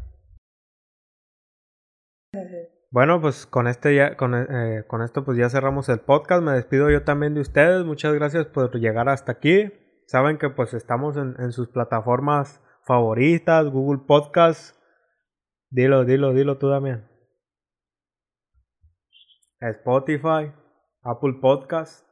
Bueno, 2.92 3.20
pues 3.20 3.46
con 3.46 3.68
este 3.68 3.96
ya, 3.96 4.16
con, 4.16 4.34
eh, 4.36 4.86
con 4.88 5.02
esto 5.02 5.26
pues 5.26 5.38
ya 5.38 5.50
cerramos 5.50 5.90
el 5.90 6.00
podcast. 6.00 6.44
Me 6.44 6.54
despido 6.54 6.90
yo 6.90 7.04
también 7.04 7.34
de 7.34 7.42
ustedes. 7.42 7.84
Muchas 7.84 8.14
gracias 8.14 8.46
por 8.46 8.74
llegar 8.80 9.10
hasta 9.10 9.34
aquí. 9.34 9.74
Saben 10.06 10.38
que 10.38 10.50
pues 10.50 10.74
estamos 10.74 11.18
en, 11.18 11.36
en 11.40 11.52
sus 11.52 11.68
plataformas 11.68 12.62
favoritas, 12.84 13.66
Google 13.70 14.04
Podcast. 14.08 14.78
Dilo, 15.70 16.06
dilo, 16.06 16.34
dilo 16.34 16.58
tú 16.58 16.70
también. 16.70 17.06
Spotify, 19.60 20.54
Apple 21.02 21.40
Podcast, 21.42 22.08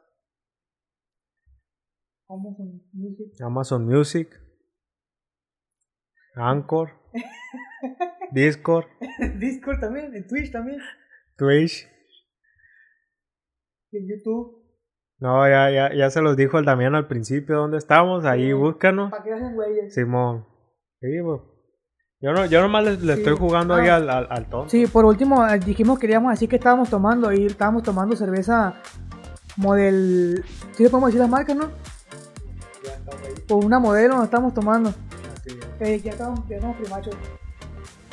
Amazon 2.27 2.81
Music. 2.91 3.41
Amazon 3.41 3.85
Music, 3.85 4.41
Anchor, 6.35 6.89
Discord, 8.31 8.85
Discord 9.37 9.79
también, 9.79 10.13
en 10.15 10.27
Twitch 10.27 10.51
también, 10.51 10.79
Twitch. 11.37 11.87
en 13.91 14.07
YouTube. 14.07 14.63
No, 15.19 15.47
ya, 15.47 15.71
ya, 15.71 15.93
ya 15.93 16.09
se 16.09 16.21
los 16.21 16.35
dijo 16.35 16.59
el 16.59 16.65
Damián 16.65 16.93
al 16.93 17.07
principio 17.07 17.55
dónde 17.55 17.77
estamos. 17.77 18.25
Ahí 18.25 18.47
Sí. 18.47 18.53
búscanos. 18.53 19.09
Para 19.11 19.23
que 19.23 19.31
hacen 19.33 19.55
güeyes. 19.55 19.93
Simón. 19.93 20.45
Sí, 20.99 21.07
pues. 21.23 21.41
Yo, 22.19 22.33
no, 22.33 22.45
yo 22.47 22.61
nomás 22.61 22.83
le, 22.83 22.91
le 22.97 23.13
Sí. 23.15 23.19
estoy 23.21 23.37
jugando 23.37 23.73
ahí 23.75 23.87
Ah. 23.87 23.95
al, 23.95 24.09
al, 24.09 24.27
al 24.29 24.49
tonto. 24.49 24.69
Sí, 24.69 24.87
por 24.87 25.05
último 25.05 25.47
eh, 25.47 25.57
dijimos 25.59 25.97
que 25.97 26.01
queríamos 26.01 26.31
decir 26.31 26.49
que 26.49 26.57
estábamos 26.57 26.89
tomando 26.89 27.31
y 27.31 27.45
estábamos 27.45 27.83
tomando 27.83 28.15
cerveza 28.17 28.81
model... 29.55 30.43
¿Sí 30.73 30.83
le 30.83 30.89
podemos 30.89 31.07
decir 31.09 31.21
las 31.21 31.29
marcas, 31.29 31.55
no? 31.55 31.71
Por 33.47 33.63
una 33.63 33.79
modelo 33.79 34.15
nos 34.15 34.25
estamos 34.25 34.53
tomando. 34.53 34.93
Eh, 35.79 35.99
ya 36.03 36.11
estamos, 36.11 36.39
ya 36.47 36.55
estamos. 36.57 36.77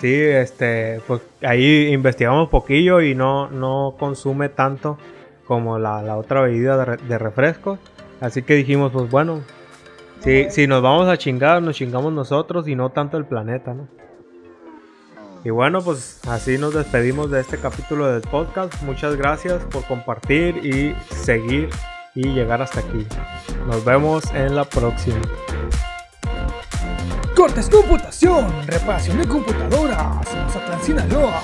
Sí, 0.01 0.15
este, 0.15 1.01
pues 1.07 1.21
ahí 1.43 1.89
investigamos 1.93 2.45
un 2.47 2.51
poquillo 2.51 3.01
y 3.01 3.15
no, 3.15 3.49
no 3.51 3.95
consume 3.99 4.49
tanto 4.49 4.99
como 5.47 5.79
la, 5.79 6.03
la 6.03 6.17
otra 6.17 6.41
bebida 6.41 6.77
de, 6.77 6.85
re- 6.85 6.97
de 6.97 7.19
refrescos. 7.19 7.79
Así 8.21 8.43
que 8.43 8.55
dijimos, 8.55 8.91
pues 8.93 9.11
bueno, 9.11 9.43
si, 10.21 10.51
si 10.51 10.67
nos 10.67 10.83
vamos 10.83 11.09
a 11.09 11.17
chingar, 11.19 11.63
nos 11.63 11.77
chingamos 11.77 12.13
nosotros 12.13 12.67
y 12.67 12.75
no 12.75 12.91
tanto 12.91 13.17
el 13.17 13.27
planeta, 13.27 13.75
¿no? 13.75 13.89
Y 15.45 15.51
bueno, 15.51 15.81
pues 15.83 16.21
así 16.29 16.57
nos 16.59 16.73
despedimos 16.75 17.31
de 17.31 17.41
este 17.41 17.59
capítulo 17.59 18.07
del 18.07 18.23
podcast. 18.23 18.81
Muchas 18.83 19.17
gracias 19.17 19.63
por 19.65 19.85
compartir 19.85 20.65
y 20.65 20.95
seguir 21.15 21.69
y 22.15 22.29
llegar 22.29 22.63
hasta 22.63 22.81
aquí. 22.81 23.07
Nos 23.67 23.85
vemos 23.85 24.25
en 24.35 24.55
la 24.55 24.65
próxima. 24.65 25.21
Cortes 27.43 27.68
Computación, 27.68 28.47
reparación 28.68 29.18
de 29.18 29.26
computadoras, 29.26 30.32
Mazatlán, 30.32 30.80
Sinaloa. 30.80 31.43